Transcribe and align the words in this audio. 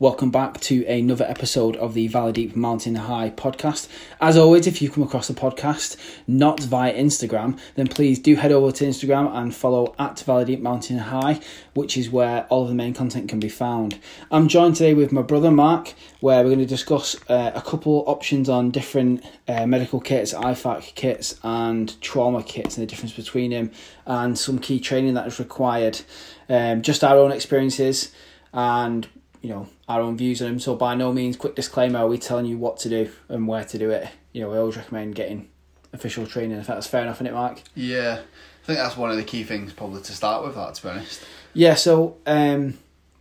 Welcome 0.00 0.30
back 0.30 0.60
to 0.60 0.86
another 0.86 1.24
episode 1.24 1.74
of 1.74 1.92
the 1.92 2.06
Valley 2.06 2.30
Deep 2.30 2.54
Mountain 2.54 2.94
High 2.94 3.30
podcast. 3.30 3.88
As 4.20 4.36
always, 4.36 4.68
if 4.68 4.80
you 4.80 4.88
come 4.90 5.02
across 5.02 5.26
the 5.26 5.34
podcast 5.34 5.96
not 6.28 6.60
via 6.60 6.94
Instagram, 6.94 7.58
then 7.74 7.88
please 7.88 8.20
do 8.20 8.36
head 8.36 8.52
over 8.52 8.70
to 8.70 8.84
Instagram 8.84 9.28
and 9.34 9.52
follow 9.52 9.96
at 9.98 10.20
Valley 10.20 10.44
Deep 10.44 10.60
Mountain 10.60 10.98
High, 10.98 11.40
which 11.74 11.96
is 11.96 12.10
where 12.10 12.44
all 12.44 12.62
of 12.62 12.68
the 12.68 12.76
main 12.76 12.94
content 12.94 13.28
can 13.28 13.40
be 13.40 13.48
found. 13.48 13.98
I'm 14.30 14.46
joined 14.46 14.76
today 14.76 14.94
with 14.94 15.10
my 15.10 15.22
brother 15.22 15.50
Mark, 15.50 15.94
where 16.20 16.44
we're 16.44 16.50
going 16.50 16.60
to 16.60 16.66
discuss 16.66 17.16
uh, 17.28 17.50
a 17.52 17.60
couple 17.60 18.04
options 18.06 18.48
on 18.48 18.70
different 18.70 19.24
uh, 19.48 19.66
medical 19.66 19.98
kits, 19.98 20.32
IFAK 20.32 20.94
kits, 20.94 21.40
and 21.42 22.00
trauma 22.00 22.44
kits, 22.44 22.76
and 22.76 22.86
the 22.86 22.88
difference 22.88 23.14
between 23.14 23.50
them, 23.50 23.72
and 24.06 24.38
some 24.38 24.60
key 24.60 24.78
training 24.78 25.14
that 25.14 25.26
is 25.26 25.40
required. 25.40 26.02
Um, 26.48 26.82
just 26.82 27.02
our 27.02 27.16
own 27.16 27.32
experiences 27.32 28.12
and 28.52 29.08
you 29.42 29.50
know 29.50 29.68
our 29.88 30.00
own 30.00 30.16
views 30.16 30.42
on 30.42 30.48
them. 30.48 30.60
So 30.60 30.74
by 30.74 30.94
no 30.94 31.12
means, 31.12 31.36
quick 31.36 31.54
disclaimer: 31.54 32.00
are 32.00 32.08
we 32.08 32.18
telling 32.18 32.46
you 32.46 32.58
what 32.58 32.78
to 32.78 32.88
do 32.88 33.10
and 33.28 33.46
where 33.46 33.64
to 33.64 33.78
do 33.78 33.90
it? 33.90 34.08
You 34.32 34.42
know, 34.42 34.50
we 34.50 34.58
always 34.58 34.76
recommend 34.76 35.14
getting 35.14 35.48
official 35.92 36.26
training. 36.26 36.58
If 36.58 36.66
that's 36.66 36.86
fair 36.86 37.02
enough, 37.02 37.16
isn't 37.16 37.28
it, 37.28 37.32
Mark? 37.34 37.62
Yeah, 37.74 38.20
I 38.62 38.66
think 38.66 38.78
that's 38.78 38.96
one 38.96 39.10
of 39.10 39.16
the 39.16 39.24
key 39.24 39.44
things 39.44 39.72
probably 39.72 40.02
to 40.02 40.12
start 40.12 40.44
with. 40.44 40.54
That 40.54 40.74
to 40.74 40.82
be 40.82 40.88
honest. 40.88 41.22
Yeah. 41.54 41.74
So 41.74 42.16
um, 42.26 42.78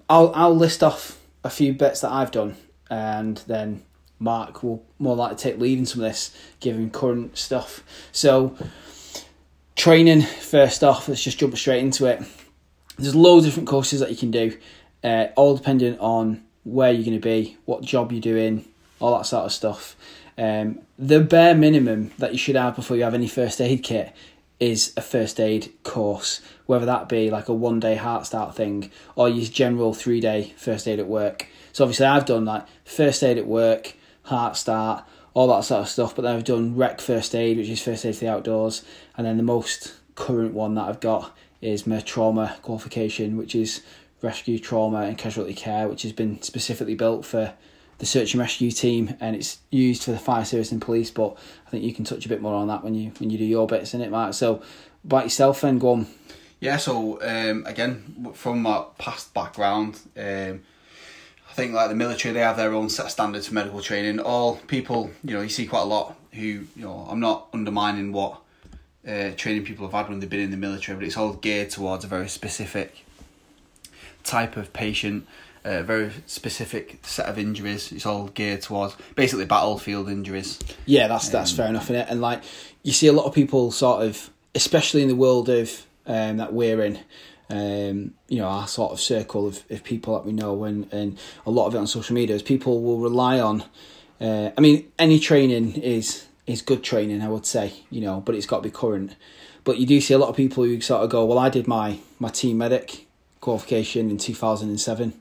I'll 0.09 0.31
I'll 0.35 0.55
list 0.55 0.83
off 0.83 1.19
a 1.43 1.49
few 1.49 1.73
bits 1.73 2.01
that 2.01 2.11
I've 2.11 2.31
done, 2.31 2.57
and 2.89 3.37
then 3.47 3.83
Mark 4.19 4.63
will 4.63 4.83
more 4.99 5.15
likely 5.15 5.37
take 5.37 5.59
lead 5.59 5.77
in 5.77 5.85
some 5.85 6.01
of 6.01 6.09
this, 6.09 6.35
given 6.59 6.89
current 6.89 7.37
stuff. 7.37 7.83
So 8.11 8.55
training 9.75 10.21
first 10.23 10.83
off. 10.83 11.07
Let's 11.07 11.23
just 11.23 11.37
jump 11.37 11.55
straight 11.55 11.79
into 11.79 12.05
it. 12.07 12.21
There's 12.97 13.15
loads 13.15 13.45
of 13.45 13.51
different 13.51 13.69
courses 13.69 13.99
that 13.99 14.09
you 14.09 14.17
can 14.17 14.31
do, 14.31 14.57
uh, 15.03 15.27
all 15.35 15.55
depending 15.55 15.97
on 15.99 16.43
where 16.63 16.91
you're 16.91 17.05
going 17.05 17.19
to 17.19 17.19
be, 17.19 17.57
what 17.65 17.81
job 17.81 18.11
you're 18.11 18.21
doing, 18.21 18.65
all 18.99 19.17
that 19.17 19.25
sort 19.25 19.45
of 19.45 19.53
stuff. 19.53 19.95
Um, 20.37 20.79
the 20.99 21.19
bare 21.19 21.55
minimum 21.55 22.11
that 22.17 22.31
you 22.31 22.37
should 22.37 22.55
have 22.55 22.75
before 22.75 22.97
you 22.97 23.03
have 23.03 23.13
any 23.13 23.27
first 23.27 23.59
aid 23.61 23.83
kit 23.83 24.13
is 24.59 24.93
a 24.97 25.01
first 25.01 25.39
aid 25.39 25.71
course, 25.83 26.41
whether 26.65 26.85
that 26.85 27.07
be 27.07 27.29
like 27.29 27.47
a 27.47 27.53
one 27.53 27.79
day 27.79 27.95
heart 27.95 28.25
start 28.25 28.55
thing 28.55 28.91
or 29.15 29.29
your 29.29 29.45
general 29.45 29.93
three 29.93 30.19
day 30.19 30.53
first 30.57 30.87
aid 30.87 30.99
at 30.99 31.07
work. 31.07 31.47
So 31.73 31.83
obviously 31.83 32.05
I've 32.05 32.25
done 32.25 32.45
like 32.45 32.65
first 32.83 33.23
aid 33.23 33.37
at 33.37 33.45
work, 33.45 33.95
heart 34.23 34.57
start, 34.57 35.05
all 35.33 35.47
that 35.47 35.63
sort 35.63 35.81
of 35.81 35.89
stuff, 35.89 36.15
but 36.15 36.23
then 36.23 36.35
I've 36.35 36.43
done 36.43 36.75
rec 36.75 36.99
first 36.99 37.35
aid, 37.35 37.57
which 37.57 37.69
is 37.69 37.81
first 37.81 38.05
aid 38.05 38.15
to 38.15 38.19
the 38.21 38.31
outdoors, 38.31 38.83
and 39.15 39.25
then 39.27 39.37
the 39.37 39.43
most 39.43 39.93
current 40.15 40.53
one 40.53 40.73
that 40.75 40.89
I've 40.89 40.99
got 40.99 41.37
is 41.61 41.85
my 41.85 41.99
trauma 41.99 42.57
qualification, 42.63 43.37
which 43.37 43.53
is 43.53 43.81
rescue 44.21 44.59
trauma 44.59 45.01
and 45.01 45.17
casualty 45.17 45.53
care, 45.53 45.87
which 45.87 46.03
has 46.03 46.13
been 46.13 46.41
specifically 46.41 46.95
built 46.95 47.25
for 47.25 47.53
the 47.99 48.05
search 48.05 48.33
and 48.33 48.41
rescue 48.41 48.71
team, 48.71 49.15
and 49.19 49.35
it's 49.35 49.59
used 49.71 50.03
for 50.03 50.11
the 50.11 50.19
fire 50.19 50.45
service 50.45 50.71
and 50.71 50.81
police. 50.81 51.09
But 51.11 51.37
I 51.65 51.69
think 51.69 51.83
you 51.83 51.93
can 51.93 52.05
touch 52.05 52.25
a 52.25 52.29
bit 52.29 52.41
more 52.41 52.53
on 52.53 52.67
that 52.67 52.83
when 52.83 52.95
you 52.95 53.11
when 53.19 53.29
you 53.29 53.37
do 53.37 53.45
your 53.45 53.67
bits 53.67 53.93
in 53.93 54.01
it, 54.01 54.11
Mark. 54.11 54.33
So, 54.33 54.61
about 55.03 55.23
yourself, 55.23 55.61
then 55.61 55.79
go 55.79 55.93
on. 55.93 56.07
Yeah. 56.59 56.77
So 56.77 57.21
um, 57.21 57.65
again, 57.65 58.31
from 58.33 58.61
my 58.61 58.85
past 58.97 59.33
background, 59.33 59.99
um, 60.15 60.61
I 61.49 61.53
think 61.53 61.73
like 61.73 61.89
the 61.89 61.95
military, 61.95 62.33
they 62.33 62.39
have 62.39 62.57
their 62.57 62.73
own 62.73 62.89
set 62.89 63.05
of 63.05 63.11
standards 63.11 63.47
for 63.47 63.53
medical 63.53 63.81
training. 63.81 64.19
All 64.19 64.55
people, 64.55 65.11
you 65.23 65.35
know, 65.35 65.41
you 65.41 65.49
see 65.49 65.65
quite 65.65 65.81
a 65.81 65.85
lot 65.85 66.15
who, 66.33 66.41
you 66.41 66.67
know, 66.75 67.07
I'm 67.09 67.19
not 67.19 67.47
undermining 67.53 68.11
what 68.11 68.41
uh, 69.07 69.31
training 69.35 69.65
people 69.65 69.85
have 69.85 69.93
had 69.93 70.09
when 70.09 70.19
they've 70.19 70.29
been 70.29 70.39
in 70.39 70.51
the 70.51 70.57
military, 70.57 70.97
but 70.97 71.05
it's 71.05 71.17
all 71.17 71.33
geared 71.33 71.69
towards 71.69 72.03
a 72.03 72.07
very 72.07 72.27
specific 72.27 73.05
type 74.27 74.57
of 74.57 74.71
patient, 74.73 75.25
a 75.63 75.83
very 75.83 76.11
specific 76.25 76.99
set 77.03 77.25
of 77.27 77.37
injuries. 77.37 77.91
It's 77.91 78.05
all 78.05 78.27
geared 78.27 78.61
towards 78.61 78.95
basically 79.15 79.45
battlefield 79.45 80.09
injuries. 80.09 80.59
Yeah, 80.85 81.07
that's 81.07 81.29
that's 81.29 81.51
Um, 81.51 81.57
fair 81.57 81.67
enough 81.67 81.89
in 81.89 81.95
it. 81.95 82.07
And 82.09 82.21
like 82.21 82.43
you 82.83 82.93
see 82.93 83.07
a 83.07 83.13
lot 83.13 83.25
of 83.25 83.33
people 83.33 83.71
sort 83.71 84.03
of, 84.05 84.29
especially 84.53 85.01
in 85.01 85.07
the 85.07 85.15
world 85.15 85.49
of 85.49 85.85
um, 86.05 86.37
that 86.37 86.53
we're 86.53 86.81
in, 86.83 86.99
um, 87.49 88.13
you 88.29 88.37
know, 88.39 88.47
our 88.47 88.67
sort 88.67 88.91
of 88.91 88.99
circle 88.99 89.47
of, 89.47 89.63
of 89.69 89.83
people 89.83 90.13
that 90.15 90.25
we 90.25 90.31
know, 90.33 90.63
and 90.63 90.91
and 90.93 91.17
a 91.45 91.51
lot 91.51 91.67
of 91.67 91.75
it 91.75 91.77
on 91.77 91.87
social 91.87 92.13
media 92.15 92.35
is 92.35 92.43
people 92.43 92.81
will 92.81 92.99
rely 92.99 93.39
on. 93.39 93.63
Uh, 94.21 94.51
I 94.57 94.61
mean, 94.61 94.91
any 94.97 95.19
training 95.19 95.75
is 95.75 96.27
is 96.45 96.61
good 96.61 96.81
training, 96.83 97.21
I 97.21 97.27
would 97.27 97.45
say, 97.45 97.73
you 97.89 98.01
know, 98.01 98.21
but 98.21 98.35
it's 98.35 98.45
got 98.45 98.57
to 98.57 98.63
be 98.63 98.71
current. 98.71 99.15
But 99.63 99.79
you 99.79 99.85
do 99.85 99.99
see 99.99 100.13
a 100.13 100.17
lot 100.17 100.29
of 100.29 100.35
people 100.37 100.63
who 100.63 100.79
sort 100.79 101.03
of 101.03 101.09
go, 101.09 101.25
well, 101.25 101.39
I 101.39 101.49
did 101.49 101.67
my 101.67 101.99
my 102.19 102.29
team 102.29 102.57
medic 102.57 103.06
qualification 103.51 104.09
in 104.11 104.17
two 104.17 104.33
thousand 104.35 104.67
and 104.69 104.79
seven. 104.79 105.13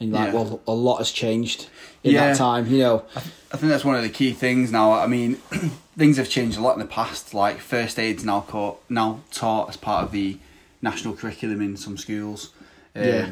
And 0.00 0.12
like, 0.12 0.28
Yeah. 0.28 0.34
well, 0.34 0.60
a 0.66 0.72
lot 0.72 0.96
has 0.98 1.10
changed 1.10 1.66
in 2.04 2.12
Yeah. 2.12 2.28
that 2.28 2.36
time, 2.36 2.66
you 2.70 2.78
know. 2.78 3.02
I 3.16 3.56
think 3.56 3.70
that's 3.70 3.84
one 3.84 3.96
of 3.96 4.02
the 4.02 4.08
key 4.08 4.32
things 4.32 4.70
now. 4.72 4.92
I 4.92 5.06
mean, 5.06 5.34
things 5.98 6.16
have 6.16 6.28
changed 6.28 6.56
a 6.58 6.60
lot 6.60 6.74
in 6.74 6.80
the 6.80 6.86
past. 7.00 7.32
Like 7.34 7.58
first 7.60 7.98
aid's 7.98 8.24
now 8.24 8.40
caught, 8.40 8.78
now 8.88 9.20
taught 9.32 9.68
as 9.70 9.76
part 9.76 10.04
of 10.04 10.10
the 10.12 10.38
national 10.82 11.14
curriculum 11.14 11.60
in 11.62 11.76
some 11.76 11.96
schools. 11.96 12.50
Um, 12.96 13.04
Yeah. 13.04 13.30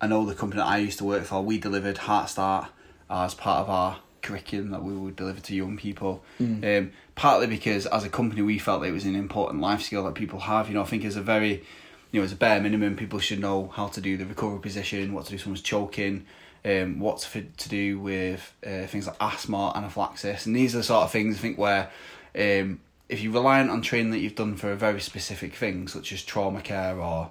I 0.00 0.06
know 0.06 0.24
the 0.26 0.34
company 0.34 0.60
that 0.62 0.66
I 0.68 0.78
used 0.78 0.98
to 0.98 1.04
work 1.04 1.24
for, 1.24 1.42
we 1.42 1.58
delivered 1.58 1.98
Heart 1.98 2.28
Start 2.30 2.66
as 3.10 3.34
part 3.34 3.60
of 3.62 3.70
our 3.70 3.96
curriculum 4.22 4.70
that 4.70 4.82
we 4.82 4.92
would 4.94 5.16
deliver 5.16 5.40
to 5.40 5.54
young 5.54 5.76
people. 5.76 6.22
Um, 6.40 6.92
partly 7.14 7.46
because 7.46 7.86
as 7.86 8.04
a 8.04 8.08
company 8.08 8.42
we 8.42 8.58
felt 8.58 8.84
it 8.84 8.92
was 8.92 9.04
an 9.04 9.14
important 9.16 9.60
life 9.60 9.82
skill 9.82 10.04
that 10.04 10.14
people 10.14 10.40
have. 10.40 10.68
You 10.68 10.74
know, 10.74 10.82
I 10.82 10.86
think 10.86 11.04
as 11.04 11.16
a 11.16 11.22
very, 11.22 11.62
you 12.12 12.20
know, 12.20 12.24
as 12.24 12.32
a 12.32 12.36
bare 12.36 12.60
minimum, 12.60 12.94
people 12.94 13.18
should 13.18 13.40
know 13.40 13.72
how 13.74 13.88
to 13.88 14.00
do 14.00 14.16
the 14.16 14.26
recovery 14.26 14.60
position, 14.60 15.12
what 15.12 15.24
to 15.24 15.30
do 15.30 15.34
if 15.36 15.42
someone's 15.42 15.62
choking, 15.62 16.26
um, 16.64 17.00
what 17.00 17.18
to, 17.18 17.42
to 17.42 17.68
do 17.68 17.98
with 17.98 18.54
uh, 18.64 18.86
things 18.86 19.06
like 19.06 19.16
asthma, 19.20 19.72
and 19.74 19.84
anaphylaxis, 19.84 20.46
and 20.46 20.54
these 20.54 20.74
are 20.74 20.78
the 20.78 20.84
sort 20.84 21.04
of 21.04 21.10
things 21.10 21.36
I 21.36 21.40
think 21.40 21.58
where 21.58 21.90
um, 22.38 22.80
if 23.08 23.20
you're 23.20 23.32
reliant 23.32 23.70
on 23.70 23.82
training 23.82 24.12
that 24.12 24.20
you've 24.20 24.34
done 24.34 24.56
for 24.56 24.70
a 24.70 24.76
very 24.76 25.00
specific 25.00 25.54
thing, 25.54 25.88
such 25.88 26.12
as 26.12 26.22
trauma 26.22 26.60
care 26.60 26.98
or 26.98 27.30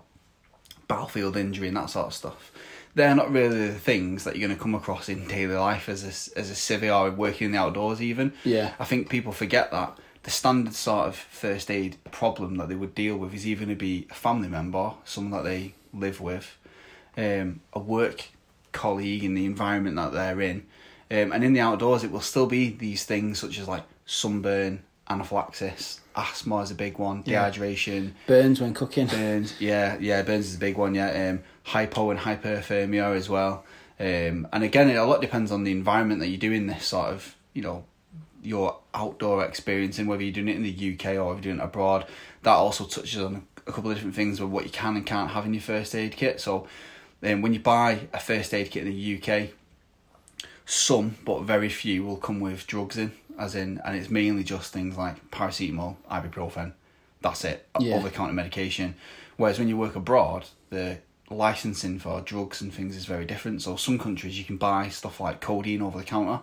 battlefield 0.88 1.38
injury 1.38 1.68
and 1.68 1.78
that 1.78 1.90
sort 1.90 2.08
of 2.08 2.14
stuff, 2.14 2.52
they're 2.94 3.16
not 3.16 3.32
really 3.32 3.68
the 3.68 3.80
things 3.80 4.24
that 4.26 4.36
you're 4.36 4.48
going 4.48 4.58
to 4.58 4.62
come 4.62 4.76
across 4.76 5.10
in 5.10 5.28
daily 5.28 5.56
life 5.56 5.88
as 5.88 6.04
a, 6.04 6.40
as 6.40 6.52
a 6.52 6.54
civvy 6.54 6.94
or 6.94 7.10
working 7.12 7.46
in 7.46 7.52
the 7.52 7.58
outdoors 7.58 8.02
even. 8.02 8.34
Yeah. 8.44 8.74
I 8.80 8.86
think 8.86 9.10
people 9.10 9.32
forget 9.32 9.72
that 9.72 9.98
the 10.24 10.30
standard 10.32 10.74
sort 10.74 11.08
of 11.08 11.16
first 11.16 11.72
aid 11.72 11.98
problem 12.12 12.56
that 12.58 12.70
they 12.70 12.76
would 12.76 12.94
deal 12.96 13.18
with 13.18 13.34
is 13.34 13.46
either 13.48 13.66
going 13.66 13.70
to 13.70 13.80
be 13.80 14.08
a 14.12 14.14
family 14.14 14.48
member, 14.48 14.94
someone 15.04 15.32
that 15.44 15.48
they 15.50 15.74
live 15.94 16.22
with, 16.22 16.58
um, 17.18 17.60
a 17.74 17.80
work 17.80 18.26
colleague 18.72 19.24
in 19.24 19.34
the 19.34 19.46
environment 19.46 19.96
that 19.96 20.14
they're 20.14 20.40
in, 20.42 20.66
um, 21.10 21.32
and 21.34 21.44
in 21.44 21.54
the 21.54 21.60
outdoors 21.60 22.04
it 22.04 22.12
will 22.12 22.22
still 22.22 22.46
be 22.48 22.70
these 22.70 23.04
things 23.04 23.40
such 23.40 23.58
as 23.60 23.68
like 23.68 23.84
sunburn, 24.06 24.84
anaphylaxis, 25.10 26.00
asthma 26.16 26.60
is 26.62 26.72
a 26.72 26.76
big 26.76 26.98
one, 26.98 27.24
Yeah. 27.26 27.50
dehydration, 27.50 28.12
Burns 28.28 28.62
when 28.62 28.74
cooking. 28.74 29.08
burns. 29.08 29.54
Yeah, 29.60 29.98
yeah, 30.00 30.22
burns 30.22 30.48
is 30.48 30.56
a 30.56 30.60
big 30.60 30.78
one. 30.78 30.94
Yeah, 30.96 31.30
um, 31.30 31.40
hypo 31.64 32.10
and 32.12 32.20
hyperthermia 32.20 33.16
as 33.16 33.28
well. 33.30 33.64
Um, 34.00 34.48
and 34.54 34.64
again, 34.64 34.90
it 34.90 34.96
a 34.96 35.04
lot 35.04 35.22
depends 35.22 35.52
on 35.52 35.64
the 35.64 35.72
environment 35.72 36.20
that 36.22 36.28
you're 36.28 36.40
doing 36.40 36.68
this 36.68 36.86
sort 36.88 37.10
of, 37.10 37.36
you 37.54 37.62
know, 37.62 37.84
your 38.44 38.78
outdoor 38.94 39.46
experience 39.46 40.00
and 40.00 40.08
whether 40.08 40.24
you're 40.24 40.34
doing 40.34 40.48
it 40.48 40.56
in 40.56 40.64
the 40.64 40.94
UK 40.94 41.18
or 41.18 41.32
if 41.34 41.38
you're 41.38 41.54
doing 41.54 41.60
it 41.60 41.64
abroad. 41.64 42.06
That 42.44 42.54
also 42.54 42.86
touches 42.86 43.22
on 43.22 43.46
a 43.68 43.72
couple 43.72 43.92
of 43.92 43.98
different 43.98 44.16
things 44.16 44.40
with 44.42 44.50
what 44.50 44.64
you 44.66 44.72
can 44.72 44.96
and 44.96 45.06
can't 45.06 45.32
have 45.32 45.46
in 45.46 45.54
your 45.54 45.62
first 45.62 45.94
aid 45.94 46.16
kit. 46.16 46.42
So, 46.42 46.68
um, 47.24 47.42
when 47.42 47.54
you 47.54 47.60
buy 47.60 48.08
a 48.14 48.20
first 48.20 48.54
aid 48.54 48.72
kit 48.72 48.88
in 48.88 48.90
the 48.92 49.18
UK, 49.22 49.50
some 50.66 51.18
but 51.26 51.42
very 51.44 51.70
few 51.70 52.04
will 52.04 52.18
come 52.18 52.40
with 52.40 52.66
drugs 52.68 52.98
in, 52.98 53.12
as 53.38 53.56
in, 53.56 53.82
and 53.86 53.96
it's 53.96 54.10
mainly 54.10 54.44
just 54.44 54.72
things 54.74 54.98
like 54.98 55.30
paracetamol, 55.32 55.98
ibuprofen. 56.10 56.74
That's 57.22 57.44
it, 57.46 57.68
Yeah. 57.80 57.96
over 57.96 58.10
the 58.10 58.16
counter 58.16 58.34
medication. 58.34 58.96
Whereas 59.38 59.60
when 59.60 59.68
you 59.68 59.78
work 59.78 59.96
abroad, 59.96 60.46
the 60.70 61.00
licensing 61.30 62.00
for 62.00 62.22
drugs 62.22 62.62
and 62.62 62.74
things 62.74 62.96
is 62.96 63.06
very 63.06 63.26
different. 63.26 63.62
So 63.62 63.76
some 63.76 64.00
countries 64.00 64.38
you 64.38 64.46
can 64.46 64.58
buy 64.58 64.90
stuff 64.90 65.20
like 65.20 65.40
codeine 65.42 65.82
over 65.82 65.98
the 66.00 66.04
counter, 66.04 66.42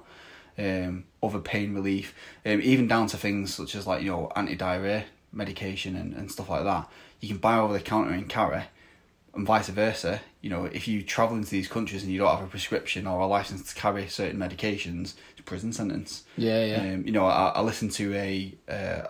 um, 0.59 1.05
other 1.23 1.39
pain 1.39 1.75
relief, 1.75 2.15
um, 2.45 2.61
even 2.61 2.89
down 2.89 3.07
to 3.09 3.17
things 3.17 3.55
such 3.55 3.75
as 3.75 3.87
like 3.87 4.03
you 4.03 4.11
know 4.11 4.31
anti 4.35 4.55
diarrhea 4.55 5.05
medication 5.33 5.95
and, 5.97 6.15
and 6.15 6.31
stuff 6.31 6.49
like 6.49 6.65
that. 6.65 6.89
You 7.21 7.29
can 7.29 7.39
buy 7.39 7.59
over 7.59 7.73
the 7.73 7.81
counter 7.81 8.13
in 8.15 8.27
carry, 8.27 8.65
and 9.35 9.47
vice 9.47 9.69
versa. 9.69 10.21
You 10.41 10.51
know, 10.51 10.65
if 10.65 10.89
you 10.89 11.03
travel 11.03 11.37
into 11.37 11.51
these 11.51 11.69
countries 11.69 12.03
and 12.03 12.13
you 12.13 12.19
don't 12.19 12.35
have 12.35 12.45
a 12.45 12.51
prescription 12.51 13.07
or 13.07 13.21
a 13.21 13.27
license 13.27 13.73
to 13.73 13.81
carry 13.81 14.07
certain 14.09 14.39
medications, 14.39 15.15
it's 15.31 15.41
a 15.41 15.43
prison 15.43 15.73
sentence. 15.73 16.25
Yeah, 16.37 16.65
yeah. 16.65 16.95
Um, 16.95 17.05
you 17.05 17.13
know, 17.13 17.27
I, 17.27 17.49
I 17.49 17.61
listened 17.61 17.93
to 17.93 18.15
a, 18.15 18.55
uh, 18.69 19.07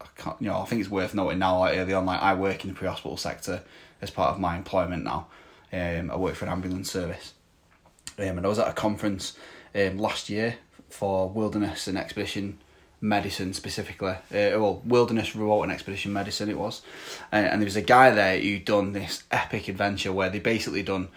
I 0.00 0.06
can't, 0.16 0.36
you 0.40 0.48
know, 0.48 0.60
I 0.60 0.64
think 0.64 0.80
it's 0.80 0.90
worth 0.90 1.14
noting 1.14 1.38
now. 1.38 1.60
Like 1.60 1.76
early 1.76 1.94
on, 1.94 2.06
like 2.06 2.20
I 2.20 2.34
work 2.34 2.64
in 2.64 2.70
the 2.70 2.76
pre-hospital 2.76 3.16
sector 3.16 3.62
as 4.00 4.10
part 4.10 4.30
of 4.30 4.40
my 4.40 4.56
employment 4.56 5.04
now. 5.04 5.28
Um, 5.72 6.10
I 6.10 6.16
work 6.16 6.34
for 6.34 6.46
an 6.46 6.52
ambulance 6.52 6.90
service, 6.90 7.34
um, 8.18 8.38
and 8.38 8.46
I 8.46 8.48
was 8.48 8.58
at 8.58 8.68
a 8.68 8.72
conference 8.72 9.36
um, 9.74 9.98
last 9.98 10.30
year 10.30 10.56
for 10.88 11.28
wilderness 11.28 11.86
and 11.86 11.98
expedition 11.98 12.58
medicine 13.00 13.52
specifically. 13.54 14.10
Uh, 14.10 14.58
well, 14.58 14.82
wilderness, 14.84 15.36
remote 15.36 15.62
and 15.62 15.72
expedition 15.72 16.12
medicine 16.12 16.48
it 16.48 16.58
was, 16.58 16.82
and, 17.30 17.46
and 17.46 17.60
there 17.60 17.66
was 17.66 17.76
a 17.76 17.82
guy 17.82 18.10
there 18.10 18.38
who'd 18.38 18.64
done 18.64 18.92
this 18.92 19.24
epic 19.30 19.68
adventure 19.68 20.12
where 20.12 20.30
they 20.30 20.40
basically 20.40 20.82
done 20.82 21.08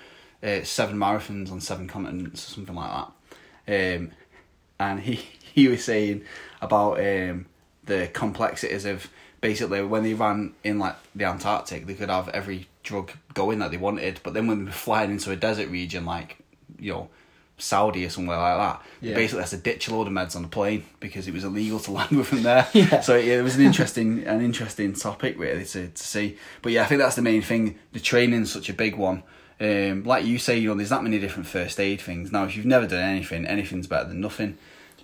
uh, 0.44 0.64
seven 0.64 0.98
marathons 0.98 1.52
on 1.52 1.62
seven 1.62 1.88
continents 1.88 2.48
or 2.48 2.54
something 2.54 2.76
like 2.76 2.92
that. 3.68 3.98
Um, 3.98 4.12
and 4.80 5.00
he 5.00 5.16
he 5.54 5.68
was 5.68 5.84
saying 5.84 6.24
about 6.62 7.00
um, 7.00 7.46
the 7.86 8.10
complexities 8.14 8.86
of 8.86 9.10
basically 9.42 9.84
when 9.84 10.04
they 10.04 10.14
ran 10.14 10.54
in 10.64 10.80
like 10.80 10.96
the 11.16 11.26
Antarctic, 11.26 11.88
they 11.88 11.96
could 11.96 12.10
have 12.10 12.30
every 12.30 12.68
drug 12.84 13.12
going 13.34 13.60
that 13.60 13.72
they 13.72 13.78
wanted, 13.78 14.20
but 14.24 14.34
then 14.34 14.48
when 14.48 14.60
they 14.60 14.66
were 14.66 14.72
flying 14.72 15.12
into 15.12 15.32
a 15.32 15.36
desert 15.36 15.70
region 15.70 16.06
like 16.06 16.38
you 16.80 16.94
know 16.94 17.10
Saudi 17.62 18.06
or 18.06 18.10
somewhere 18.10 18.38
like 18.38 18.58
that, 18.58 18.82
Yeah. 19.02 19.14
basically 19.16 19.42
has 19.42 19.52
to 19.52 19.58
ditch 19.58 19.88
a 19.88 19.96
load 19.96 20.08
of 20.08 20.14
meds 20.14 20.36
on 20.36 20.42
the 20.42 20.48
plane 20.48 20.84
because 21.00 21.28
it 21.28 21.34
was 21.34 21.44
illegal 21.44 21.80
to 21.80 21.92
land 21.98 22.12
with 22.12 22.30
them 22.32 22.44
there. 22.44 22.68
Yeah. 22.74 23.02
So 23.02 23.16
yeah, 23.18 23.40
it 23.40 23.44
was 23.44 23.56
an 23.56 23.62
interesting 23.64 24.24
an 24.26 24.42
interesting 24.42 24.94
topic 24.94 25.38
really 25.40 25.66
to, 25.66 25.88
to 25.90 26.04
see. 26.04 26.38
But 26.62 26.72
yeah, 26.72 26.84
I 26.84 26.86
think 26.88 27.00
that's 27.02 27.16
the 27.16 27.22
main 27.22 27.42
thing. 27.42 27.78
The 27.94 28.00
training's 28.00 28.52
such 28.52 28.70
a 28.70 28.74
big 28.74 28.96
one. 28.96 29.24
Um, 29.60 30.04
like 30.06 30.26
you 30.26 30.40
say, 30.40 30.58
you 30.58 30.70
know, 30.70 30.76
there's 30.76 30.90
that 30.90 31.04
many 31.04 31.20
different 31.20 31.48
first 31.48 31.80
aid 31.80 32.02
things. 32.02 32.32
Now, 32.32 32.46
if 32.46 32.56
you've 32.58 32.66
never 32.66 32.88
done 32.88 33.04
anything, 33.04 33.46
anything's 33.46 33.86
better 33.86 34.08
than 34.10 34.20
nothing. 34.20 34.58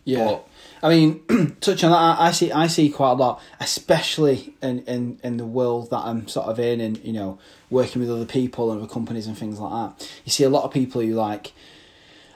Yeah, 0.03 0.25
But- 0.25 0.47
I 0.81 0.89
mean, 0.89 1.55
touch 1.61 1.83
on 1.83 1.91
that. 1.91 2.19
I 2.19 2.31
see, 2.31 2.51
I 2.51 2.65
see 2.67 2.89
quite 2.89 3.11
a 3.11 3.13
lot, 3.13 3.41
especially 3.59 4.53
in, 4.63 4.79
in, 4.85 5.19
in 5.23 5.37
the 5.37 5.45
world 5.45 5.89
that 5.91 5.99
I'm 5.99 6.27
sort 6.27 6.47
of 6.47 6.59
in, 6.59 6.81
and 6.81 6.97
you 7.03 7.13
know, 7.13 7.37
working 7.69 8.01
with 8.01 8.09
other 8.09 8.25
people 8.25 8.71
and 8.71 8.81
other 8.81 8.91
companies 8.91 9.27
and 9.27 9.37
things 9.37 9.59
like 9.59 9.71
that. 9.97 10.09
You 10.25 10.31
see 10.31 10.43
a 10.43 10.49
lot 10.49 10.63
of 10.63 10.71
people 10.71 11.01
who 11.01 11.13
like. 11.13 11.53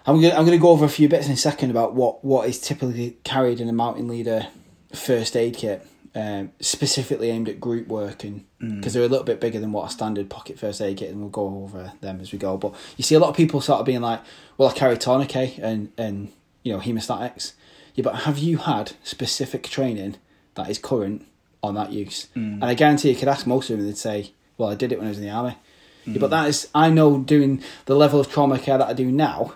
I'm 0.06 0.21
gonna 0.21 0.33
I'm 0.33 0.45
gonna 0.45 0.57
go 0.57 0.69
over 0.69 0.86
a 0.86 0.89
few 0.89 1.07
bits 1.07 1.27
in 1.27 1.33
a 1.33 1.38
second 1.38 1.71
about 1.71 1.94
what 1.94 2.24
what 2.24 2.48
is 2.48 2.59
typically 2.59 3.18
carried 3.24 3.59
in 3.59 3.69
a 3.69 3.74
mountain 3.74 4.07
leader 4.07 4.48
first 4.94 5.38
aid 5.38 5.56
kit, 5.56 5.86
um, 6.15 6.51
specifically 6.59 7.30
aimed 7.30 7.48
at 7.48 7.59
group 7.59 7.88
work 7.88 8.24
and 8.24 8.45
mm. 8.62 8.77
because 8.77 8.94
they're 8.94 9.03
a 9.03 9.07
little 9.07 9.25
bit 9.25 9.39
bigger 9.39 9.59
than 9.59 9.71
what 9.71 9.89
a 9.89 9.94
standard 9.94 10.30
pocket 10.30 10.57
first 10.59 10.81
aid 10.81 10.98
kit, 10.98 11.12
and 11.12 11.19
we'll 11.19 11.30
go 11.30 11.63
over 11.63 11.94
them 12.01 12.19
as 12.19 12.31
we 12.31 12.39
go. 12.39 12.57
But 12.57 12.74
you 12.98 13.03
see 13.03 13.15
a 13.15 13.19
lot 13.19 13.30
of 13.30 13.36
people 13.36 13.62
sort 13.62 13.80
of 13.80 13.86
being 13.86 14.01
like, 14.01 14.21
"Well, 14.57 14.69
I 14.69 14.74
carry 14.74 14.98
tourniquet 14.98 15.57
and 15.59 15.92
and 15.98 16.31
you 16.63 16.74
know 16.74 16.80
hemostatics." 16.80 17.53
Yeah, 17.94 18.03
but 18.03 18.21
have 18.21 18.38
you 18.38 18.57
had 18.57 18.94
specific 19.03 19.63
training 19.63 20.15
that 20.56 20.69
is 20.69 20.80
current 20.80 21.27
on 21.62 21.75
that 21.75 21.92
use? 21.92 22.27
Mm. 22.36 22.53
And 22.53 22.65
I 22.65 22.74
guarantee 22.74 23.09
you 23.09 23.15
could 23.15 23.27
ask 23.27 23.45
most 23.45 23.69
of 23.69 23.77
them, 23.77 23.81
and 23.81 23.89
they'd 23.89 23.98
say, 23.98 24.31
"Well, 24.57 24.69
I 24.69 24.75
did 24.75 24.92
it 24.92 24.98
when 24.98 25.07
I 25.07 25.12
was 25.12 25.19
in 25.19 25.25
the 25.25 25.30
army." 25.30 25.57
Yeah, 26.06 26.18
but 26.19 26.27
mm. 26.27 26.31
that 26.31 26.50
is, 26.50 26.68
I 26.74 26.89
know 26.89 27.19
doing 27.19 27.62
the 27.86 27.95
level 27.95 28.19
of 28.19 28.31
trauma 28.31 28.57
care 28.57 28.80
that 28.80 28.88
I 28.88 28.94
do 28.94 29.12
now 29.12 29.53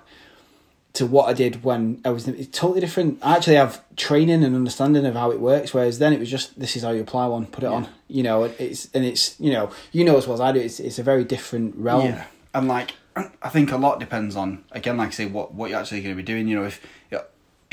to 0.95 1.05
what 1.05 1.29
I 1.29 1.33
did 1.33 1.63
when 1.63 2.01
I 2.03 2.09
was 2.09 2.27
it's 2.27 2.57
totally 2.57 2.81
different. 2.81 3.19
I 3.21 3.35
actually 3.35 3.55
have 3.55 3.83
training 3.95 4.43
and 4.43 4.55
understanding 4.55 5.05
of 5.05 5.15
how 5.15 5.31
it 5.31 5.39
works, 5.39 5.73
whereas 5.73 5.99
then 5.99 6.13
it 6.13 6.19
was 6.19 6.29
just 6.29 6.59
this 6.59 6.75
is 6.75 6.83
how 6.83 6.91
you 6.91 7.01
apply 7.01 7.27
one, 7.27 7.45
put 7.47 7.63
it 7.63 7.67
on. 7.67 7.87
You 8.07 8.23
know, 8.23 8.43
and 8.43 8.55
it's 8.59 8.89
and 8.93 9.05
it's 9.05 9.39
you 9.39 9.51
know 9.51 9.71
you 9.91 10.03
know 10.03 10.17
as 10.17 10.27
well 10.27 10.35
as 10.35 10.41
I 10.41 10.51
do. 10.51 10.59
It's 10.59 10.79
it's 10.79 10.99
a 10.99 11.03
very 11.03 11.23
different 11.23 11.75
realm. 11.75 12.05
Yeah, 12.05 12.25
and 12.53 12.67
like 12.67 12.93
I 13.15 13.49
think 13.49 13.71
a 13.71 13.77
lot 13.77 13.99
depends 13.99 14.35
on 14.35 14.63
again, 14.71 14.97
like 14.97 15.09
I 15.09 15.11
say, 15.11 15.25
what 15.25 15.53
what 15.53 15.69
you're 15.69 15.79
actually 15.79 16.01
going 16.01 16.15
to 16.15 16.21
be 16.21 16.25
doing. 16.25 16.47
You 16.47 16.57
know, 16.57 16.65
if 16.65 16.81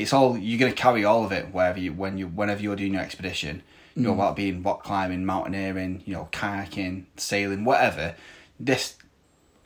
it's 0.03 0.13
all 0.13 0.37
you're 0.37 0.59
going 0.59 0.71
to 0.71 0.77
carry 0.77 1.05
all 1.05 1.23
of 1.23 1.31
it 1.31 1.53
wherever 1.53 1.79
you 1.79 1.93
when 1.93 2.17
you 2.17 2.27
whenever 2.27 2.61
you're 2.61 2.75
doing 2.75 2.93
your 2.93 3.01
expedition. 3.01 3.63
You 3.95 4.01
know, 4.01 4.09
mm. 4.09 4.15
about 4.15 4.35
being 4.35 4.63
rock 4.63 4.83
climbing, 4.83 5.23
mountaineering, 5.23 6.01
you 6.07 6.13
know, 6.13 6.27
kayaking, 6.31 7.05
sailing, 7.15 7.63
whatever. 7.63 8.15
This 8.59 8.95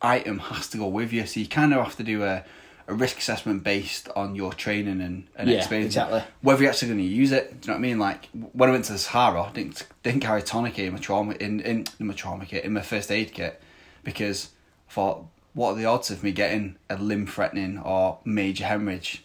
item 0.01 0.39
has 0.39 0.68
to 0.71 0.77
go 0.77 0.88
with 0.88 1.13
you, 1.13 1.25
so 1.25 1.39
you 1.39 1.48
kind 1.48 1.74
of 1.74 1.81
have 1.81 1.95
to 1.95 2.04
do 2.04 2.25
a, 2.25 2.44
a 2.88 2.94
risk 2.94 3.18
assessment 3.18 3.63
based 3.63 4.07
on 4.16 4.34
your 4.36 4.54
training 4.54 5.01
and, 5.01 5.28
and 5.36 5.50
Yeah, 5.50 5.57
experience. 5.57 5.88
exactly. 5.88 6.24
Whether 6.42 6.62
you're 6.63 6.72
actually 6.72 6.88
going 6.89 7.00
to 7.00 7.06
use 7.06 7.31
it, 7.34 7.60
do 7.62 7.68
you 7.68 7.74
know 7.74 7.74
what 7.74 7.80
I 7.80 7.81
mean? 7.81 8.00
Like 8.00 8.30
when 8.54 8.69
I 8.69 8.72
went 8.72 8.86
to 8.86 8.94
the 8.94 8.98
Sahara, 9.00 9.44
I 9.44 9.51
didn't 9.51 9.86
didn't 10.04 10.22
carry 10.22 10.42
tourniquet 10.42 10.86
in 10.86 10.94
my 10.94 11.00
trauma 11.00 11.34
in 11.34 11.60
in, 11.60 11.86
in 12.00 12.07
my 12.07 12.13
trauma 12.13 12.45
kit 12.45 12.63
in 12.63 12.74
my 12.74 12.81
first 12.81 13.12
aid 13.12 13.34
kit 13.34 13.62
because 14.04 14.50
I 14.89 14.94
thought, 14.94 15.25
what 15.54 15.72
are 15.72 15.75
the 15.75 15.86
odds 15.86 16.12
of 16.12 16.24
me 16.24 16.31
getting 16.31 16.78
a 16.89 16.95
limb 16.98 17.28
threatening 17.28 17.78
or 17.80 18.19
major 18.24 18.63
hemorrhage 18.66 19.24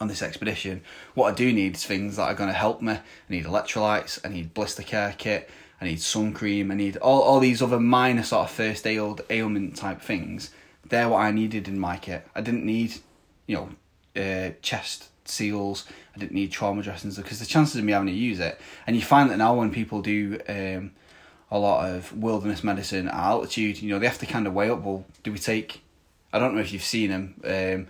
on 0.00 0.08
this 0.08 0.20
expedition? 0.20 0.82
What 1.14 1.32
I 1.32 1.34
do 1.34 1.50
need 1.52 1.76
is 1.76 1.86
things 1.86 2.16
that 2.16 2.24
are 2.24 2.34
going 2.34 2.50
to 2.50 2.54
help 2.54 2.82
me. 2.82 2.92
I 2.92 3.00
need 3.30 3.46
electrolytes. 3.46 4.20
I 4.24 4.28
need 4.28 4.52
blister 4.52 4.82
care 4.82 5.14
kit. 5.16 5.48
I 5.80 5.86
need 5.86 6.00
sun 6.02 6.32
cream. 6.34 6.70
I 6.70 6.74
need 6.74 6.96
all, 6.98 7.22
all 7.22 7.40
these 7.40 7.62
other 7.62 7.80
minor 7.80 8.22
sort 8.22 8.44
of 8.44 8.54
first 8.54 8.86
aid 8.86 9.00
ailment 9.30 9.76
type 9.76 10.02
things. 10.02 10.50
They're 10.92 11.08
what 11.08 11.22
I 11.22 11.30
needed 11.30 11.68
in 11.68 11.78
my 11.78 11.96
kit. 11.96 12.28
I 12.34 12.42
didn't 12.42 12.66
need, 12.66 12.92
you 13.46 13.56
know, 13.56 13.68
uh, 14.22 14.50
chest 14.60 15.08
seals. 15.24 15.86
I 16.14 16.18
didn't 16.18 16.32
need 16.32 16.52
trauma 16.52 16.82
dressings 16.82 17.16
because 17.16 17.38
the 17.38 17.46
chances 17.46 17.76
of 17.76 17.84
me 17.84 17.92
having 17.92 18.08
to 18.08 18.12
use 18.12 18.40
it. 18.40 18.60
And 18.86 18.94
you 18.94 19.00
find 19.00 19.30
that 19.30 19.38
now 19.38 19.54
when 19.54 19.70
people 19.70 20.02
do 20.02 20.38
um, 20.46 20.92
a 21.50 21.58
lot 21.58 21.88
of 21.88 22.14
wilderness 22.14 22.62
medicine 22.62 23.08
at 23.08 23.14
altitude, 23.14 23.80
you 23.80 23.88
know, 23.88 23.98
they 23.98 24.06
have 24.06 24.18
to 24.18 24.26
kind 24.26 24.46
of 24.46 24.52
weigh 24.52 24.68
up. 24.68 24.82
Well, 24.82 25.06
do 25.22 25.32
we 25.32 25.38
take? 25.38 25.80
I 26.30 26.38
don't 26.38 26.54
know 26.54 26.60
if 26.60 26.74
you've 26.74 26.84
seen 26.84 27.08
them. 27.08 27.34
Um, 27.42 27.86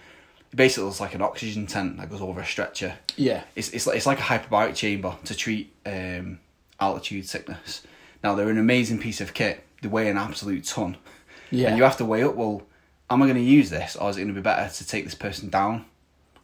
basically, 0.54 0.88
it's 0.88 1.00
like 1.00 1.16
an 1.16 1.22
oxygen 1.22 1.66
tent 1.66 1.96
that 1.96 2.08
goes 2.08 2.20
over 2.20 2.40
a 2.40 2.46
stretcher. 2.46 2.94
Yeah, 3.16 3.42
It's 3.56 3.70
it's 3.70 3.88
like 3.88 3.96
it's 3.96 4.06
like 4.06 4.20
a 4.20 4.22
hyperbaric 4.22 4.76
chamber 4.76 5.16
to 5.24 5.34
treat 5.34 5.72
um, 5.84 6.38
altitude 6.78 7.28
sickness. 7.28 7.82
Now 8.22 8.36
they're 8.36 8.48
an 8.48 8.58
amazing 8.58 9.00
piece 9.00 9.20
of 9.20 9.34
kit. 9.34 9.64
They 9.80 9.88
weigh 9.88 10.08
an 10.08 10.18
absolute 10.18 10.64
ton. 10.64 10.98
Yeah. 11.50 11.70
And 11.70 11.76
you 11.76 11.82
have 11.82 11.96
to 11.96 12.04
weigh 12.04 12.22
up. 12.22 12.36
Well, 12.36 12.62
am 13.12 13.22
I 13.22 13.26
going 13.26 13.36
to 13.36 13.42
use 13.42 13.70
this, 13.70 13.96
or 13.96 14.10
is 14.10 14.16
it 14.16 14.20
going 14.20 14.34
to 14.34 14.34
be 14.34 14.40
better 14.40 14.72
to 14.72 14.86
take 14.86 15.04
this 15.04 15.14
person 15.14 15.48
down? 15.48 15.84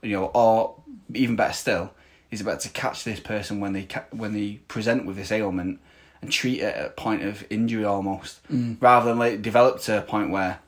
You 0.03 0.13
know, 0.13 0.25
or 0.27 0.77
even 1.15 1.37
better 1.37 1.53
still, 1.53 1.93
is 2.31 2.41
it 2.41 2.45
better 2.45 2.61
to 2.61 2.69
catch 2.71 3.05
this 3.05 3.21
person 3.21 3.61
when 3.61 3.73
they 3.73 3.85
ca- 3.85 4.07
when 4.11 4.33
they 4.33 4.61
present 4.69 5.07
with 5.07 5.17
this 5.17 5.33
ailment 5.33 5.81
and 6.21 6.33
treat 6.33 6.61
it 6.61 6.75
at 6.75 6.87
a 6.87 6.91
point 6.91 7.23
of 7.23 7.45
injury 7.51 7.85
almost, 7.85 8.47
mm. 8.49 8.77
rather 8.81 9.11
than 9.11 9.19
let 9.19 9.33
it 9.35 9.43
develop 9.43 9.81
to 9.81 9.99
a 9.99 10.03
point 10.03 10.31
where 10.31 10.61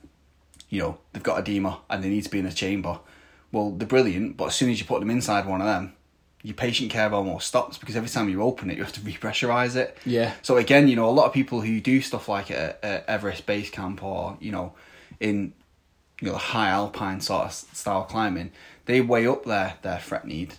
you 0.71 0.79
know, 0.79 0.97
they've 1.13 1.21
got 1.21 1.37
edema 1.37 1.81
and 1.89 2.03
they 2.03 2.09
need 2.09 2.23
to 2.23 2.29
be 2.29 2.39
in 2.39 2.45
a 2.47 2.51
chamber. 2.51 2.97
Well, 3.51 3.71
they're 3.71 3.87
brilliant, 3.87 4.37
but 4.37 4.45
as 4.45 4.55
soon 4.55 4.71
as 4.71 4.79
you 4.79 4.85
put 4.85 5.01
them 5.01 5.11
inside 5.11 5.45
one 5.45 5.61
of 5.61 5.67
them, 5.67 5.93
your 6.41 6.55
patient 6.55 6.89
care 6.89 7.13
almost 7.13 7.47
stops 7.47 7.77
because 7.77 7.95
every 7.95 8.09
time 8.09 8.29
you 8.29 8.41
open 8.41 8.71
it, 8.71 8.77
you 8.77 8.83
have 8.83 8.93
to 8.93 9.01
repressurize 9.01 9.75
it. 9.75 9.95
Yeah. 10.05 10.33
So 10.41 10.57
again, 10.57 10.87
you 10.87 10.95
know, 10.95 11.07
a 11.07 11.11
lot 11.11 11.27
of 11.27 11.33
people 11.33 11.61
who 11.61 11.79
do 11.81 12.01
stuff 12.01 12.27
like 12.29 12.49
at, 12.49 12.79
at 12.83 13.05
Everest 13.07 13.45
Base 13.45 13.69
Camp 13.69 14.01
or 14.01 14.37
you 14.39 14.51
know, 14.51 14.73
in 15.19 15.53
you 16.21 16.27
know 16.27 16.33
the 16.33 16.39
high 16.39 16.69
alpine 16.69 17.19
sort 17.19 17.45
of 17.45 17.51
style 17.51 18.03
climbing, 18.03 18.51
they 18.85 19.01
weigh 19.01 19.27
up 19.27 19.43
their 19.43 19.75
their 19.81 19.99
threat 19.99 20.25
need. 20.25 20.55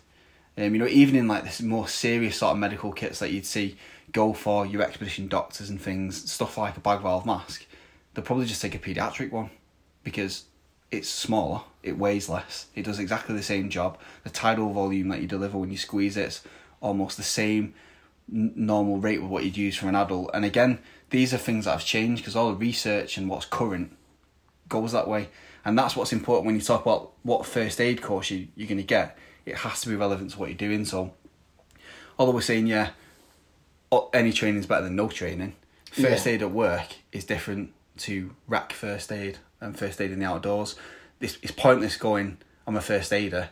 Um, 0.59 0.75
you 0.75 0.81
know, 0.81 0.87
even 0.87 1.17
in 1.17 1.29
like 1.29 1.44
this 1.44 1.62
more 1.62 1.88
serious 1.88 2.37
sort 2.37 2.53
of 2.53 2.59
medical 2.59 2.93
kits 2.93 3.20
that 3.20 3.31
you'd 3.32 3.47
see 3.47 3.79
go 4.11 4.35
for 4.35 4.67
your 4.67 4.82
expedition 4.82 5.29
doctors 5.29 5.70
and 5.70 5.81
things, 5.81 6.31
stuff 6.31 6.59
like 6.59 6.76
a 6.76 6.81
bag 6.81 7.00
valve 7.00 7.25
mask, 7.25 7.64
they'll 8.12 8.25
probably 8.25 8.44
just 8.44 8.61
take 8.61 8.75
a 8.75 8.79
pediatric 8.79 9.31
one 9.31 9.49
because 10.05 10.44
it's 10.91 11.09
smaller, 11.09 11.62
it 11.82 11.97
weighs 11.97 12.29
less, 12.29 12.67
it 12.75 12.85
does 12.85 12.99
exactly 12.99 13.35
the 13.35 13.42
same 13.42 13.71
job. 13.71 13.99
The 14.25 14.31
tidal 14.31 14.75
volume 14.75 15.09
that 15.09 15.23
you 15.23 15.26
deliver 15.26 15.57
when 15.57 15.71
you 15.71 15.78
squeeze 15.78 16.19
it's 16.19 16.42
almost 16.83 17.16
the 17.16 17.23
same 17.23 17.73
normal 18.28 18.99
rate 18.99 19.23
with 19.23 19.31
what 19.31 19.45
you'd 19.45 19.57
use 19.57 19.76
for 19.76 19.88
an 19.88 19.95
adult. 19.95 20.31
And 20.35 20.45
again, 20.45 20.81
these 21.11 21.33
are 21.33 21.38
things 21.38 21.64
that 21.64 21.73
have 21.73 21.85
changed 21.85 22.23
because 22.23 22.37
all 22.37 22.50
the 22.50 22.57
research 22.57 23.16
and 23.16 23.28
what's 23.28 23.47
current 23.47 23.97
goes 24.69 24.92
that 24.92 25.09
way. 25.09 25.28
And 25.64 25.78
that's 25.78 25.95
what's 25.97 26.12
important 26.12 26.47
when 26.47 26.54
you 26.57 26.61
talk 26.61 26.83
about 26.83 27.12
what 27.23 27.47
first 27.47 27.81
aid 27.81 28.02
course 28.02 28.31
you, 28.31 28.49
you're 28.57 28.69
going 28.69 28.78
to 28.78 28.85
get. 28.85 29.16
It 29.47 29.57
has 29.59 29.81
to 29.83 29.88
be 29.88 29.95
relevant 29.97 30.31
to 30.33 30.38
what 30.38 30.49
you're 30.49 30.57
doing. 30.59 30.85
So, 30.85 31.12
although 32.19 32.33
we're 32.33 32.40
saying, 32.40 32.66
yeah, 32.66 32.90
any 34.12 34.33
training 34.33 34.61
is 34.61 34.66
better 34.66 34.85
than 34.85 34.97
no 34.97 35.09
training, 35.09 35.54
first 35.90 36.26
Yeah. 36.26 36.33
aid 36.33 36.42
at 36.42 36.50
work 36.50 36.87
is 37.12 37.25
different 37.25 37.73
to 37.99 38.35
rec 38.49 38.73
first 38.73 39.12
aid 39.12 39.38
and 39.61 39.78
first 39.78 40.00
aid 40.00 40.11
in 40.11 40.19
the 40.19 40.25
outdoors. 40.26 40.75
It's, 41.21 41.38
it's 41.42 41.52
pointless 41.52 41.97
going, 41.97 42.38
I'm 42.66 42.76
a 42.76 42.81
first 42.81 43.12
aider 43.12 43.50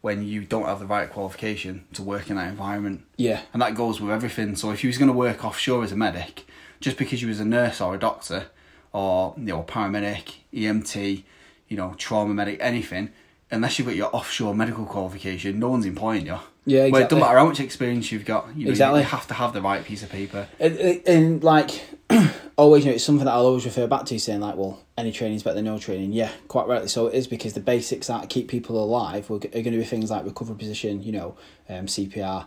when 0.00 0.22
you 0.22 0.44
don't 0.44 0.66
have 0.66 0.80
the 0.80 0.86
right 0.86 1.10
qualification 1.10 1.84
to 1.92 2.02
work 2.02 2.28
in 2.30 2.36
that 2.36 2.48
environment. 2.48 3.04
Yeah. 3.16 3.42
And 3.52 3.60
that 3.62 3.74
goes 3.74 4.00
with 4.00 4.10
everything. 4.10 4.56
So 4.56 4.70
if 4.70 4.82
you 4.82 4.88
was 4.88 4.98
going 4.98 5.10
to 5.10 5.16
work 5.16 5.44
offshore 5.44 5.84
as 5.84 5.92
a 5.92 5.96
medic, 5.96 6.44
just 6.80 6.96
because 6.96 7.22
you 7.22 7.28
was 7.28 7.38
a 7.40 7.44
nurse 7.44 7.80
or 7.80 7.94
a 7.94 7.98
doctor 7.98 8.46
or 8.92 9.34
you 9.36 9.44
know 9.44 9.60
a 9.60 9.64
paramedic, 9.64 10.34
EMT, 10.52 11.22
you 11.72 11.76
know 11.80 11.94
trauma 11.96 12.32
medic, 12.34 12.58
anything, 12.60 13.10
unless 13.50 13.78
you've 13.78 13.88
got 13.88 13.96
your 13.96 14.14
offshore 14.14 14.54
medical 14.54 14.84
qualification, 14.84 15.58
no 15.58 15.68
one's 15.70 15.86
employing 15.86 16.26
you. 16.26 16.38
Yeah, 16.64 16.78
Well, 16.78 16.84
it 16.84 16.88
exactly. 16.88 17.02
doesn't 17.02 17.18
matter 17.28 17.38
how 17.38 17.46
much 17.46 17.60
experience 17.60 18.12
you've 18.12 18.24
got. 18.24 18.42
You 18.56 18.66
know, 18.66 18.70
Exactly. 18.70 19.00
You 19.00 19.06
have 19.06 19.26
to 19.28 19.34
have 19.34 19.52
the 19.52 19.60
right 19.60 19.84
piece 19.84 20.02
of 20.04 20.10
paper. 20.10 20.46
And, 20.60 20.78
and- 21.08 21.42
like 21.42 21.70
always, 22.56 22.84
you 22.84 22.90
know, 22.90 22.94
it's 22.94 23.02
something 23.04 23.24
that 23.24 23.32
I'll 23.32 23.46
always 23.46 23.64
refer 23.64 23.86
back 23.88 24.04
to, 24.06 24.18
saying 24.20 24.40
like, 24.40 24.54
well, 24.56 24.80
any 24.96 25.10
training 25.10 25.36
is 25.36 25.42
better 25.42 25.56
than 25.56 25.64
no 25.64 25.78
training. 25.78 26.12
Yeah, 26.12 26.30
quite 26.46 26.68
rightly 26.68 26.86
so. 26.88 27.08
It 27.08 27.14
is 27.14 27.26
because 27.26 27.54
the 27.54 27.60
basics 27.60 28.06
that 28.06 28.28
keep 28.28 28.46
people 28.46 28.82
alive 28.82 29.28
are 29.30 29.38
going 29.38 29.64
to 29.64 29.70
be 29.72 29.82
things 29.84 30.10
like 30.10 30.24
recovery 30.24 30.56
position, 30.56 31.02
you 31.02 31.10
know, 31.12 31.36
um, 31.68 31.86
CPR, 31.86 32.46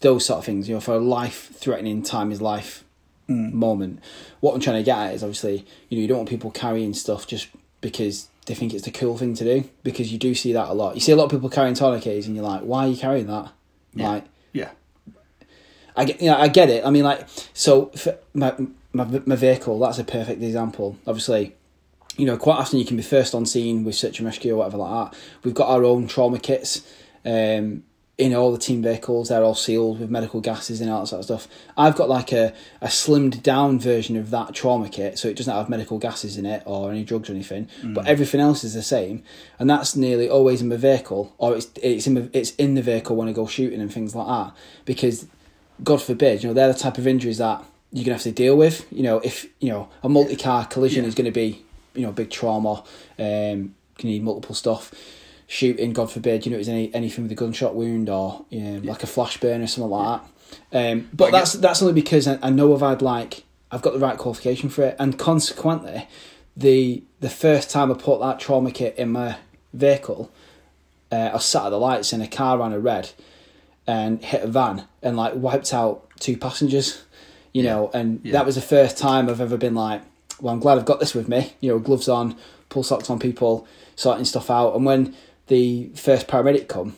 those 0.00 0.24
sort 0.26 0.38
of 0.38 0.44
things. 0.44 0.68
You 0.68 0.76
know, 0.76 0.80
for 0.80 0.94
a 0.94 0.98
life-threatening 1.00 2.02
time 2.04 2.30
is 2.30 2.40
life 2.40 2.84
moment. 3.28 3.98
What 4.40 4.54
I'm 4.54 4.60
trying 4.60 4.76
to 4.76 4.84
get 4.84 4.96
at 4.98 5.14
is 5.14 5.22
obviously, 5.24 5.66
you 5.88 5.98
know, 5.98 6.02
you 6.02 6.06
don't 6.08 6.18
want 6.18 6.28
people 6.28 6.52
carrying 6.52 6.94
stuff 6.94 7.26
just 7.26 7.48
because 7.80 8.28
they 8.46 8.54
think 8.54 8.72
it's 8.72 8.84
the 8.84 8.90
cool 8.90 9.18
thing 9.18 9.34
to 9.34 9.44
do. 9.44 9.68
Because 9.82 10.12
you 10.12 10.18
do 10.18 10.34
see 10.34 10.52
that 10.52 10.68
a 10.68 10.72
lot. 10.72 10.94
You 10.94 11.00
see 11.00 11.12
a 11.12 11.16
lot 11.16 11.24
of 11.24 11.30
people 11.30 11.50
carrying 11.50 11.74
tourniquets, 11.74 12.26
and 12.26 12.34
you're 12.34 12.44
like, 12.44 12.62
why 12.62 12.86
are 12.86 12.88
you 12.88 12.96
carrying 12.96 13.26
that? 13.26 13.52
Yeah. 13.94 14.08
Like, 14.08 14.24
Yeah. 14.52 14.70
I 15.96 16.04
get, 16.04 16.20
you 16.20 16.30
know, 16.30 16.36
I 16.36 16.48
get 16.48 16.68
it. 16.68 16.84
I 16.84 16.90
mean, 16.90 17.04
like, 17.04 17.26
so 17.54 17.86
for 17.96 18.18
my, 18.34 18.54
my 18.92 19.04
my 19.24 19.36
vehicle, 19.36 19.78
that's 19.78 19.98
a 19.98 20.04
perfect 20.04 20.42
example. 20.42 20.98
Obviously, 21.06 21.54
you 22.18 22.26
know, 22.26 22.36
quite 22.36 22.56
often 22.58 22.78
you 22.78 22.84
can 22.84 22.96
be 22.96 23.02
first 23.02 23.34
on 23.34 23.46
scene 23.46 23.84
with 23.84 23.94
search 23.94 24.18
and 24.18 24.26
rescue 24.26 24.52
or 24.52 24.56
whatever 24.58 24.76
like 24.78 25.10
that. 25.12 25.18
We've 25.42 25.54
got 25.54 25.68
our 25.68 25.84
own 25.84 26.06
trauma 26.06 26.38
kits 26.38 26.82
um, 27.24 27.82
in 28.18 28.34
all 28.34 28.50
the 28.50 28.58
team 28.58 28.80
vehicles. 28.82 29.28
They're 29.28 29.42
all 29.42 29.54
sealed 29.54 30.00
with 30.00 30.08
medical 30.10 30.40
gases 30.40 30.80
and 30.80 30.88
all 30.90 31.00
that 31.00 31.06
sort 31.08 31.18
of 31.20 31.24
stuff. 31.26 31.48
I've 31.76 31.94
got 31.96 32.08
like 32.08 32.32
a, 32.32 32.54
a 32.80 32.86
slimmed 32.86 33.42
down 33.42 33.78
version 33.78 34.16
of 34.16 34.30
that 34.30 34.54
trauma 34.54 34.88
kit, 34.88 35.18
so 35.18 35.28
it 35.28 35.36
doesn't 35.36 35.52
have 35.54 35.68
medical 35.68 35.98
gases 35.98 36.38
in 36.38 36.46
it 36.46 36.62
or 36.64 36.90
any 36.90 37.04
drugs 37.04 37.28
or 37.28 37.34
anything. 37.34 37.68
But 37.84 38.06
everything 38.06 38.40
else 38.40 38.64
is 38.64 38.72
the 38.72 38.82
same, 38.82 39.22
and 39.58 39.68
that's 39.68 39.94
nearly 39.96 40.30
always 40.30 40.62
in 40.62 40.70
the 40.70 40.78
vehicle, 40.78 41.34
or 41.36 41.56
it's 41.56 41.68
it's 41.82 42.06
in 42.06 42.14
the, 42.14 42.30
it's 42.32 42.52
in 42.56 42.74
the 42.74 42.82
vehicle 42.82 43.16
when 43.16 43.28
I 43.28 43.32
go 43.32 43.46
shooting 43.46 43.80
and 43.82 43.92
things 43.92 44.14
like 44.14 44.26
that. 44.28 44.56
Because, 44.86 45.26
God 45.84 46.00
forbid, 46.00 46.42
you 46.42 46.48
know, 46.48 46.54
they're 46.54 46.72
the 46.72 46.78
type 46.78 46.96
of 46.96 47.06
injuries 47.06 47.36
that 47.38 47.62
you're 47.92 48.04
gonna 48.04 48.14
have 48.14 48.22
to 48.22 48.32
deal 48.32 48.56
with. 48.56 48.86
You 48.90 49.02
know, 49.02 49.18
if 49.18 49.46
you 49.60 49.68
know 49.68 49.90
a 50.02 50.08
multi 50.08 50.36
car 50.36 50.64
collision 50.64 51.04
Yeah. 51.04 51.08
is 51.08 51.14
going 51.14 51.26
to 51.26 51.30
be 51.32 51.62
you 51.94 52.02
know 52.02 52.12
big 52.12 52.30
trauma, 52.30 52.82
um, 53.18 53.74
can 53.98 54.08
need 54.10 54.22
multiple 54.22 54.54
stuff. 54.54 54.92
Shooting, 55.48 55.92
God 55.92 56.10
forbid, 56.10 56.44
you 56.44 56.50
know, 56.52 56.58
it's 56.58 56.68
any 56.68 56.92
anything 56.94 57.24
with 57.24 57.32
a 57.32 57.36
gunshot 57.36 57.74
wound 57.76 58.08
or 58.08 58.44
you 58.50 58.60
know, 58.60 58.80
like 58.80 59.02
a 59.04 59.06
flash 59.06 59.38
burn 59.38 59.62
or 59.62 59.66
something 59.68 59.90
like 59.90 60.20
that. 60.72 60.92
Um, 60.92 61.08
but 61.12 61.26
I 61.26 61.30
that's 61.30 61.52
that's 61.54 61.82
only 61.82 61.94
because 61.94 62.26
I, 62.26 62.38
I 62.42 62.50
know 62.50 62.74
if 62.74 62.82
I'd 62.82 63.00
like 63.02 63.44
I've 63.70 63.82
got 63.82 63.92
the 63.92 64.00
right 64.00 64.18
qualification 64.18 64.68
for 64.68 64.82
it, 64.84 64.96
and 64.98 65.16
consequently, 65.18 66.08
the 66.56 67.02
the 67.20 67.30
first 67.30 67.70
time 67.70 67.90
I 67.92 67.94
put 67.94 68.20
that 68.20 68.40
trauma 68.40 68.70
kit 68.72 68.96
in 68.98 69.12
my 69.12 69.36
vehicle, 69.72 70.32
uh, 71.12 71.30
I 71.34 71.38
sat 71.38 71.66
at 71.66 71.70
the 71.70 71.78
lights 71.78 72.12
and 72.12 72.22
a 72.22 72.26
car 72.26 72.58
ran 72.58 72.72
a 72.72 72.80
red, 72.80 73.10
and 73.86 74.22
hit 74.24 74.42
a 74.42 74.48
van 74.48 74.84
and 75.02 75.16
like 75.16 75.34
wiped 75.36 75.72
out 75.72 76.08
two 76.18 76.36
passengers, 76.36 77.02
you 77.52 77.62
know, 77.62 77.90
and 77.94 78.20
Yeah. 78.24 78.32
that 78.32 78.46
was 78.46 78.56
the 78.56 78.60
first 78.62 78.98
time 78.98 79.28
I've 79.28 79.40
ever 79.40 79.56
been 79.56 79.74
like, 79.74 80.02
well, 80.40 80.52
I'm 80.52 80.60
glad 80.60 80.78
I've 80.78 80.84
got 80.84 80.98
this 80.98 81.14
with 81.14 81.28
me, 81.28 81.52
you 81.60 81.70
know, 81.70 81.78
gloves 81.78 82.08
on, 82.08 82.36
pull 82.68 82.82
socks 82.82 83.10
on 83.10 83.18
people, 83.18 83.66
sorting 83.94 84.24
stuff 84.24 84.50
out, 84.50 84.74
and 84.74 84.84
when 84.84 85.14
the 85.48 85.90
first 85.94 86.26
paramedic 86.28 86.68
come, 86.68 86.96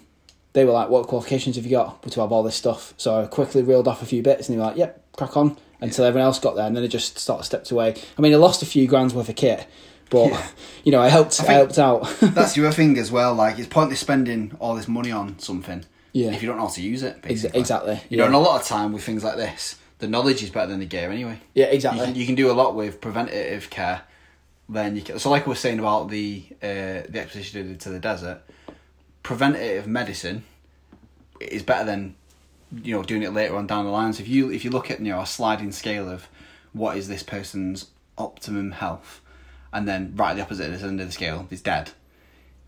they 0.53 0.65
were 0.65 0.73
like, 0.73 0.89
"What 0.89 1.07
qualifications 1.07 1.57
have 1.57 1.65
you 1.67 1.73
got 1.73 2.03
to 2.11 2.21
have 2.21 2.33
all 2.33 2.43
this 2.43 2.55
stuff?" 2.57 2.95
So 2.97 3.21
I 3.23 3.27
quickly 3.27 3.63
reeled 3.63 3.89
off 3.89 4.03
a 4.03 4.07
few 4.07 4.23
bits, 4.23 4.49
and 4.49 4.57
they 4.57 4.61
were 4.61 4.67
like, 4.69 4.77
"Yep, 4.77 5.05
crack 5.17 5.37
on." 5.37 5.57
Until 5.81 6.05
everyone 6.07 6.27
else 6.27 6.41
got 6.41 6.57
there, 6.57 6.67
and 6.67 6.75
then 6.75 6.83
they 6.83 6.89
just 6.89 7.21
sort 7.21 7.39
of 7.39 7.47
stepped 7.47 7.71
away. 7.71 7.95
I 8.19 8.21
mean, 8.21 8.33
I 8.33 8.37
lost 8.37 8.63
a 8.63 8.67
few 8.67 8.89
grand's 8.89 9.15
worth 9.15 9.29
of 9.29 9.37
kit, 9.37 9.65
but 10.11 10.27
Yeah. 10.31 10.47
you 10.85 10.91
know, 10.91 11.01
I 11.01 11.09
helped. 11.09 11.35
I, 11.41 11.45
think- 11.45 11.49
helped 11.51 11.79
out. 11.79 12.17
That's 12.21 12.55
the 12.55 12.67
other 12.67 12.75
thing 12.75 12.99
as 12.99 13.13
well. 13.13 13.33
Like 13.33 13.61
it's 13.61 13.69
pointless 13.69 14.01
spending 14.01 14.57
all 14.59 14.75
this 14.75 14.89
money 14.89 15.13
on 15.13 15.39
something 15.39 15.85
Yeah. 16.13 16.33
if 16.33 16.43
you 16.43 16.49
don't 16.49 16.57
know 16.57 16.65
how 16.67 16.73
to 16.73 16.83
use 16.83 17.05
it. 17.05 17.23
Basically. 17.23 17.61
exactly. 17.61 18.01
You 18.09 18.17
know, 18.17 18.25
yeah. 18.25 18.27
and 18.27 18.35
a 18.35 18.39
lot 18.41 18.61
of 18.61 18.67
time 18.67 18.93
with 18.93 19.05
things 19.05 19.23
like 19.23 19.37
this, 19.37 19.77
the 20.01 20.09
knowledge 20.09 20.43
is 20.43 20.51
better 20.51 20.67
than 20.69 20.81
the 20.81 20.87
gear 20.87 21.13
anyway. 21.13 21.39
yeah, 21.55 21.67
You 21.67 21.75
exactly. 21.75 22.07
can, 22.07 22.15
you 22.17 22.27
can 22.27 22.35
do 22.35 22.51
a 22.51 22.55
lot 22.55 22.75
with 22.75 23.01
preventative 23.01 23.71
care. 23.71 24.01
Then 24.69 24.97
you 24.97 25.03
can, 25.03 25.19
so 25.19 25.31
like 25.31 25.47
I 25.47 25.49
was 25.49 25.59
saying 25.61 25.79
about 25.79 26.11
the 26.11 26.45
uh, 26.63 27.09
the 27.09 27.21
expedition 27.21 27.69
did 27.69 27.81
to 27.81 27.89
the 27.91 27.99
desert, 27.99 28.43
preventative 29.23 29.87
medicine 29.87 30.45
is 31.41 31.63
better 31.63 31.85
than 31.85 32.15
you 32.83 32.95
know 32.95 33.03
doing 33.03 33.23
it 33.23 33.33
later 33.33 33.57
on 33.57 33.67
down 33.67 33.85
the 33.85 33.91
line. 33.91 34.13
So 34.13 34.21
if 34.23 34.29
you 34.29 34.51
if 34.51 34.65
you 34.65 34.71
look 34.71 34.91
at 34.91 35.01
you 35.01 35.11
know 35.13 35.21
a 35.21 35.27
sliding 35.27 35.73
scale 35.73 36.09
of 36.09 36.29
what 36.73 36.97
is 36.99 37.09
this 37.09 37.23
person's 37.23 37.87
optimum 38.19 38.73
health, 38.73 39.21
and 39.73 39.89
then 39.89 40.13
right 40.17 40.31
at 40.33 40.37
the 40.37 40.43
opposite 40.43 40.67
of 40.67 40.73
this 40.73 40.83
end 40.83 41.01
of 41.01 41.07
the 41.07 41.13
scale 41.13 41.47
is 41.51 41.63
dead. 41.63 41.91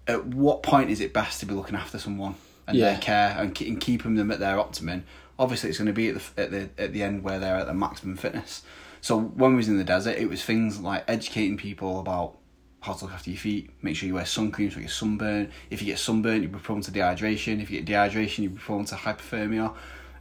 At 0.06 0.26
what 0.26 0.62
point 0.62 0.90
is 0.90 1.00
it 1.00 1.12
best 1.12 1.38
to 1.40 1.46
be 1.46 1.54
looking 1.54 1.76
after 1.76 1.98
someone 1.98 2.34
and 2.66 2.76
Yeah. 2.76 2.92
their 2.92 2.98
care 3.00 3.36
and, 3.38 3.60
and 3.60 3.80
keeping 3.80 4.14
them 4.14 4.30
at 4.30 4.38
their 4.40 4.58
optimum? 4.58 5.04
Obviously, 5.38 5.68
it's 5.68 5.78
going 5.78 5.86
to 5.86 5.92
be 5.92 6.08
at 6.08 6.14
the 6.14 6.42
at 6.42 6.50
the 6.50 6.68
at 6.82 6.92
the 6.94 7.02
end 7.02 7.22
where 7.22 7.38
they're 7.38 7.56
at 7.56 7.66
their 7.66 7.74
maximum 7.74 8.16
fitness. 8.16 8.62
So 9.00 9.18
when 9.18 9.52
we 9.52 9.56
was 9.56 9.68
in 9.68 9.78
the 9.78 9.84
desert, 9.84 10.18
it 10.18 10.28
was 10.28 10.44
things 10.44 10.80
like 10.80 11.04
educating 11.08 11.56
people 11.56 12.00
about 12.00 12.36
how 12.80 12.94
to 12.94 13.04
look 13.04 13.14
after 13.14 13.30
your 13.30 13.38
feet, 13.38 13.70
make 13.82 13.96
sure 13.96 14.06
you 14.06 14.14
wear 14.14 14.24
sun 14.24 14.50
cream 14.50 14.70
so 14.70 14.76
you 14.76 14.82
get 14.82 14.90
sunburn. 14.90 15.50
If 15.68 15.82
you 15.82 15.86
get 15.86 15.98
sunburn, 15.98 16.42
you'll 16.42 16.52
be 16.52 16.58
prone 16.58 16.80
to 16.82 16.90
dehydration. 16.90 17.62
If 17.62 17.70
you 17.70 17.82
get 17.82 17.92
dehydration, 17.92 18.38
you'll 18.38 18.52
be 18.52 18.58
prone 18.58 18.84
to 18.86 18.94
hypothermia. 18.94 19.74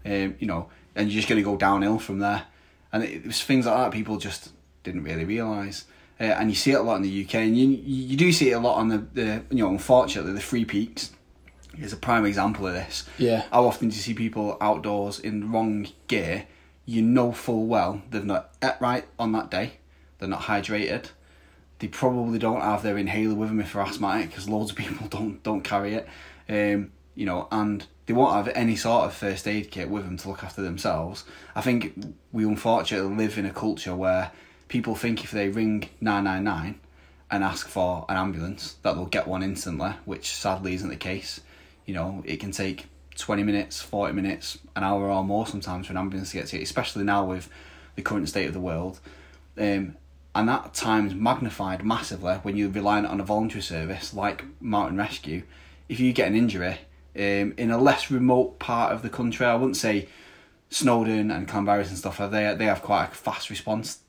Um, 0.06 0.36
you 0.40 0.48
know, 0.48 0.70
and 0.96 1.10
you're 1.10 1.20
just 1.20 1.30
going 1.30 1.42
to 1.42 1.44
go 1.44 1.56
downhill 1.56 2.00
from 2.00 2.20
there. 2.20 2.44
And 2.92 3.04
it, 3.04 3.12
it 3.12 3.26
was 3.26 3.42
things 3.42 3.66
like 3.66 3.78
that 3.78 3.92
people 3.92 4.18
just 4.18 4.52
didn't 4.84 5.04
really 5.04 5.26
realise. 5.26 5.86
Uh, 6.20 6.24
and 6.24 6.50
you 6.50 6.56
see 6.56 6.72
it 6.72 6.80
a 6.80 6.82
lot 6.82 6.98
in 6.98 7.02
the 7.02 7.24
UK, 7.24 7.36
and 7.36 7.58
you 7.58 7.68
you 7.68 8.18
do 8.18 8.32
see 8.34 8.52
it 8.52 8.54
a 8.54 8.60
lot 8.60 8.76
on 8.76 8.90
the, 8.90 8.98
the 9.14 9.44
you 9.52 9.64
know 9.64 9.70
unfortunately 9.70 10.34
the 10.34 10.42
Three 10.42 10.66
Peaks 10.66 11.12
is 11.80 11.94
a 11.94 11.98
prime 11.98 12.26
example 12.26 12.68
of 12.68 12.74
this. 12.74 13.08
Yeah. 13.18 13.44
How 13.52 13.66
often 13.66 13.88
do 13.88 13.96
you 13.96 14.02
see 14.02 14.14
people 14.14 14.58
outdoors 14.60 15.20
in 15.20 15.50
wrong 15.50 15.88
gear? 16.08 16.46
You 16.90 17.04
know 17.04 17.32
full 17.32 17.68
well 17.68 18.02
they've 18.10 18.26
not 18.26 18.50
ate 18.64 18.82
right 18.82 19.06
on 19.20 19.32
that 19.34 19.52
day. 19.52 19.74
They're 20.18 20.28
not 20.28 20.42
hydrated. 20.42 21.12
They 21.78 21.88
probably 21.88 22.40
don't 22.40 22.62
have 22.62 22.82
their 22.82 22.98
inhaler 22.98 23.36
with 23.36 23.50
them 23.50 23.60
if 23.60 23.74
they're 23.74 23.84
asthmatic, 23.84 24.32
because 24.32 24.50
loads 24.50 24.72
of 24.72 24.78
people 24.78 25.08
don't 25.10 25.44
don't 25.44 25.62
carry 25.62 25.94
it. 25.94 26.08
Um, 26.50 26.92
you 27.14 27.28
know, 27.28 27.48
and 27.52 27.86
they 28.08 28.14
won't 28.14 28.34
have 28.34 28.48
any 28.56 28.76
sort 28.76 29.06
of 29.06 29.14
first 29.14 29.48
aid 29.48 29.70
kit 29.70 29.88
with 29.88 30.04
them 30.04 30.18
to 30.18 30.30
look 30.30 30.44
after 30.44 30.64
themselves. 30.64 31.26
I 31.56 31.62
think 31.62 32.16
we 32.32 32.44
unfortunately 32.44 33.16
live 33.16 33.38
in 33.38 33.46
a 33.46 33.54
culture 33.54 33.96
where 33.96 34.32
people 34.68 34.96
think 34.96 35.24
if 35.24 35.30
they 35.30 35.50
ring 35.50 35.90
nine 36.02 36.24
nine 36.24 36.44
nine 36.44 36.80
and 37.30 37.44
ask 37.44 37.68
for 37.68 38.04
an 38.10 38.18
ambulance 38.18 38.78
that 38.82 38.96
they'll 38.96 39.06
get 39.06 39.28
one 39.28 39.44
instantly, 39.44 39.92
which 40.06 40.34
sadly 40.34 40.74
isn't 40.74 40.90
the 40.90 40.96
case. 40.96 41.40
You 41.86 41.94
know, 41.94 42.24
it 42.26 42.38
can 42.38 42.50
take 42.50 42.88
20 43.20 43.44
minutes, 43.44 43.82
40 43.82 44.14
minutes, 44.14 44.58
an 44.76 44.84
hour 44.84 45.10
or 45.10 45.24
more 45.24 45.46
sometimes 45.46 45.88
for 45.88 45.94
an 45.94 45.98
ambulance 45.98 46.32
to 46.32 46.38
get 46.38 46.48
to 46.48 46.58
you, 46.58 46.64
especially 46.64 47.04
now 47.04 47.26
with 47.26 47.50
the 47.96 48.02
current 48.02 48.30
state 48.30 48.48
of 48.48 48.54
the 48.54 48.60
world. 48.60 49.00
Um, 49.58 49.96
and 50.34 50.48
that 50.48 50.74
time's 50.74 51.14
magnified 51.14 51.84
massively 51.84 52.36
when 52.36 52.56
you're 52.56 52.70
relying 52.70 53.06
on 53.06 53.20
a 53.20 53.24
voluntary 53.24 53.62
service 53.62 54.14
like 54.14 54.46
Mountain 54.62 54.98
Rescue. 54.98 55.44
If 55.90 56.00
you 56.00 56.14
get 56.14 56.28
an 56.28 56.36
injury 56.36 56.78
um, 57.16 57.54
in 57.58 57.72
a 57.72 57.78
less 57.78 58.10
remote 58.10 58.58
part 58.58 58.94
of 58.94 59.02
the 59.02 59.10
country, 59.10 59.46
I 59.46 59.56
wouldn't 59.56 59.78
say 59.78 60.08
Snowdon 60.70 61.32
and 61.32 61.48
Llanberis 61.48 61.90
and 61.90 61.98
stuff, 61.98 62.18
they, 62.18 62.56
they 62.56 62.66
have 62.66 62.82
quite 62.82 63.06
a 63.06 63.08
fast 63.12 63.50
response 63.50 64.00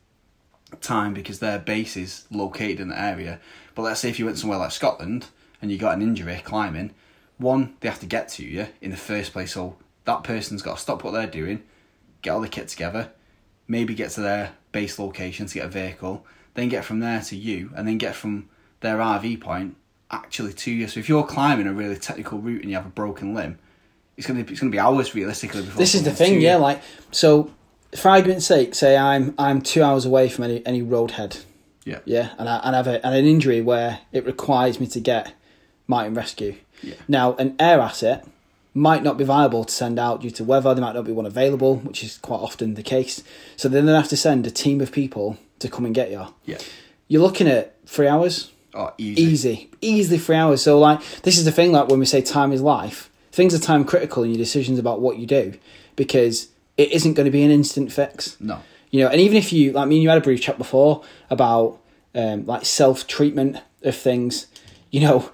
time 0.80 1.14
because 1.14 1.40
their 1.40 1.58
base 1.58 1.96
is 1.96 2.26
located 2.30 2.80
in 2.80 2.88
the 2.88 3.00
area. 3.00 3.40
But 3.74 3.82
let's 3.82 4.00
say 4.00 4.10
if 4.10 4.18
you 4.18 4.26
went 4.26 4.38
somewhere 4.38 4.58
like 4.58 4.70
Scotland 4.70 5.26
and 5.60 5.72
you 5.72 5.78
got 5.78 5.96
an 5.96 6.02
injury 6.02 6.40
climbing, 6.44 6.92
one, 7.40 7.74
they 7.80 7.88
have 7.88 8.00
to 8.00 8.06
get 8.06 8.28
to 8.30 8.44
you 8.44 8.66
in 8.80 8.90
the 8.90 8.96
first 8.96 9.32
place. 9.32 9.52
So 9.54 9.76
that 10.04 10.22
person's 10.24 10.62
got 10.62 10.76
to 10.76 10.80
stop 10.82 11.02
what 11.04 11.12
they're 11.12 11.26
doing, 11.26 11.62
get 12.22 12.30
all 12.30 12.40
the 12.40 12.48
kit 12.48 12.68
together, 12.68 13.10
maybe 13.66 13.94
get 13.94 14.10
to 14.12 14.20
their 14.20 14.52
base 14.72 14.98
location 14.98 15.46
to 15.46 15.54
get 15.54 15.64
a 15.66 15.68
vehicle, 15.68 16.24
then 16.54 16.68
get 16.68 16.84
from 16.84 17.00
there 17.00 17.20
to 17.22 17.36
you, 17.36 17.70
and 17.76 17.86
then 17.88 17.98
get 17.98 18.14
from 18.14 18.48
their 18.80 18.98
RV 18.98 19.40
point 19.40 19.76
actually 20.10 20.52
to 20.52 20.70
you. 20.70 20.88
So 20.88 21.00
if 21.00 21.08
you're 21.08 21.24
climbing 21.24 21.66
a 21.66 21.72
really 21.72 21.96
technical 21.96 22.38
route 22.38 22.62
and 22.62 22.70
you 22.70 22.76
have 22.76 22.86
a 22.86 22.90
broken 22.90 23.34
limb, 23.34 23.58
it's 24.16 24.26
gonna 24.26 24.44
be, 24.44 24.52
it's 24.52 24.60
gonna 24.60 24.72
be 24.72 24.78
hours 24.78 25.14
realistically 25.14 25.62
before 25.62 25.78
this 25.78 25.94
is 25.94 26.02
the 26.02 26.12
thing, 26.12 26.34
you. 26.34 26.40
yeah. 26.40 26.56
Like, 26.56 26.82
so 27.10 27.50
for 27.96 28.10
argument's 28.10 28.46
sake, 28.46 28.74
say 28.74 28.96
I'm 28.96 29.34
I'm 29.38 29.62
two 29.62 29.82
hours 29.82 30.04
away 30.04 30.28
from 30.28 30.44
any 30.44 30.66
any 30.66 30.82
roadhead, 30.82 31.42
Yeah. 31.84 32.00
yeah, 32.04 32.30
and 32.38 32.48
I 32.48 32.56
and 32.58 32.74
I 32.76 32.78
have 32.78 32.86
a, 32.86 33.06
and 33.06 33.14
an 33.14 33.24
injury 33.24 33.60
where 33.62 34.00
it 34.12 34.26
requires 34.26 34.78
me 34.80 34.86
to 34.88 35.00
get 35.00 35.32
Mountain 35.86 36.14
Rescue. 36.14 36.56
Yeah. 36.82 36.94
Now, 37.08 37.34
an 37.34 37.56
air 37.58 37.80
asset 37.80 38.26
might 38.74 39.02
not 39.02 39.18
be 39.18 39.24
viable 39.24 39.64
to 39.64 39.72
send 39.72 39.98
out 39.98 40.20
due 40.22 40.30
to 40.30 40.44
weather. 40.44 40.72
There 40.74 40.82
might 40.84 40.94
not 40.94 41.04
be 41.04 41.12
one 41.12 41.26
available, 41.26 41.76
which 41.76 42.04
is 42.04 42.18
quite 42.18 42.38
often 42.38 42.74
the 42.74 42.82
case. 42.82 43.22
So 43.56 43.68
then 43.68 43.86
they 43.86 43.92
have 43.92 44.08
to 44.08 44.16
send 44.16 44.46
a 44.46 44.50
team 44.50 44.80
of 44.80 44.92
people 44.92 45.38
to 45.58 45.68
come 45.68 45.84
and 45.84 45.94
get 45.94 46.10
you. 46.10 46.26
Yeah. 46.44 46.58
You're 47.08 47.22
looking 47.22 47.48
at 47.48 47.74
three 47.86 48.06
hours, 48.06 48.52
Oh, 48.72 48.92
easy. 48.98 49.22
easy, 49.22 49.70
easily 49.80 50.18
three 50.18 50.36
hours. 50.36 50.62
So 50.62 50.78
like 50.78 51.00
this 51.22 51.36
is 51.36 51.44
the 51.44 51.50
thing, 51.52 51.72
like 51.72 51.88
when 51.88 51.98
we 51.98 52.06
say 52.06 52.22
time 52.22 52.52
is 52.52 52.62
life, 52.62 53.10
things 53.32 53.52
are 53.54 53.58
time 53.58 53.84
critical 53.84 54.22
in 54.22 54.30
your 54.30 54.38
decisions 54.38 54.78
about 54.78 55.00
what 55.00 55.18
you 55.18 55.26
do 55.26 55.54
because 55.96 56.48
it 56.76 56.92
isn't 56.92 57.14
going 57.14 57.24
to 57.24 57.30
be 57.32 57.42
an 57.42 57.50
instant 57.50 57.90
fix. 57.92 58.40
No. 58.40 58.60
You 58.92 59.02
know, 59.04 59.10
and 59.10 59.20
even 59.20 59.36
if 59.36 59.52
you 59.52 59.72
like 59.72 59.88
me 59.88 59.96
and 59.96 60.02
you 60.04 60.08
had 60.08 60.18
a 60.18 60.20
brief 60.20 60.40
chat 60.40 60.56
before 60.58 61.02
about 61.28 61.78
um, 62.14 62.46
like 62.46 62.64
self 62.64 63.06
treatment 63.08 63.56
of 63.82 63.96
things, 63.96 64.46
you 64.92 65.00
know, 65.00 65.30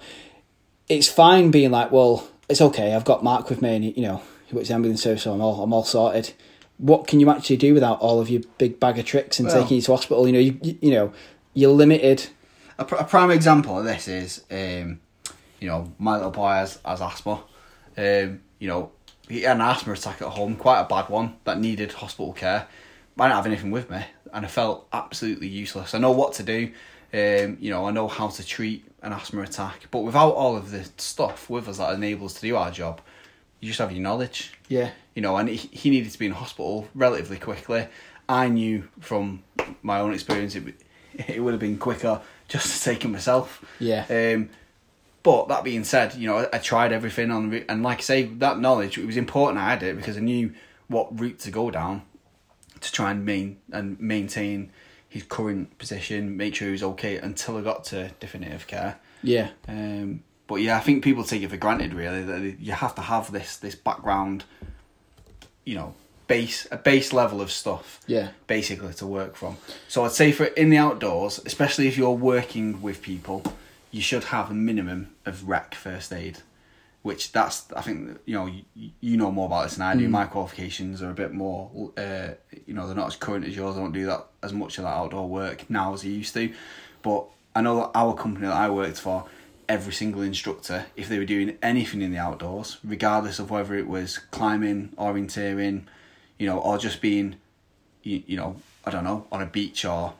it's 0.89 1.07
fine 1.07 1.51
being 1.51 1.71
like, 1.71 1.91
well, 1.91 2.27
it's 2.49 2.61
okay. 2.61 2.93
I've 2.93 3.05
got 3.05 3.23
Mark 3.23 3.49
with 3.49 3.61
me, 3.61 3.75
and 3.75 3.83
he, 3.83 3.91
you 3.91 4.01
know, 4.03 4.21
he 4.45 4.55
works 4.55 4.69
the 4.69 4.73
ambulance 4.75 5.01
service, 5.01 5.23
so 5.23 5.33
I'm 5.33 5.41
all 5.41 5.61
I'm 5.63 5.73
all 5.73 5.83
sorted. 5.83 6.33
What 6.77 7.07
can 7.07 7.19
you 7.19 7.29
actually 7.29 7.57
do 7.57 7.73
without 7.73 7.99
all 7.99 8.19
of 8.19 8.29
your 8.29 8.41
big 8.57 8.79
bag 8.79 8.99
of 8.99 9.05
tricks 9.05 9.39
and 9.39 9.47
Well- 9.47 9.61
taking 9.61 9.77
you 9.77 9.81
to 9.83 9.91
hospital? 9.91 10.27
You 10.27 10.33
know, 10.33 10.39
you 10.39 10.59
you, 10.61 10.77
you 10.81 10.91
know, 10.91 11.13
you're 11.53 11.71
limited. 11.71 12.27
A, 12.79 12.85
pr- 12.85 12.95
a 12.95 13.03
prime 13.03 13.31
example 13.31 13.79
of 13.79 13.85
this 13.85 14.07
is, 14.07 14.43
um, 14.51 14.99
you 15.59 15.67
know, 15.67 15.91
my 15.97 16.15
little 16.15 16.29
boy 16.29 16.49
has, 16.49 16.77
has 16.85 17.01
asthma. 17.01 17.41
Um, 17.97 18.41
you 18.59 18.67
know, 18.67 18.91
he 19.27 19.41
had 19.41 19.55
an 19.57 19.61
asthma 19.63 19.93
attack 19.93 20.21
at 20.21 20.27
home, 20.27 20.55
quite 20.55 20.79
a 20.81 20.83
bad 20.83 21.09
one, 21.09 21.37
that 21.45 21.59
needed 21.59 21.91
hospital 21.93 22.33
care. 22.33 22.67
I 23.19 23.23
didn't 23.23 23.35
have 23.35 23.45
anything 23.47 23.71
with 23.71 23.89
me, 23.89 24.05
and 24.31 24.45
I 24.45 24.47
felt 24.47 24.87
absolutely 24.93 25.47
useless. 25.47 25.95
I 25.95 25.97
know 25.97 26.11
what 26.11 26.33
to 26.33 26.43
do, 26.43 26.69
um, 27.15 27.57
you 27.59 27.71
know, 27.71 27.87
I 27.87 27.91
know 27.91 28.07
how 28.07 28.27
to 28.27 28.45
treat 28.45 28.85
an 29.07 29.13
asthma 29.13 29.41
attack, 29.41 29.87
but 29.89 29.99
without 29.99 30.33
all 30.33 30.55
of 30.55 30.71
the 30.71 30.87
stuff 30.97 31.49
with 31.49 31.67
us 31.67 31.77
that 31.79 31.93
enables 31.93 32.35
to 32.35 32.41
do 32.41 32.55
our 32.55 32.69
job, 32.69 33.01
you 33.59 33.67
just 33.67 33.79
have 33.79 33.91
your 33.91 34.03
knowledge 34.03 34.53
Yeah, 34.69 34.91
you 35.15 35.21
know, 35.21 35.35
and 35.37 35.49
he, 35.49 35.55
he 35.55 35.89
needed 35.89 36.11
to 36.11 36.19
be 36.19 36.27
in 36.27 36.33
hospital 36.33 36.87
relatively 36.93 37.37
quickly. 37.37 37.87
I 38.29 38.49
knew 38.49 38.87
from 38.99 39.43
my 39.81 39.99
own 39.99 40.13
experience 40.13 40.55
it, 40.55 40.75
it 41.27 41.41
would 41.41 41.53
have 41.53 41.61
been 41.61 41.77
quicker 41.77 42.21
just 42.47 42.77
to 42.77 42.83
take 42.83 43.03
it 43.03 43.07
myself. 43.07 43.63
Yeah. 43.79 44.05
Um, 44.09 44.49
but 45.23 45.47
that 45.47 45.63
being 45.63 45.83
said, 45.83 46.13
you 46.15 46.27
know, 46.27 46.37
I, 46.37 46.49
I 46.53 46.57
tried 46.59 46.91
everything 46.91 47.31
on, 47.31 47.49
the 47.49 47.69
and 47.69 47.83
like 47.83 47.99
I 47.99 48.01
say, 48.01 48.23
that 48.23 48.59
knowledge 48.59 48.97
it 48.97 49.05
was 49.05 49.17
important. 49.17 49.59
I 49.59 49.71
had 49.71 49.83
it 49.83 49.95
because 49.95 50.17
I 50.17 50.21
knew 50.21 50.53
what 50.87 51.19
route 51.19 51.39
to 51.39 51.51
go 51.51 51.71
down 51.71 52.03
to 52.79 52.91
try 52.91 53.11
and 53.11 53.25
main 53.25 53.57
and 53.71 53.99
maintain 53.99 54.71
his 55.09 55.23
current 55.23 55.77
position, 55.77 56.37
make 56.37 56.55
sure 56.55 56.67
he 56.67 56.73
was 56.73 56.83
okay 56.83 57.17
until 57.17 57.57
I 57.57 57.61
got 57.61 57.85
to 57.85 58.11
definitive 58.19 58.67
care. 58.67 58.99
Yeah. 59.23 59.49
Um, 59.67 60.23
but 60.47 60.55
yeah, 60.55 60.77
I 60.77 60.79
think 60.79 61.03
people 61.03 61.23
take 61.23 61.41
it 61.41 61.49
for 61.49 61.57
granted 61.57 61.93
really 61.93 62.23
that 62.23 62.59
you 62.59 62.71
have 62.71 62.95
to 62.95 63.01
have 63.01 63.31
this 63.31 63.57
this 63.57 63.75
background, 63.75 64.45
you 65.65 65.75
know, 65.75 65.93
base 66.27 66.67
a 66.71 66.77
base 66.77 67.13
level 67.13 67.41
of 67.41 67.51
stuff. 67.51 67.99
Yeah. 68.07 68.29
Basically 68.47 68.93
to 68.95 69.07
work 69.07 69.35
from. 69.35 69.57
So 69.87 70.05
I'd 70.05 70.11
say 70.11 70.31
for 70.31 70.45
in 70.45 70.69
the 70.69 70.77
outdoors, 70.77 71.39
especially 71.45 71.87
if 71.87 71.97
you're 71.97 72.11
working 72.11 72.81
with 72.81 73.01
people, 73.01 73.43
you 73.91 74.01
should 74.01 74.25
have 74.25 74.51
a 74.51 74.53
minimum 74.53 75.15
of 75.25 75.47
rec 75.47 75.75
first 75.75 76.13
aid. 76.13 76.39
Which 77.07 77.31
that's 77.31 77.71
I 77.73 77.81
think 77.81 78.19
you 78.25 78.35
know 78.37 78.47
you, 78.47 78.91
you 78.99 79.15
know 79.15 79.31
more 79.31 79.45
about 79.45 79.63
this 79.63 79.75
than 79.77 79.87
I 79.87 79.95
do. 79.95 80.09
My 80.09 80.25
qualifications 80.25 81.01
are 81.01 81.09
a 81.09 81.13
bit 81.13 81.31
more, 81.31 81.91
uh, 81.95 82.29
you 82.65 82.73
know, 82.73 82.85
they're 82.85 83.01
not 83.03 83.07
as 83.07 83.15
current 83.15 83.45
as 83.45 83.55
yours. 83.55 83.77
I 83.77 83.79
don't 83.79 83.93
do 83.93 84.05
that 84.07 84.25
as 84.43 84.51
much 84.51 84.77
of 84.77 84.83
that 84.83 84.89
outdoor 84.89 85.27
work 85.29 85.69
now 85.69 85.93
as 85.93 86.03
I 86.03 86.09
used 86.09 86.33
to, 86.33 86.53
but 87.01 87.23
I 87.55 87.61
know 87.61 87.75
that 87.77 87.91
our 87.95 88.13
company 88.13 88.47
that 88.47 88.55
I 88.55 88.69
worked 88.69 88.99
for, 88.99 89.25
every 89.69 89.93
single 89.93 90.21
instructor, 90.21 90.87
if 90.97 91.07
they 91.07 91.17
were 91.17 91.25
doing 91.25 91.57
anything 91.61 92.01
in 92.01 92.11
the 92.11 92.17
outdoors, 92.17 92.77
regardless 92.83 93.39
of 93.39 93.49
whether 93.49 93.75
it 93.75 93.87
was 93.87 94.17
climbing, 94.31 94.89
orienteering, 94.97 95.83
you 96.37 96.47
know, 96.47 96.59
or 96.59 96.77
just 96.77 97.01
being, 97.01 97.37
you, 98.03 98.21
you 98.27 98.37
know, 98.37 98.57
I 98.85 98.91
don't 98.91 99.05
know, 99.05 99.27
on 99.31 99.41
a 99.41 99.45
beach 99.45 99.85
or 99.85 100.13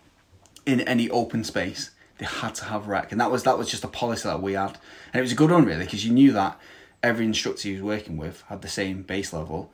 in 0.65 0.79
any 0.81 1.09
open 1.09 1.43
space, 1.43 1.91
they 2.17 2.25
had 2.25 2.55
to 2.55 2.65
have 2.65 2.87
rec, 2.87 3.11
and 3.11 3.21
that 3.21 3.31
was 3.31 3.43
that 3.43 3.57
was 3.57 3.69
just 3.69 3.83
a 3.83 3.87
policy 3.87 4.27
that 4.27 4.41
we 4.41 4.53
had, 4.53 4.77
and 5.13 5.15
it 5.15 5.21
was 5.21 5.31
a 5.31 5.35
good 5.35 5.51
one 5.51 5.65
really 5.65 5.85
because 5.85 6.05
you 6.05 6.13
knew 6.13 6.31
that 6.33 6.59
every 7.03 7.25
instructor 7.25 7.67
he 7.67 7.73
was 7.73 7.81
working 7.81 8.17
with 8.17 8.43
had 8.49 8.61
the 8.61 8.67
same 8.67 9.03
base 9.03 9.33
level, 9.33 9.71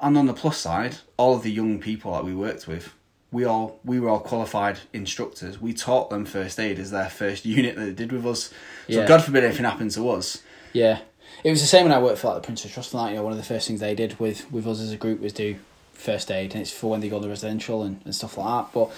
and 0.00 0.16
on 0.16 0.26
the 0.26 0.34
plus 0.34 0.58
side, 0.58 0.96
all 1.16 1.34
of 1.34 1.42
the 1.42 1.50
young 1.52 1.78
people 1.78 2.12
that 2.12 2.24
we 2.24 2.34
worked 2.34 2.66
with, 2.66 2.92
we 3.32 3.44
all 3.44 3.80
we 3.84 3.98
were 3.98 4.08
all 4.08 4.20
qualified 4.20 4.78
instructors. 4.92 5.60
We 5.60 5.72
taught 5.72 6.10
them 6.10 6.26
first 6.26 6.60
aid 6.60 6.78
as 6.78 6.90
their 6.90 7.08
first 7.10 7.44
unit 7.58 7.76
that 7.76 7.84
they 7.84 7.92
did 7.92 8.12
with 8.12 8.26
us. 8.26 8.44
So 8.44 8.52
Yeah. 8.88 9.06
God 9.06 9.22
forbid 9.22 9.44
anything 9.44 9.64
happened 9.64 9.90
to 9.92 10.10
us. 10.10 10.42
Yeah, 10.72 11.00
it 11.42 11.50
was 11.50 11.60
the 11.60 11.66
same 11.66 11.84
when 11.84 11.92
I 11.92 11.98
worked 11.98 12.18
for 12.18 12.28
like 12.28 12.42
the 12.42 12.46
Prince's 12.46 12.72
Trust 12.72 12.92
and 12.92 13.02
that. 13.02 13.10
You 13.10 13.16
know, 13.16 13.22
one 13.22 13.32
of 13.32 13.38
the 13.38 13.44
first 13.44 13.66
things 13.68 13.80
they 13.80 13.94
did 13.94 14.18
with 14.20 14.50
with 14.52 14.66
us 14.66 14.80
as 14.80 14.92
a 14.92 14.96
group 14.96 15.20
was 15.20 15.32
do 15.32 15.56
first 15.92 16.30
aid, 16.30 16.52
and 16.52 16.60
it's 16.60 16.70
for 16.70 16.90
when 16.90 17.00
they 17.00 17.08
go 17.08 17.20
to 17.20 17.28
residential 17.28 17.82
and, 17.82 18.00
and 18.04 18.14
stuff 18.14 18.36
like 18.36 18.46
that. 18.64 18.72
But 18.74 18.90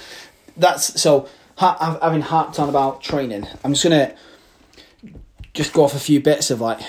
that's 0.57 1.01
so 1.01 1.29
ha- 1.59 1.99
having 2.03 2.23
harped 2.23 2.59
on 2.59 2.69
about 2.69 3.03
training. 3.03 3.47
I'm 3.63 3.75
just 3.75 3.85
gonna 3.85 4.15
just 5.55 5.73
go 5.73 5.85
off 5.85 5.95
a 5.95 6.01
few 6.01 6.21
bits 6.21 6.51
of 6.51 6.61
like 6.61 6.81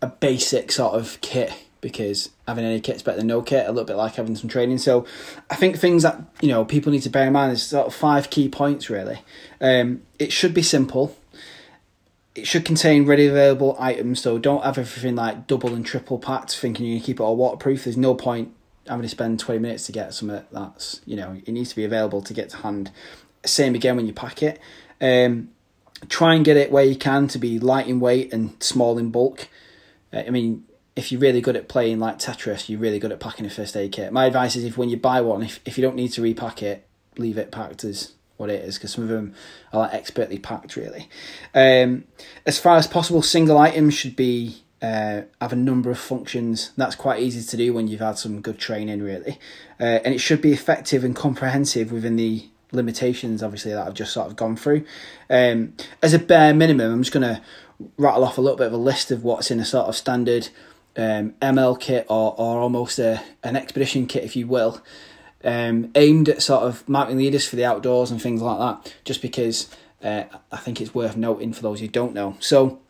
a 0.00 0.06
basic 0.06 0.72
sort 0.72 0.94
of 0.94 1.20
kit 1.20 1.52
because 1.80 2.30
having 2.46 2.64
any 2.64 2.80
kit's 2.80 3.02
better 3.02 3.18
than 3.18 3.26
no 3.26 3.42
kit. 3.42 3.66
A 3.66 3.72
little 3.72 3.84
bit 3.84 3.96
like 3.96 4.14
having 4.14 4.36
some 4.36 4.48
training. 4.48 4.78
So 4.78 5.04
I 5.50 5.56
think 5.56 5.78
things 5.78 6.04
that 6.04 6.22
you 6.40 6.48
know 6.48 6.64
people 6.64 6.92
need 6.92 7.02
to 7.02 7.10
bear 7.10 7.26
in 7.26 7.32
mind 7.32 7.52
is 7.52 7.62
sort 7.62 7.86
of 7.86 7.94
five 7.94 8.30
key 8.30 8.48
points 8.48 8.88
really. 8.88 9.20
Um, 9.60 10.02
it 10.18 10.32
should 10.32 10.54
be 10.54 10.62
simple 10.62 11.16
it 12.34 12.46
should 12.46 12.64
contain 12.64 13.04
ready 13.04 13.26
available 13.26 13.76
items, 13.78 14.20
so 14.20 14.38
don't 14.38 14.64
have 14.64 14.78
everything 14.78 15.16
like 15.16 15.46
double 15.46 15.74
and 15.74 15.84
triple 15.84 16.18
packed 16.18 16.56
thinking 16.56 16.86
you're 16.86 16.96
gonna 16.96 17.04
keep 17.04 17.20
it 17.20 17.22
all 17.22 17.36
waterproof. 17.36 17.84
There's 17.84 17.96
no 17.96 18.14
point 18.14 18.54
having 18.86 19.02
to 19.02 19.08
spend 19.08 19.38
twenty 19.38 19.60
minutes 19.60 19.86
to 19.86 19.92
get 19.92 20.14
something 20.14 20.42
that's 20.50 21.00
you 21.04 21.16
know, 21.16 21.36
it 21.44 21.52
needs 21.52 21.70
to 21.70 21.76
be 21.76 21.84
available 21.84 22.22
to 22.22 22.32
get 22.34 22.50
to 22.50 22.56
hand. 22.58 22.90
Same 23.44 23.74
again 23.74 23.96
when 23.96 24.06
you 24.06 24.12
pack 24.12 24.42
it. 24.42 24.60
Um 25.00 25.50
try 26.08 26.34
and 26.34 26.44
get 26.44 26.56
it 26.56 26.72
where 26.72 26.84
you 26.84 26.96
can 26.96 27.28
to 27.28 27.38
be 27.38 27.58
light 27.58 27.86
in 27.86 28.00
weight 28.00 28.32
and 28.32 28.60
small 28.62 28.98
in 28.98 29.10
bulk. 29.10 29.48
Uh, 30.12 30.22
I 30.26 30.30
mean, 30.30 30.64
if 30.96 31.10
you're 31.10 31.20
really 31.20 31.40
good 31.40 31.56
at 31.56 31.68
playing 31.68 31.98
like 31.98 32.18
Tetris, 32.18 32.68
you're 32.68 32.80
really 32.80 32.98
good 32.98 33.12
at 33.12 33.20
packing 33.20 33.46
a 33.46 33.50
first 33.50 33.76
aid 33.76 33.92
kit. 33.92 34.12
My 34.12 34.26
advice 34.26 34.56
is 34.56 34.64
if 34.64 34.76
when 34.76 34.90
you 34.90 34.96
buy 34.96 35.20
one, 35.20 35.42
if, 35.42 35.60
if 35.64 35.78
you 35.78 35.82
don't 35.82 35.96
need 35.96 36.12
to 36.12 36.22
repack 36.22 36.62
it, 36.62 36.86
leave 37.16 37.38
it 37.38 37.50
packed 37.50 37.84
as 37.84 38.12
what 38.36 38.50
it 38.50 38.64
is 38.64 38.76
because 38.76 38.92
some 38.92 39.04
of 39.04 39.10
them 39.10 39.34
are 39.72 39.80
like 39.80 39.94
expertly 39.94 40.38
packed 40.38 40.76
really. 40.76 41.08
Um, 41.54 42.04
as 42.44 42.58
far 42.58 42.76
as 42.76 42.86
possible, 42.86 43.22
single 43.22 43.58
items 43.58 43.94
should 43.94 44.16
be 44.16 44.62
uh, 44.82 45.22
have 45.40 45.52
a 45.52 45.56
number 45.56 45.90
of 45.90 45.98
functions. 45.98 46.72
That's 46.76 46.96
quite 46.96 47.22
easy 47.22 47.42
to 47.48 47.56
do 47.56 47.72
when 47.72 47.86
you've 47.86 48.00
had 48.00 48.18
some 48.18 48.40
good 48.40 48.58
training 48.58 49.02
really, 49.02 49.38
uh, 49.80 50.00
and 50.04 50.14
it 50.14 50.18
should 50.18 50.42
be 50.42 50.52
effective 50.52 51.04
and 51.04 51.14
comprehensive 51.14 51.92
within 51.92 52.16
the 52.16 52.48
limitations 52.72 53.42
obviously 53.42 53.72
that 53.72 53.86
I've 53.86 53.94
just 53.94 54.12
sort 54.12 54.26
of 54.26 54.36
gone 54.36 54.56
through. 54.56 54.84
Um, 55.30 55.74
as 56.02 56.14
a 56.14 56.18
bare 56.18 56.54
minimum, 56.54 56.92
I'm 56.92 57.02
just 57.02 57.12
going 57.12 57.34
to 57.34 57.42
rattle 57.96 58.24
off 58.24 58.38
a 58.38 58.40
little 58.40 58.56
bit 58.56 58.68
of 58.68 58.72
a 58.72 58.78
list 58.78 59.10
of 59.10 59.24
what's 59.24 59.50
in 59.50 59.60
a 59.60 59.64
sort 59.64 59.86
of 59.86 59.96
standard 59.96 60.48
um, 60.96 61.34
ML 61.40 61.78
kit 61.80 62.06
or, 62.08 62.34
or 62.36 62.60
almost 62.60 62.98
a, 62.98 63.22
an 63.42 63.56
expedition 63.56 64.06
kit, 64.06 64.24
if 64.24 64.36
you 64.36 64.46
will, 64.46 64.80
um, 65.44 65.90
aimed 65.94 66.28
at 66.28 66.42
sort 66.42 66.64
of 66.64 66.88
mountain 66.88 67.18
leaders 67.18 67.46
for 67.46 67.56
the 67.56 67.64
outdoors 67.64 68.10
and 68.10 68.20
things 68.20 68.42
like 68.42 68.58
that, 68.58 68.94
just 69.04 69.22
because 69.22 69.74
uh, 70.02 70.24
I 70.50 70.56
think 70.58 70.80
it's 70.80 70.94
worth 70.94 71.16
noting 71.16 71.52
for 71.52 71.62
those 71.62 71.80
who 71.80 71.88
don't 71.88 72.14
know. 72.14 72.36
So, 72.40 72.80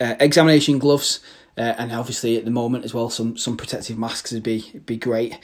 uh, 0.00 0.14
examination 0.20 0.78
gloves, 0.78 1.20
uh, 1.56 1.74
and 1.78 1.92
obviously 1.92 2.36
at 2.36 2.44
the 2.44 2.50
moment 2.50 2.84
as 2.84 2.94
well, 2.94 3.10
some 3.10 3.36
some 3.36 3.56
protective 3.56 3.98
masks 3.98 4.32
would 4.32 4.42
be 4.42 4.80
be 4.86 4.96
great. 4.96 5.38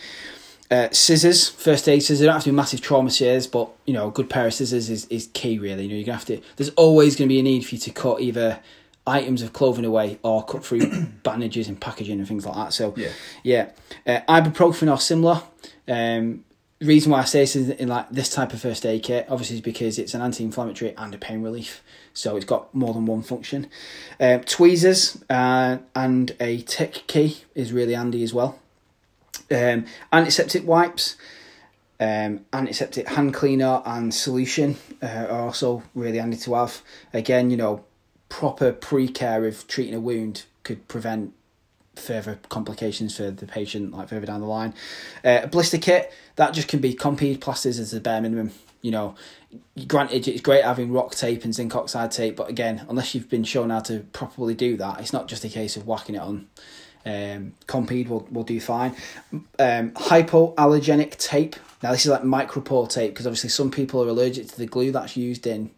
Uh, 0.70 0.88
scissors, 0.92 1.48
first 1.48 1.88
aid 1.88 2.00
scissors. 2.00 2.20
They 2.20 2.26
don't 2.26 2.34
have 2.34 2.44
to 2.44 2.50
be 2.50 2.54
massive 2.56 2.80
trauma 2.82 3.10
scissors, 3.10 3.46
but 3.46 3.70
you 3.86 3.94
know, 3.94 4.08
a 4.08 4.10
good 4.10 4.28
pair 4.28 4.46
of 4.46 4.52
scissors 4.54 4.90
is, 4.90 5.06
is 5.06 5.28
key. 5.32 5.58
Really, 5.58 5.84
you 5.84 5.88
know, 5.88 5.94
you're 5.94 6.04
gonna 6.04 6.18
have 6.18 6.26
to. 6.26 6.40
There's 6.56 6.70
always 6.70 7.16
going 7.16 7.28
to 7.28 7.32
be 7.32 7.38
a 7.40 7.42
need 7.42 7.64
for 7.64 7.74
you 7.74 7.80
to 7.80 7.90
cut 7.90 8.20
either 8.20 8.60
items 9.06 9.40
of 9.40 9.54
clothing 9.54 9.86
away 9.86 10.18
or 10.22 10.44
cut 10.44 10.62
through 10.64 11.06
bandages 11.22 11.68
and 11.68 11.80
packaging 11.80 12.18
and 12.18 12.28
things 12.28 12.44
like 12.44 12.54
that. 12.56 12.72
So, 12.74 12.92
Yeah. 12.96 13.08
yeah, 13.42 13.70
uh, 14.06 14.20
ibuprofen 14.28 14.92
or 14.92 15.00
similar. 15.00 15.42
Um, 15.88 16.44
reason 16.82 17.10
why 17.12 17.20
I 17.20 17.24
say 17.24 17.40
this 17.40 17.56
is 17.56 17.70
in 17.70 17.88
like 17.88 18.10
this 18.10 18.28
type 18.28 18.52
of 18.52 18.60
first 18.60 18.84
aid 18.84 19.02
kit, 19.02 19.26
obviously, 19.30 19.56
is 19.56 19.62
because 19.62 19.98
it's 19.98 20.12
an 20.12 20.20
anti-inflammatory 20.20 20.94
and 20.98 21.14
a 21.14 21.18
pain 21.18 21.40
relief, 21.42 21.82
so 22.12 22.36
it's 22.36 22.44
got 22.44 22.72
more 22.74 22.92
than 22.92 23.06
one 23.06 23.22
function. 23.22 23.68
Um, 24.20 24.42
tweezers 24.42 25.22
uh, 25.30 25.78
and 25.96 26.36
a 26.38 26.60
tick 26.60 27.04
key 27.06 27.38
is 27.54 27.72
really 27.72 27.94
handy 27.94 28.22
as 28.22 28.34
well. 28.34 28.58
Um, 29.50 29.86
antiseptic 30.12 30.66
wipes, 30.66 31.16
um, 32.00 32.44
antiseptic 32.52 33.08
hand 33.08 33.34
cleaner 33.34 33.82
and 33.84 34.12
solution 34.14 34.76
uh, 35.02 35.26
are 35.28 35.42
also 35.42 35.82
really 35.94 36.18
handy 36.18 36.36
to 36.38 36.54
have. 36.54 36.82
Again, 37.12 37.50
you 37.50 37.56
know, 37.56 37.84
proper 38.28 38.72
pre-care 38.72 39.46
of 39.46 39.66
treating 39.66 39.94
a 39.94 40.00
wound 40.00 40.44
could 40.62 40.86
prevent 40.88 41.32
further 41.96 42.38
complications 42.48 43.16
for 43.16 43.30
the 43.30 43.46
patient, 43.46 43.92
like 43.92 44.08
further 44.08 44.26
down 44.26 44.40
the 44.40 44.46
line. 44.46 44.74
Uh, 45.24 45.40
a 45.42 45.46
blister 45.48 45.78
kit 45.78 46.12
that 46.36 46.54
just 46.54 46.68
can 46.68 46.80
be 46.80 46.94
Compeed 46.94 47.40
plasters 47.40 47.78
as 47.78 47.90
the 47.90 48.00
bare 48.00 48.20
minimum. 48.20 48.52
You 48.80 48.92
know, 48.92 49.14
granted, 49.88 50.28
it's 50.28 50.40
great 50.40 50.64
having 50.64 50.92
rock 50.92 51.16
tape 51.16 51.44
and 51.44 51.52
zinc 51.52 51.74
oxide 51.74 52.12
tape, 52.12 52.36
but 52.36 52.48
again, 52.48 52.86
unless 52.88 53.14
you've 53.14 53.28
been 53.28 53.42
shown 53.42 53.70
how 53.70 53.80
to 53.80 54.00
properly 54.12 54.54
do 54.54 54.76
that, 54.76 55.00
it's 55.00 55.12
not 55.12 55.26
just 55.26 55.44
a 55.44 55.48
case 55.48 55.76
of 55.76 55.86
whacking 55.86 56.14
it 56.14 56.20
on. 56.20 56.48
Um, 57.08 57.54
Compeed 57.66 58.08
will 58.08 58.26
will 58.30 58.42
do 58.44 58.60
fine. 58.60 58.94
Um, 59.58 59.92
hypoallergenic 59.92 61.16
tape. 61.18 61.56
Now 61.82 61.92
this 61.92 62.04
is 62.04 62.10
like 62.10 62.22
micropore 62.22 62.88
tape 62.90 63.12
because 63.14 63.26
obviously 63.26 63.50
some 63.50 63.70
people 63.70 64.02
are 64.02 64.08
allergic 64.08 64.48
to 64.48 64.58
the 64.58 64.66
glue 64.66 64.90
that's 64.92 65.16
used 65.16 65.46
in 65.46 65.70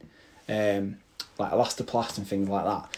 um, 0.49 0.97
like 1.39 1.53
elastoplast 1.53 2.19
and 2.19 2.27
things 2.27 2.49
like 2.49 2.65
that. 2.65 2.97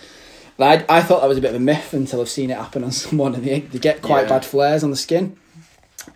But 0.57 0.91
I, 0.91 0.99
I 0.99 1.03
thought 1.03 1.21
that 1.21 1.29
was 1.29 1.39
a 1.39 1.41
bit 1.41 1.51
of 1.51 1.57
a 1.57 1.61
myth 1.65 1.93
until 1.93 2.21
I've 2.21 2.29
seen 2.29 2.51
it 2.51 2.57
happen 2.57 2.85
on 2.85 2.93
someone 3.05 3.35
and 3.35 3.45
they, 3.45 3.61
they 3.61 3.79
get 3.79 4.03
quite 4.03 4.23
Yeah. 4.23 4.29
bad 4.29 4.45
flares 4.45 4.85
on 4.85 4.91
the 4.91 4.97
skin. 4.97 5.37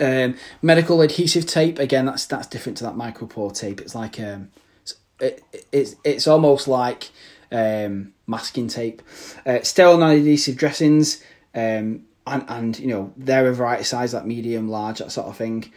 Um, 0.00 0.36
medical 0.62 1.00
adhesive 1.02 1.46
tape 1.46 1.78
again. 1.78 2.06
That's 2.06 2.24
that's 2.26 2.46
different 2.46 2.78
to 2.78 2.84
that 2.84 2.94
micropore 2.94 3.54
tape. 3.56 3.80
It's 3.80 3.94
like 3.94 4.18
um, 4.20 4.50
it's, 4.82 4.94
it, 5.20 5.42
it's 5.72 5.96
it's 6.04 6.26
almost 6.26 6.66
like 6.68 7.10
um, 7.52 8.12
masking 8.26 8.68
tape. 8.68 9.02
Uh, 9.44 9.60
sterile 9.62 9.98
non-adhesive 9.98 10.56
dressings. 10.56 11.22
Um, 11.56 12.04
and 12.26 12.44
and 12.48 12.78
you 12.78 12.88
know 12.88 13.12
they're 13.16 13.48
a 13.48 13.54
variety 13.54 13.80
of 13.80 13.86
size 13.86 14.14
like 14.14 14.26
medium, 14.26 14.68
large, 14.68 14.98
that 14.98 15.10
sort 15.10 15.28
of 15.28 15.36
thing. 15.36 15.72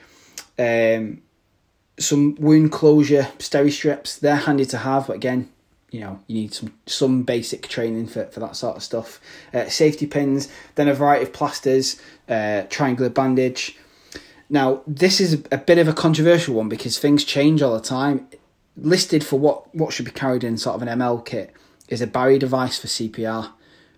Um, 0.58 1.22
some 1.98 2.36
wound 2.36 2.72
closure 2.72 3.28
steri 3.38 3.72
strips. 3.72 4.18
They're 4.18 4.36
handy 4.36 4.66
to 4.66 4.78
have, 4.80 5.08
but 5.08 5.16
again, 5.16 5.50
you 5.92 6.02
know 6.02 6.20
you 6.28 6.36
need 6.36 6.54
some 6.54 6.74
some 6.86 7.24
basic 7.24 7.68
training 7.68 8.08
for, 8.08 8.26
for 8.26 8.40
that 8.42 8.56
sort 8.56 8.78
of 8.78 8.84
stuff. 8.84 9.22
Uh, 9.54 9.70
safety 9.70 10.08
pins, 10.08 10.50
then 10.76 10.88
a 10.88 10.94
variety 10.94 11.26
of 11.26 11.34
plasters, 11.34 12.02
uh, 12.28 12.64
triangular 12.70 13.10
bandage. 13.10 13.78
Now 14.50 14.82
this 14.88 15.22
is 15.22 15.44
a 15.52 15.58
bit 15.58 15.78
of 15.78 15.88
a 15.88 15.94
controversial 15.94 16.56
one 16.56 16.70
because 16.70 16.98
things 16.98 17.24
change 17.24 17.62
all 17.62 17.74
the 17.74 17.82
time. 17.82 18.28
Listed 18.76 19.24
for 19.24 19.40
what 19.40 19.74
what 19.76 19.94
should 19.94 20.06
be 20.06 20.12
carried 20.12 20.44
in 20.44 20.58
sort 20.58 20.76
of 20.76 20.82
an 20.82 21.00
ML 21.00 21.24
kit 21.26 21.54
is 21.90 22.02
a 22.02 22.08
barrier 22.08 22.40
device 22.40 22.78
for 22.78 22.88
CPR, 22.88 23.52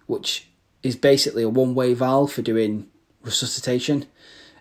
which 0.08 0.51
is 0.84 0.96
basically 0.96 1.44
a 1.44 1.50
one 1.50 1.76
way 1.76 1.94
valve 1.94 2.32
for 2.32 2.42
doing 2.42 2.88
resuscitation. 3.24 4.06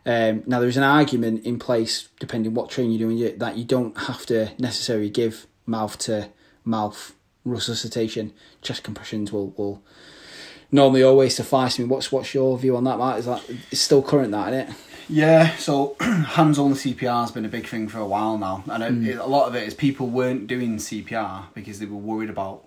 Um, 0.06 0.42
now 0.46 0.60
there 0.60 0.68
is 0.68 0.76
an 0.76 0.82
argument 0.82 1.44
in 1.44 1.58
place, 1.58 2.08
depending 2.18 2.54
what 2.54 2.70
training 2.70 2.92
you're 2.92 3.10
doing, 3.10 3.38
that 3.38 3.56
you 3.56 3.64
don't 3.64 3.96
have 3.98 4.24
to 4.26 4.52
necessarily 4.58 5.10
give 5.10 5.46
mouth 5.66 5.98
to 5.98 6.30
mouth 6.64 7.14
resuscitation, 7.44 8.32
chest 8.62 8.82
compressions 8.82 9.32
will 9.32 9.50
will 9.56 9.82
normally 10.72 11.02
always 11.02 11.36
suffice. 11.36 11.78
I 11.78 11.82
mean, 11.82 11.88
what's 11.88 12.10
what's 12.10 12.34
your 12.34 12.58
view 12.58 12.76
on 12.76 12.84
that, 12.84 12.98
Matt? 12.98 13.18
Is 13.18 13.26
that 13.26 13.42
it's 13.70 13.80
still 13.80 14.02
current, 14.02 14.32
that 14.32 14.52
isn't 14.52 14.68
it? 14.70 14.76
Yeah, 15.08 15.56
so 15.56 15.96
hands 16.00 16.58
on 16.58 16.74
CPR 16.74 17.22
has 17.22 17.32
been 17.32 17.44
a 17.44 17.48
big 17.48 17.66
thing 17.66 17.88
for 17.88 17.98
a 17.98 18.06
while 18.06 18.38
now, 18.38 18.62
and 18.68 19.06
it, 19.06 19.10
it, 19.10 19.18
a 19.18 19.26
lot 19.26 19.48
of 19.48 19.54
it 19.54 19.64
is 19.66 19.74
people 19.74 20.06
weren't 20.06 20.46
doing 20.46 20.76
CPR 20.76 21.46
because 21.52 21.80
they 21.80 21.86
were 21.86 21.96
worried 21.96 22.30
about 22.30 22.64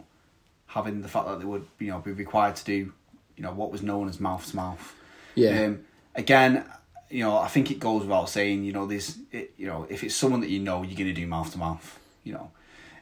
having 0.68 1.02
the 1.02 1.08
fact 1.08 1.28
that 1.28 1.40
they 1.40 1.46
would 1.46 1.66
you 1.80 1.88
know 1.88 2.00
be 2.00 2.12
required 2.12 2.56
to 2.58 2.66
do 2.66 2.94
you 3.36 3.44
know 3.44 3.54
what 3.54 3.72
was 3.72 3.82
known 3.82 4.10
as 4.10 4.20
mouth 4.20 4.50
to 4.50 4.56
mouth. 4.56 4.96
Yeah. 5.36 5.64
Um, 5.64 5.86
again, 6.16 6.66
you 7.10 7.24
know, 7.24 7.38
I 7.38 7.48
think 7.48 7.72
it 7.72 7.80
goes 7.80 8.02
without 8.02 8.30
saying, 8.30 8.64
you 8.64 8.74
know, 8.74 8.90
it, 8.90 9.54
you 9.58 9.68
know, 9.68 9.86
if 9.90 10.04
it's 10.04 10.16
someone 10.16 10.42
that 10.42 10.50
you 10.50 10.60
know, 10.60 10.84
you're 10.84 10.98
going 10.98 11.08
to 11.08 11.14
do 11.14 11.28
mouth 11.28 11.52
to 11.52 11.58
mouth, 11.58 12.00
you 12.24 12.34
know. 12.34 12.52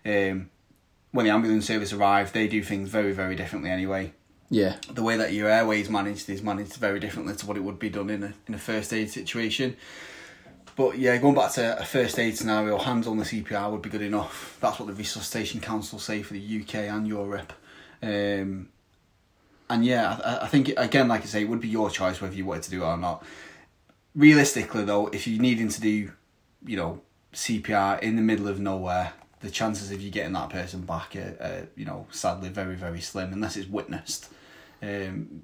Um, 0.06 0.50
when 1.12 1.26
the 1.26 1.32
ambulance 1.32 1.66
service 1.66 1.94
arrived, 1.94 2.34
they 2.34 2.48
do 2.48 2.64
things 2.64 2.90
very, 2.90 3.12
very 3.12 3.36
differently 3.36 3.70
anyway. 3.70 4.14
Yeah. 4.50 4.76
The 4.90 5.04
way 5.04 5.16
that 5.16 5.32
your 5.34 5.50
airways 5.50 5.90
managed 5.90 6.30
is 6.30 6.42
managed 6.42 6.74
very 6.74 7.00
differently 7.00 7.36
to 7.36 7.46
what 7.46 7.56
it 7.56 7.62
would 7.62 7.80
be 7.80 7.90
done 7.90 8.10
in 8.10 8.24
a 8.24 8.34
in 8.48 8.54
a 8.54 8.58
first 8.58 8.94
aid 8.94 9.10
situation. 9.10 9.78
But 10.76 10.98
yeah, 10.98 11.18
going 11.18 11.36
back 11.36 11.54
to 11.54 11.80
a 11.80 11.86
first 11.86 12.20
aid 12.20 12.38
scenario, 12.38 12.78
hands 12.78 13.08
on 13.08 13.18
the 13.18 13.24
CPR 13.24 13.72
would 13.72 13.82
be 13.82 13.90
good 13.90 14.02
enough. 14.02 14.58
That's 14.60 14.80
what 14.80 14.88
the 14.88 14.94
Resuscitation 14.94 15.62
Council 15.62 16.00
say 16.00 16.22
for 16.22 16.34
the 16.34 16.62
UK 16.62 16.76
and 16.76 17.08
Europe. 17.08 17.54
Um, 18.04 18.70
and 19.74 19.86
yeah, 19.86 20.20
I, 20.24 20.46
I 20.46 20.48
think 20.48 20.72
again, 20.78 21.08
like 21.08 21.22
I 21.22 21.26
say, 21.26 21.42
it 21.42 21.50
would 21.50 21.62
be 21.62 21.68
your 21.68 21.90
choice 21.90 22.22
whether 22.22 22.36
you 22.36 22.46
wanted 22.46 22.64
to 22.64 22.72
do 22.72 22.84
it 22.84 22.86
or 22.86 22.98
not. 22.98 23.24
Realistically, 24.16 24.84
though, 24.84 25.08
if 25.08 25.26
you're 25.26 25.42
needing 25.42 25.70
to 25.70 25.80
do, 25.82 26.12
you 26.66 26.78
know, 26.78 27.02
CPR 27.34 28.02
in 28.02 28.18
the 28.18 28.22
middle 28.22 28.48
of 28.50 28.60
nowhere, 28.60 29.14
the 29.40 29.50
chances 29.50 29.90
of 29.90 30.02
you 30.02 30.12
getting 30.12 30.34
that 30.34 30.50
person 30.50 30.82
back 30.82 31.16
are, 31.16 31.38
are 31.40 31.68
you 31.78 31.86
know, 31.86 32.06
sadly 32.12 32.50
very 32.50 32.76
very 32.76 33.00
slim 33.02 33.32
unless 33.32 33.56
it's 33.56 33.70
witnessed. 33.70 34.28
Um, 34.84 35.44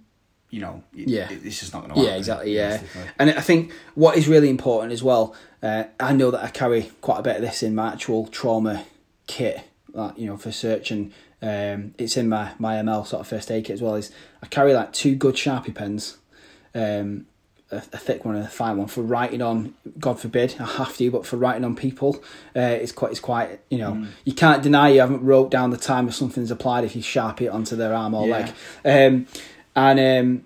you 0.49 0.61
know, 0.61 0.83
Yeah. 0.93 1.29
it- 1.31 1.45
it's 1.45 1.59
just 1.59 1.73
not 1.73 1.81
going 1.83 1.93
to 1.93 1.99
work. 1.99 2.07
Yeah, 2.07 2.15
exactly. 2.15 2.55
Yeah, 2.55 2.81
and 3.19 3.29
I 3.31 3.41
think 3.41 3.71
what 3.95 4.17
is 4.17 4.27
really 4.27 4.49
important 4.49 4.91
as 4.93 5.01
well. 5.03 5.33
Uh, 5.63 5.85
I 5.99 6.13
know 6.13 6.29
that 6.31 6.43
I 6.43 6.49
carry 6.49 6.91
quite 7.01 7.19
a 7.19 7.23
bit 7.23 7.37
of 7.37 7.41
this 7.41 7.63
in 7.63 7.73
my 7.75 7.93
actual 7.93 8.27
trauma 8.27 8.85
kit, 9.27 9.61
like 9.93 10.17
you 10.17 10.27
know, 10.27 10.37
for 10.37 10.51
search, 10.51 10.91
and 10.91 11.11
um, 11.41 11.93
it's 11.97 12.17
in 12.17 12.29
my 12.29 12.51
my 12.59 12.75
ML 12.75 13.05
sort 13.05 13.21
of 13.21 13.27
first 13.27 13.51
aid 13.51 13.65
kit 13.65 13.75
as 13.75 13.81
well. 13.81 13.95
Is 13.95 14.11
I 14.41 14.47
carry 14.47 14.73
like 14.73 14.93
two 14.93 15.15
good 15.15 15.35
Sharpie 15.35 15.73
pens, 15.75 16.17
um, 16.73 17.25
a, 17.71 17.77
a 17.77 17.97
thick 17.97 18.25
one 18.25 18.35
and 18.35 18.45
a 18.45 18.47
fine 18.49 18.77
one 18.77 18.87
for 18.87 19.01
writing 19.01 19.41
on. 19.41 19.73
God 19.99 20.19
forbid 20.19 20.55
I 20.59 20.65
have 20.65 20.95
to, 20.97 21.11
but 21.11 21.25
for 21.25 21.37
writing 21.37 21.63
on 21.65 21.75
people, 21.75 22.23
uh, 22.55 22.59
it's 22.59 22.91
quite 22.91 23.11
it's 23.11 23.19
quite 23.19 23.59
you 23.69 23.77
know 23.77 24.07
you 24.25 24.33
can't 24.33 24.63
deny 24.63 24.89
you 24.89 24.99
haven't 25.01 25.23
wrote 25.23 25.51
down 25.51 25.69
the 25.69 25.77
time 25.77 26.07
if 26.07 26.15
something's 26.15 26.51
applied 26.51 26.83
if 26.83 26.95
you 26.95 27.01
sharpie 27.03 27.41
it 27.41 27.47
onto 27.49 27.75
their 27.75 27.93
arm 27.93 28.13
or 28.13 28.27
Yeah. 28.27 28.51
leg, 28.83 29.13
um, 29.13 29.27
and 29.75 29.99
um, 29.99 30.43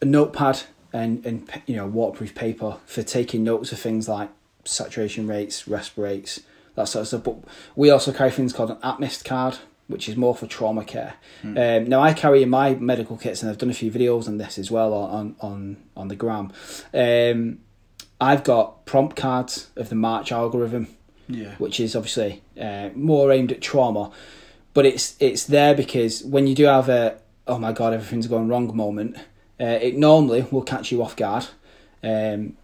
a 0.00 0.04
notepad 0.04 0.62
and 0.92 1.24
and 1.24 1.48
you 1.66 1.76
know 1.76 1.86
waterproof 1.86 2.34
paper 2.34 2.78
for 2.86 3.02
taking 3.02 3.44
notes 3.44 3.70
of 3.72 3.78
things 3.78 4.08
like 4.08 4.28
saturation 4.64 5.26
rates, 5.26 5.66
rest 5.68 5.92
rates, 5.96 6.40
that 6.74 6.88
sort 6.88 7.02
of 7.02 7.08
stuff. 7.08 7.22
But 7.24 7.36
we 7.76 7.90
also 7.90 8.12
carry 8.12 8.30
things 8.30 8.52
called 8.52 8.70
an 8.70 8.76
Atmist 8.82 9.24
card, 9.24 9.58
which 9.92 10.08
is 10.08 10.16
more 10.16 10.34
for 10.34 10.46
trauma 10.46 10.84
care. 10.84 11.14
Um, 11.44 11.88
now 11.88 12.00
I 12.02 12.12
carry 12.14 12.42
in 12.42 12.48
my 12.50 12.74
medical 12.74 13.16
kits, 13.16 13.42
and 13.42 13.50
I've 13.50 13.58
done 13.58 13.70
a 13.70 13.74
few 13.74 13.90
videos 13.92 14.26
on 14.26 14.38
this 14.38 14.58
as 14.58 14.70
well 14.70 14.92
on 14.94 15.36
on 15.40 15.76
on 15.96 16.08
the 16.08 16.16
gram. 16.16 16.52
Um, 16.94 17.58
I've 18.20 18.42
got 18.44 18.84
prompt 18.86 19.16
cards 19.16 19.70
of 19.76 19.88
the 19.88 19.94
March 19.96 20.30
algorithm 20.32 20.86
Yeah. 21.28 21.54
which 21.58 21.80
is 21.80 21.94
obviously 21.96 22.42
uh, 22.60 22.90
more 22.94 23.32
aimed 23.32 23.52
at 23.52 23.60
trauma. 23.60 24.10
But 24.74 24.86
it's 24.86 25.16
it's 25.20 25.44
there 25.44 25.74
because 25.74 26.24
when 26.24 26.46
you 26.46 26.54
do 26.54 26.64
have 26.64 26.88
a 26.88 27.18
oh 27.46 27.58
my 27.58 27.72
god 27.72 27.92
everything's 27.92 28.26
going 28.28 28.48
wrong 28.48 28.74
moment, 28.76 29.16
uh, 29.60 29.78
it 29.88 29.96
normally 29.96 30.46
will 30.50 30.62
catch 30.62 30.90
you 30.92 31.02
off 31.02 31.14
guard, 31.16 31.46
um, 32.02 32.56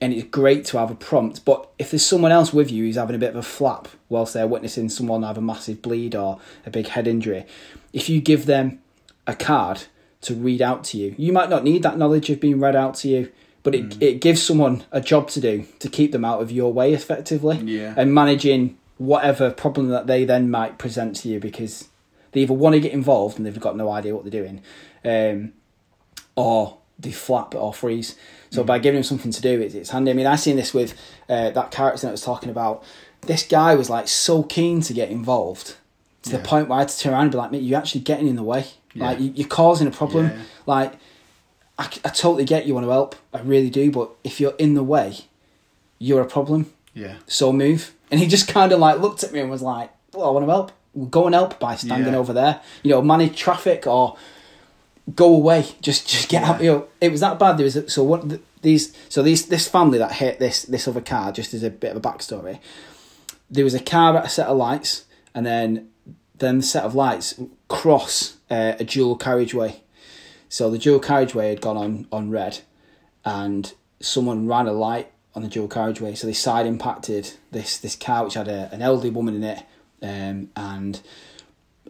and 0.00 0.12
it's 0.12 0.28
great 0.28 0.64
to 0.66 0.78
have 0.78 0.90
a 0.90 0.94
prompt. 0.94 1.44
But 1.44 1.68
if 1.78 1.90
there's 1.90 2.04
someone 2.06 2.32
else 2.32 2.52
with 2.52 2.70
you 2.70 2.84
who's 2.84 2.96
having 2.96 3.16
a 3.16 3.18
bit 3.18 3.30
of 3.30 3.36
a 3.36 3.42
flap 3.42 3.88
whilst 4.08 4.34
they're 4.34 4.46
witnessing 4.46 4.88
someone 4.88 5.22
have 5.22 5.38
a 5.38 5.42
massive 5.42 5.82
bleed 5.82 6.14
or 6.14 6.40
a 6.64 6.70
big 6.70 6.88
head 6.88 7.06
injury, 7.06 7.44
if 7.92 8.08
you 8.08 8.20
give 8.20 8.46
them 8.46 8.80
a 9.26 9.34
card 9.34 9.82
to 10.22 10.34
read 10.34 10.62
out 10.62 10.84
to 10.84 10.98
you, 10.98 11.14
you 11.18 11.32
might 11.32 11.50
not 11.50 11.64
need 11.64 11.82
that 11.82 11.98
knowledge 11.98 12.30
of 12.30 12.40
being 12.40 12.60
read 12.60 12.76
out 12.76 12.94
to 12.96 13.08
you. 13.08 13.30
But 13.62 13.74
it, 13.74 14.02
it 14.02 14.20
gives 14.22 14.42
someone 14.42 14.84
a 14.90 15.02
job 15.02 15.28
to 15.30 15.40
do 15.40 15.66
to 15.80 15.88
keep 15.90 16.12
them 16.12 16.24
out 16.24 16.40
of 16.40 16.50
your 16.50 16.72
way 16.72 16.94
effectively 16.94 17.58
Yeah. 17.58 17.92
and 17.94 18.14
managing 18.14 18.78
whatever 18.96 19.50
problem 19.50 19.88
that 19.88 20.06
they 20.06 20.24
then 20.24 20.50
might 20.50 20.78
present 20.78 21.16
to 21.16 21.28
you 21.28 21.38
because 21.40 21.88
they 22.32 22.40
either 22.40 22.54
want 22.54 22.72
to 22.74 22.80
get 22.80 22.92
involved 22.92 23.36
and 23.36 23.44
they've 23.44 23.60
got 23.60 23.76
no 23.76 23.90
idea 23.90 24.14
what 24.14 24.24
they're 24.24 24.30
doing, 24.42 24.62
um, 25.04 25.52
or 26.36 26.78
they 27.00 27.12
flap 27.12 27.54
or 27.54 27.72
freeze. 27.74 28.16
So 28.50 28.64
by 28.64 28.78
giving 28.80 28.98
him 28.98 29.04
something 29.04 29.30
to 29.30 29.40
do, 29.40 29.60
it's, 29.60 29.74
it's 29.74 29.90
handy. 29.90 30.10
I 30.10 30.14
mean, 30.14 30.26
I 30.26 30.34
seen 30.36 30.56
this 30.56 30.74
with 30.74 30.94
uh, 31.28 31.50
that 31.50 31.70
character 31.70 32.02
that 32.02 32.08
I 32.08 32.12
was 32.12 32.22
talking 32.22 32.50
about. 32.50 32.82
This 33.22 33.46
guy 33.46 33.74
was 33.74 33.88
like 33.88 34.08
so 34.08 34.42
keen 34.42 34.80
to 34.82 34.92
get 34.92 35.08
involved 35.10 35.76
to 36.22 36.30
the 36.30 36.38
point 36.40 36.68
where 36.68 36.78
I 36.78 36.80
had 36.82 36.88
to 36.88 36.98
turn 36.98 37.12
around 37.12 37.22
and 37.22 37.32
be 37.32 37.38
like, 37.38 37.52
"Mate, 37.52 37.62
you're 37.62 37.78
actually 37.78 38.00
getting 38.02 38.26
in 38.28 38.36
the 38.36 38.42
way. 38.42 38.66
Like 38.94 39.18
Yeah. 39.18 39.24
you, 39.24 39.32
you're 39.36 39.48
causing 39.48 39.86
a 39.86 39.90
problem. 39.92 40.26
Yeah. 40.26 40.38
Like 40.66 40.94
I, 41.78 41.84
I 42.04 42.08
totally 42.08 42.44
get 42.44 42.66
you 42.66 42.74
want 42.74 42.86
to 42.86 42.90
help. 42.90 43.14
I 43.32 43.40
really 43.40 43.70
do. 43.70 43.90
But 43.90 44.10
if 44.24 44.40
you're 44.40 44.54
in 44.58 44.74
the 44.74 44.82
way, 44.82 45.18
you're 45.98 46.20
a 46.20 46.26
problem 46.26 46.72
Yeah. 46.92 47.14
so 47.26 47.52
move. 47.52 47.94
And 48.10 48.18
he 48.18 48.26
just 48.26 48.48
kind 48.48 48.72
of 48.72 48.80
like 48.80 48.98
looked 49.00 49.22
at 49.22 49.32
me 49.32 49.38
and 49.40 49.48
was 49.50 49.62
like, 49.62 49.90
well, 50.12 50.26
I 50.26 50.30
want 50.32 50.44
to 50.46 50.50
help. 50.50 50.72
We'll 50.92 51.06
go 51.06 51.26
and 51.26 51.34
help 51.34 51.60
by 51.60 51.76
standing 51.76 52.12
Yeah. 52.14 52.18
over 52.18 52.32
there. 52.32 52.60
You 52.82 52.90
know, 52.90 53.00
manage 53.02 53.36
traffic 53.38 53.86
or 53.86 54.16
go 55.14 55.34
away. 55.34 55.66
Just 55.80 56.08
just 56.08 56.28
get 56.28 56.42
out. 56.42 56.62
You 56.62 56.72
know, 56.72 56.88
it 57.00 57.10
was 57.10 57.20
that 57.20 57.38
bad. 57.38 57.56
There 57.56 57.64
was 57.64 57.76
a, 57.76 57.88
so 57.88 58.02
what 58.02 58.28
th- 58.28 58.40
these 58.62 58.94
so 59.08 59.22
these 59.22 59.46
this 59.46 59.68
family 59.68 59.98
that 59.98 60.12
hit 60.12 60.38
this 60.38 60.62
this 60.62 60.86
other 60.88 61.00
car. 61.00 61.32
Just 61.32 61.54
as 61.54 61.62
a 61.62 61.70
bit 61.70 61.94
of 61.94 61.96
a 61.96 62.00
backstory, 62.00 62.58
there 63.50 63.64
was 63.64 63.74
a 63.74 63.80
car 63.80 64.16
at 64.16 64.24
a 64.24 64.28
set 64.28 64.48
of 64.48 64.56
lights, 64.56 65.04
and 65.34 65.44
then 65.46 65.88
then 66.38 66.58
the 66.58 66.62
set 66.62 66.84
of 66.84 66.94
lights 66.94 67.40
cross 67.68 68.36
uh, 68.50 68.74
a 68.78 68.84
dual 68.84 69.16
carriageway. 69.16 69.82
So 70.48 70.70
the 70.70 70.78
dual 70.78 71.00
carriageway 71.00 71.50
had 71.50 71.60
gone 71.60 71.76
on 71.76 72.06
on 72.10 72.30
red, 72.30 72.60
and 73.24 73.72
someone 74.00 74.46
ran 74.46 74.66
a 74.66 74.72
light 74.72 75.12
on 75.34 75.42
the 75.42 75.48
dual 75.48 75.68
carriageway. 75.68 76.14
So 76.14 76.26
they 76.26 76.32
side 76.32 76.66
impacted 76.66 77.34
this 77.50 77.78
this 77.78 77.96
car, 77.96 78.24
which 78.24 78.34
had 78.34 78.48
a, 78.48 78.68
an 78.72 78.82
elderly 78.82 79.10
woman 79.10 79.36
in 79.36 79.44
it, 79.44 79.62
um, 80.02 80.50
and 80.56 81.00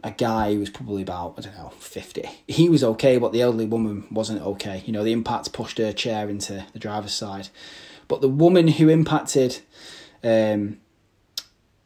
a 0.03 0.11
guy 0.11 0.55
who 0.55 0.61
was 0.61 0.71
probably 0.71 1.03
about 1.03 1.35
I 1.39 1.43
don't 1.43 1.57
know 1.57 1.73
fifty. 1.79 2.29
He 2.47 2.69
was 2.69 2.83
okay, 2.83 3.19
but 3.19 3.33
the 3.33 3.43
elderly 3.43 3.67
woman 3.67 4.07
wasn't 4.11 4.43
okay. 4.43 4.83
You 4.87 4.93
know, 4.93 5.05
the 5.05 5.13
impact 5.13 5.53
pushed 5.53 5.79
her 5.79 5.93
chair 5.93 6.29
into 6.29 6.65
the 6.73 6.79
driver's 6.79 7.15
side, 7.15 7.49
but 8.09 8.21
the 8.21 8.29
woman 8.29 8.69
who 8.69 8.89
impacted, 8.89 9.61
um, 10.25 10.79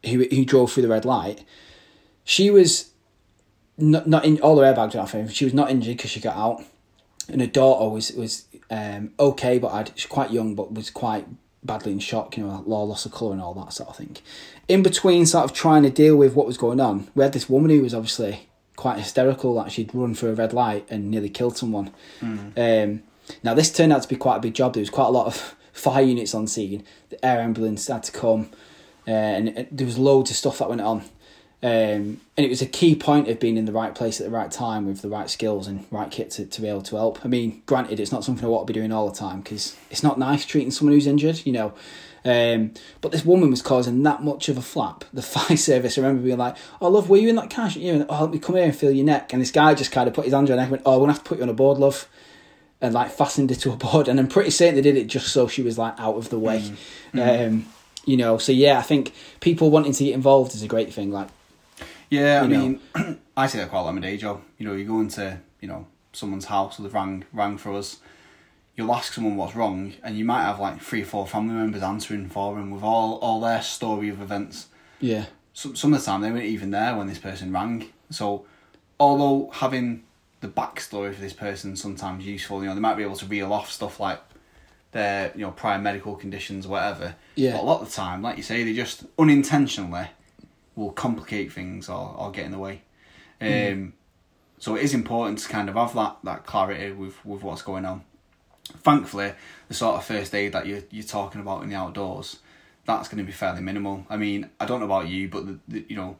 who 0.05 0.25
who 0.29 0.45
drove 0.45 0.71
through 0.71 0.83
the 0.83 0.89
red 0.89 1.05
light, 1.05 1.43
she 2.23 2.49
was 2.49 2.91
not 3.77 4.07
not 4.07 4.25
in 4.25 4.39
all 4.41 4.59
her 4.59 4.73
airbags 4.73 4.95
off. 4.95 5.31
She 5.31 5.45
was 5.45 5.53
not 5.53 5.69
injured 5.69 5.97
because 5.97 6.11
she 6.11 6.19
got 6.19 6.37
out, 6.37 6.63
and 7.29 7.41
her 7.41 7.47
daughter 7.47 7.89
was 7.89 8.11
was 8.13 8.45
um, 8.69 9.11
okay, 9.19 9.59
but 9.59 9.71
I'd, 9.71 9.91
she's 9.95 10.05
quite 10.05 10.31
young, 10.31 10.55
but 10.55 10.73
was 10.73 10.89
quite 10.89 11.27
badly 11.65 11.91
in 11.91 11.99
shock. 11.99 12.37
You 12.37 12.45
know, 12.45 12.63
law 12.65 12.83
loss 12.83 13.05
of 13.05 13.11
colour 13.11 13.33
and 13.33 13.41
all 13.41 13.53
that 13.55 13.73
sort 13.73 13.89
of 13.89 13.97
thing. 13.97 14.17
In 14.67 14.83
between, 14.83 15.25
sort 15.25 15.45
of 15.45 15.53
trying 15.53 15.83
to 15.83 15.89
deal 15.89 16.15
with 16.15 16.33
what 16.33 16.47
was 16.47 16.57
going 16.57 16.79
on, 16.79 17.07
we 17.15 17.23
had 17.23 17.33
this 17.33 17.49
woman 17.49 17.69
who 17.69 17.81
was 17.81 17.93
obviously 17.93 18.47
quite 18.75 18.97
hysterical 18.97 19.55
that 19.55 19.71
she'd 19.71 19.93
run 19.93 20.13
through 20.13 20.31
a 20.31 20.35
red 20.35 20.53
light 20.53 20.85
and 20.89 21.09
nearly 21.09 21.29
killed 21.29 21.57
someone. 21.57 21.91
Um, 22.57 23.03
now 23.43 23.53
this 23.53 23.71
turned 23.71 23.93
out 23.93 24.01
to 24.03 24.07
be 24.07 24.15
quite 24.15 24.37
a 24.37 24.41
big 24.41 24.53
job. 24.53 24.73
There 24.73 24.81
was 24.81 24.89
quite 24.89 25.07
a 25.07 25.11
lot 25.11 25.27
of 25.27 25.55
fire 25.73 26.03
units 26.03 26.33
on 26.33 26.47
scene. 26.47 26.83
The 27.09 27.23
air 27.25 27.39
ambulance 27.41 27.87
had 27.87 28.03
to 28.03 28.11
come, 28.11 28.49
uh, 29.07 29.11
and 29.11 29.67
there 29.71 29.85
was 29.85 29.97
loads 29.97 30.31
of 30.31 30.37
stuff 30.37 30.59
that 30.59 30.69
went 30.69 30.81
on. 30.81 31.03
Um, 31.65 32.21
and 32.37 32.45
it 32.45 32.49
was 32.49 32.61
a 32.61 32.67
key 32.67 32.93
point 32.93 33.27
of 33.27 33.39
being 33.39 33.57
in 33.57 33.65
the 33.65 33.71
right 33.71 33.95
place 33.95 34.21
at 34.21 34.25
the 34.25 34.31
right 34.31 34.51
time 34.51 34.85
with 34.85 35.01
the 35.01 35.09
right 35.09 35.27
skills 35.27 35.67
and 35.67 35.83
right 35.89 36.11
kit 36.11 36.29
to, 36.31 36.45
to 36.45 36.61
be 36.61 36.67
able 36.67 36.83
to 36.83 36.95
help. 36.95 37.25
I 37.25 37.27
mean, 37.27 37.63
granted, 37.65 37.99
it's 37.99 38.11
not 38.11 38.23
something 38.23 38.45
I 38.45 38.49
want 38.49 38.67
to 38.67 38.71
be 38.71 38.79
doing 38.79 38.91
all 38.91 39.09
the 39.09 39.17
time 39.17 39.41
because 39.41 39.75
it's 39.89 40.03
not 40.03 40.19
nice 40.19 40.45
treating 40.45 40.69
someone 40.69 40.93
who's 40.93 41.07
injured, 41.07 41.43
you 41.43 41.53
know. 41.53 41.73
Um, 42.23 42.75
but 43.01 43.11
this 43.11 43.25
woman 43.25 43.49
was 43.49 43.63
causing 43.63 44.03
that 44.03 44.21
much 44.21 44.47
of 44.47 44.59
a 44.59 44.61
flap. 44.61 45.05
The 45.11 45.21
fire 45.23 45.57
service, 45.57 45.97
I 45.97 46.01
remember 46.01 46.21
being 46.21 46.37
like, 46.37 46.55
"Oh, 46.79 46.89
love, 46.89 47.09
were 47.09 47.17
you 47.17 47.29
in 47.29 47.35
that 47.37 47.49
car? 47.49 47.67
You 47.69 47.97
know, 47.97 48.05
oh, 48.09 48.25
let 48.25 48.31
me 48.31 48.37
come 48.37 48.57
here 48.57 48.65
and 48.65 48.75
feel 48.75 48.91
your 48.91 49.05
neck." 49.05 49.33
And 49.33 49.41
this 49.41 49.49
guy 49.49 49.73
just 49.73 49.91
kind 49.91 50.07
of 50.07 50.13
put 50.13 50.25
his 50.25 50.35
hand 50.35 50.51
on 50.51 50.51
her 50.51 50.55
neck 50.57 50.65
and 50.65 50.71
went, 50.71 50.83
"Oh, 50.85 50.99
we're 50.99 51.05
gonna 51.05 51.13
have 51.13 51.23
to 51.23 51.27
put 51.27 51.39
you 51.39 51.45
on 51.45 51.49
a 51.49 51.53
board, 51.55 51.79
love." 51.79 52.07
And 52.79 52.93
like 52.93 53.09
fastened 53.09 53.49
her 53.49 53.55
to 53.55 53.71
a 53.71 53.75
board, 53.87 54.07
and 54.07 54.19
I'm 54.19 54.27
pretty 54.27 54.51
certain 54.51 54.75
they 54.75 54.81
did 54.81 54.97
it 54.97 55.07
just 55.07 55.29
so 55.29 55.47
she 55.47 55.63
was 55.63 55.79
like 55.79 55.99
out 55.99 56.15
of 56.15 56.29
the 56.29 56.37
way. 56.37 56.71
Um, 57.15 57.65
you 58.05 58.17
know, 58.17 58.37
so 58.37 58.51
yeah, 58.51 58.77
I 58.77 58.83
think 58.83 59.15
people 59.39 59.71
wanting 59.71 59.93
to 59.93 60.03
get 60.03 60.13
involved 60.13 60.53
is 60.53 60.61
a 60.61 60.67
great 60.67 60.93
thing. 60.93 61.11
Like, 61.11 61.29
Yeah, 62.09 62.41
I 62.43 62.47
know. 62.47 62.59
mean, 62.59 63.19
I 63.37 63.47
say 63.47 63.59
that 63.59 63.69
quite 63.69 63.79
a 63.79 63.83
lot 63.83 63.89
in 63.89 63.95
my 63.95 64.01
day 64.01 64.17
job. 64.17 64.41
You 64.57 64.67
know, 64.67 64.73
you 64.73 64.85
go 64.85 64.99
into 64.99 65.39
you 65.61 65.67
know 65.67 65.87
someone's 66.13 66.45
house 66.45 66.79
or 66.79 66.83
they've 66.83 66.93
rang 66.93 67.25
rang 67.33 67.57
for 67.57 67.73
us. 67.73 67.99
You'll 68.75 68.93
ask 68.93 69.13
someone 69.13 69.37
what's 69.37 69.55
wrong, 69.55 69.93
and 70.03 70.17
you 70.17 70.25
might 70.25 70.43
have 70.43 70.59
like 70.59 70.81
three 70.81 71.01
or 71.01 71.05
four 71.05 71.25
family 71.27 71.55
members 71.55 71.81
answering 71.81 72.27
for 72.29 72.55
them 72.55 72.71
with 72.71 72.83
all 72.83 73.15
all 73.19 73.39
their 73.39 73.61
story 73.61 74.09
of 74.09 74.21
events. 74.21 74.67
yeah, 74.99 75.25
some 75.53 75.75
some 75.75 75.93
of 75.93 75.99
the 75.99 76.05
time 76.05 76.21
they 76.21 76.31
weren't 76.31 76.43
even 76.45 76.71
there 76.71 76.95
when 76.95 77.07
this 77.07 77.19
person 77.19 77.51
rang. 77.53 77.87
So, 78.09 78.45
although 78.99 79.49
having 79.53 80.03
the 80.41 80.47
backstory 80.47 81.13
for 81.13 81.21
this 81.21 81.33
person 81.33 81.75
sometimes 81.75 82.25
useful, 82.25 82.61
you 82.61 82.67
know, 82.67 82.75
they 82.75 82.81
might 82.81 82.95
be 82.95 83.03
able 83.03 83.15
to 83.15 83.25
reel 83.25 83.51
off 83.51 83.71
stuff 83.71 83.99
like 83.99 84.21
their 84.91 85.31
you 85.35 85.41
know 85.41 85.51
prior 85.51 85.79
medical 85.79 86.15
conditions, 86.15 86.67
whatever. 86.67 87.15
Yeah. 87.35 87.53
But 87.53 87.61
a 87.61 87.65
lot 87.65 87.81
of 87.81 87.87
the 87.89 87.93
time, 87.95 88.21
like 88.21 88.37
you 88.37 88.43
say, 88.43 88.63
they 88.63 88.73
just 88.73 89.05
unintentionally 89.17 90.07
will 90.75 90.91
complicate 90.91 91.51
things 91.51 91.89
or, 91.89 92.15
or 92.17 92.31
get 92.31 92.45
in 92.45 92.51
the 92.51 92.59
way. 92.59 92.81
Um, 93.41 93.93
So 94.57 94.75
it 94.75 94.83
is 94.83 94.93
important 94.93 95.39
to 95.39 95.49
kind 95.49 95.69
of 95.69 95.75
have 95.75 95.93
that, 95.95 96.17
that 96.23 96.45
clarity 96.45 96.91
with, 96.91 97.23
with 97.25 97.43
what's 97.43 97.61
going 97.61 97.85
on. 97.85 98.03
Thankfully, 98.77 99.33
the 99.67 99.73
sort 99.73 99.97
of 99.97 100.05
first 100.05 100.33
aid 100.33 100.53
that 100.53 100.65
you're, 100.65 100.83
you're 100.89 101.03
talking 101.03 101.41
about 101.41 101.63
in 101.63 101.69
the 101.69 101.75
outdoors, 101.75 102.39
that's 102.85 103.07
going 103.09 103.17
to 103.17 103.23
be 103.23 103.31
fairly 103.33 103.61
minimal. 103.61 104.05
I 104.09 104.17
mean, 104.17 104.49
I 104.59 104.65
don't 104.65 104.79
know 104.79 104.85
about 104.85 105.07
you, 105.09 105.27
but 105.27 105.45
the, 105.45 105.59
the, 105.67 105.85
you 105.89 105.95
know, 105.95 106.15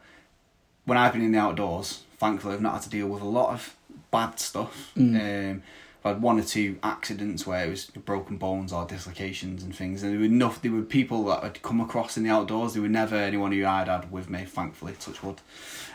when 0.84 0.98
I've 0.98 1.14
been 1.14 1.24
in 1.24 1.32
the 1.32 1.40
outdoors, 1.40 2.04
thankfully 2.18 2.54
I've 2.54 2.62
not 2.62 2.74
had 2.74 2.82
to 2.84 2.90
deal 2.90 3.08
with 3.08 3.22
a 3.22 3.26
lot 3.28 3.54
of 3.54 3.76
bad 4.12 4.40
stuff. 4.40 4.92
Um, 5.16 5.64
I've 6.06 6.16
had 6.18 6.22
one 6.22 6.40
or 6.40 6.44
two 6.44 6.78
accidents 6.84 7.48
where 7.48 7.66
it 7.66 7.70
was 7.72 7.86
broken 7.86 8.38
bones 8.38 8.72
or 8.72 8.86
dislocations 8.86 9.64
and 9.64 9.76
things, 9.76 10.04
and 10.04 10.12
there 10.14 10.20
were 10.20 10.26
enough. 10.26 10.62
There 10.62 10.72
were 10.72 10.84
people 10.84 11.26
that 11.26 11.44
I'd 11.44 11.62
come 11.64 11.82
across 11.82 12.16
in 12.16 12.24
the 12.24 12.30
outdoors. 12.30 12.74
There 12.74 12.82
were 12.84 12.88
never 12.88 13.16
anyone 13.16 13.52
who 13.52 13.66
I'd 13.66 13.88
had 13.88 14.12
with 14.12 14.30
me, 14.30 14.46
thankfully, 14.46 14.94
touch 15.00 15.24
wood. 15.24 15.42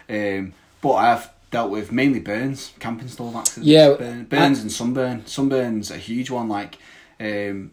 Um, 0.08 0.52
but 0.80 0.94
I 0.94 1.06
have 1.10 1.32
dealt 1.52 1.70
with 1.70 1.92
mainly 1.92 2.18
burns, 2.18 2.72
camping 2.80 3.06
stall 3.06 3.36
accidents, 3.38 3.68
Yeah, 3.68 3.94
burn, 3.94 4.24
burns 4.24 4.60
and 4.60 4.72
sunburn. 4.72 5.26
Sunburn's 5.26 5.92
a 5.92 5.96
huge 5.96 6.28
one. 6.28 6.48
Like, 6.48 6.78
um, 7.20 7.70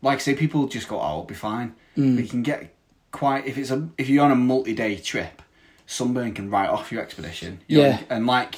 like 0.00 0.16
I 0.16 0.20
say, 0.22 0.34
people 0.34 0.66
just 0.68 0.88
go, 0.88 0.96
"Oh, 0.98 1.02
I'll 1.02 1.24
be 1.24 1.34
fine." 1.34 1.74
But 1.96 2.02
you 2.02 2.26
can 2.28 2.42
get 2.42 2.74
quite 3.12 3.46
if 3.46 3.58
it's 3.58 3.70
a 3.70 3.88
if 3.98 4.08
you're 4.08 4.24
on 4.24 4.30
a 4.30 4.36
multi-day 4.36 4.96
trip, 4.96 5.42
sunburn 5.86 6.32
can 6.32 6.48
write 6.50 6.70
off 6.70 6.90
your 6.90 7.02
expedition. 7.02 7.60
You 7.68 7.78
know, 7.78 7.84
Yeah. 7.88 7.98
and 8.08 8.26
like 8.26 8.54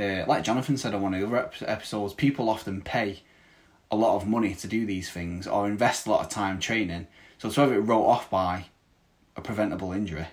uh, 0.00 0.24
like 0.26 0.42
Jonathan 0.44 0.76
said 0.76 0.94
on 0.94 1.02
one 1.02 1.14
of 1.14 1.20
the 1.20 1.26
other 1.26 1.50
episodes, 1.66 2.14
people 2.14 2.48
often 2.48 2.80
pay 2.82 3.22
a 3.90 3.96
lot 3.96 4.16
of 4.16 4.26
money 4.26 4.54
to 4.54 4.66
do 4.66 4.86
these 4.86 5.10
things 5.10 5.46
or 5.46 5.66
invest 5.66 6.06
a 6.06 6.10
lot 6.10 6.20
of 6.24 6.28
time 6.30 6.58
training. 6.60 7.06
So 7.38 7.50
to 7.50 7.60
have 7.60 7.72
it 7.72 7.78
wrote 7.78 8.04
off 8.06 8.30
by 8.30 8.66
a 9.36 9.40
preventable 9.40 9.92
injury 9.92 10.26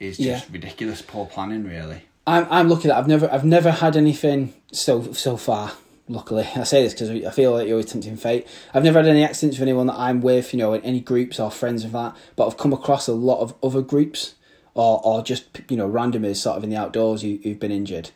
is 0.00 0.16
just 0.16 0.46
Yeah. 0.48 0.52
ridiculous 0.52 1.02
poor 1.02 1.26
planning, 1.26 1.64
really. 1.64 2.02
I'm 2.26 2.46
I'm 2.50 2.68
lucky 2.70 2.88
that 2.88 2.96
I've 2.96 3.06
never 3.08 3.30
I've 3.30 3.44
never 3.44 3.70
had 3.70 3.96
anything 3.96 4.54
so 4.72 5.12
so 5.12 5.36
far. 5.36 5.72
Luckily, 6.08 6.46
I 6.56 6.64
say 6.64 6.82
this 6.82 6.92
because 6.94 7.10
I 7.10 7.30
feel 7.30 7.52
like 7.52 7.66
you're 7.66 7.74
always 7.76 7.86
tempting 7.86 8.16
fate. 8.16 8.46
I've 8.74 8.84
never 8.84 8.98
had 9.00 9.08
any 9.08 9.24
accidents 9.24 9.58
with 9.58 9.66
anyone 9.68 9.86
that 9.86 9.98
I'm 9.98 10.20
with, 10.20 10.52
you 10.52 10.58
know, 10.58 10.74
in 10.74 10.82
any 10.82 11.00
groups 11.00 11.38
or 11.40 11.50
friends 11.50 11.82
of 11.84 11.92
that. 11.92 12.14
But 12.36 12.46
I've 12.46 12.58
come 12.58 12.72
across 12.74 13.08
a 13.08 13.12
lot 13.14 13.40
of 13.40 13.54
other 13.62 13.80
groups, 13.82 14.34
or 14.74 15.00
or 15.04 15.22
just 15.22 15.44
you 15.68 15.76
know 15.76 15.88
randomers 15.88 16.36
sort 16.36 16.56
of 16.56 16.64
in 16.64 16.70
the 16.70 16.76
outdoors 16.76 17.22
who, 17.22 17.38
who've 17.42 17.60
been 17.60 17.72
injured. 17.72 18.10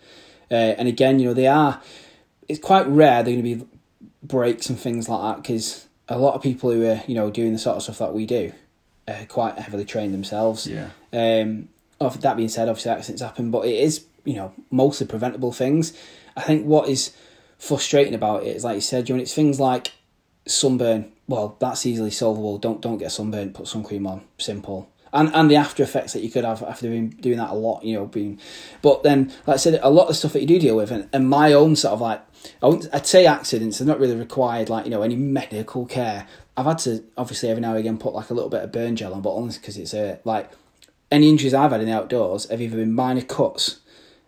Uh, 0.51 0.55
and 0.79 0.89
again, 0.89 1.19
you 1.19 1.27
know, 1.27 1.35
they 1.35 1.47
are. 1.47 1.81
It's 2.49 2.61
quite 2.61 2.87
rare 2.87 3.23
they're 3.23 3.35
going 3.35 3.45
to 3.45 3.57
be 3.57 3.67
breaks 4.23 4.69
and 4.69 4.79
things 4.79 5.09
like 5.09 5.21
that 5.23 5.43
because 5.43 5.87
a 6.09 6.19
lot 6.19 6.35
of 6.35 6.43
people 6.43 6.71
who 6.71 6.87
are 6.87 7.03
you 7.07 7.15
know 7.15 7.31
doing 7.31 7.53
the 7.53 7.59
sort 7.59 7.77
of 7.77 7.83
stuff 7.83 7.99
that 7.99 8.15
we 8.15 8.27
do, 8.27 8.53
are 9.07 9.27
quite 9.27 9.59
heavily 9.59 9.85
trained 9.85 10.15
themselves. 10.15 10.67
Yeah. 10.67 10.91
Um, 11.13 11.69
of 12.01 12.21
that 12.21 12.37
being 12.37 12.49
said, 12.49 12.69
obviously 12.69 12.93
accidents 12.93 13.23
happen, 13.23 13.51
but 13.51 13.67
it 13.67 13.75
is 13.75 14.05
you 14.25 14.35
know 14.35 14.53
mostly 14.71 15.07
preventable 15.07 15.53
things. 15.53 15.93
I 16.37 16.43
think 16.43 16.65
what 16.65 16.89
is 16.89 17.15
frustrating 17.59 18.15
about 18.15 18.45
it 18.45 18.57
is 18.57 18.65
like 18.65 18.77
you 18.77 18.81
said, 18.81 19.07
John. 19.07 19.21
It's 19.21 19.35
things 19.35 19.61
like 19.61 19.93
sunburn. 20.47 21.13
Well, 21.27 21.57
that's 21.59 21.85
easily 21.85 22.11
solvable. 22.11 22.59
Don't 22.59 22.81
don't 22.81 22.99
get 22.99 23.13
sunburn. 23.13 23.53
Put 23.53 23.69
sun 23.69 23.85
cream 23.85 24.07
on. 24.07 24.23
Simple. 24.39 24.89
And 25.12 25.35
and 25.35 25.51
the 25.51 25.57
after 25.57 25.83
effects 25.83 26.12
that 26.12 26.21
you 26.23 26.31
could 26.31 26.44
have 26.44 26.62
after 26.62 26.87
doing 26.88 27.11
doing 27.11 27.38
that 27.38 27.51
a 27.51 27.55
lot. 27.55 27.83
You 27.85 27.94
know, 27.94 28.07
being. 28.07 28.38
But 28.83 29.03
then, 29.03 29.33
like 29.47 29.55
I 29.55 29.57
said, 29.57 29.81
a 29.83 29.90
lot 29.90 30.09
of 30.09 30.16
stuff 30.16 30.33
that 30.35 30.40
you 30.40 30.47
do 30.47 30.59
deal 30.59 30.77
with, 30.77 30.90
and, 30.90 31.09
and 31.12 31.29
my 31.29 31.53
own 31.53 31.77
sort 31.77 31.94
of 31.94 32.01
like 32.01 32.23
I 32.62 32.66
wouldn't, 32.66 32.94
I'd 32.94 33.07
say 33.07 33.27
accidents. 33.27 33.79
They're 33.79 33.87
not 33.87 34.01
really 34.01 34.16
required 34.16 34.68
like 34.68 34.85
you 34.85 34.90
know 34.90 35.03
any 35.03 35.16
medical 35.16 35.87
care. 35.87 36.27
I've 36.57 36.66
had 36.66 36.79
to 36.81 37.05
obviously 37.16 37.49
every 37.51 37.61
now 37.61 37.71
and 37.71 37.79
again 37.79 37.99
put 37.99 38.14
like 38.14 38.31
a 38.31 38.35
little 38.35 38.51
bit 38.51 38.62
of 38.64 38.73
burn 38.73 38.97
gel 38.97 39.14
on, 39.14 39.23
but 39.23 39.33
only 39.33 39.55
because 39.55 39.77
it's 39.77 39.94
a 39.94 40.18
like 40.25 40.51
any 41.11 41.29
injuries 41.31 41.55
I've 41.55 41.71
had 41.71 41.81
in 41.81 41.87
the 41.87 41.94
outdoors 41.94 42.49
have 42.51 42.61
either 42.61 42.77
been 42.77 42.92
minor 42.92 43.23
cuts, 43.23 43.81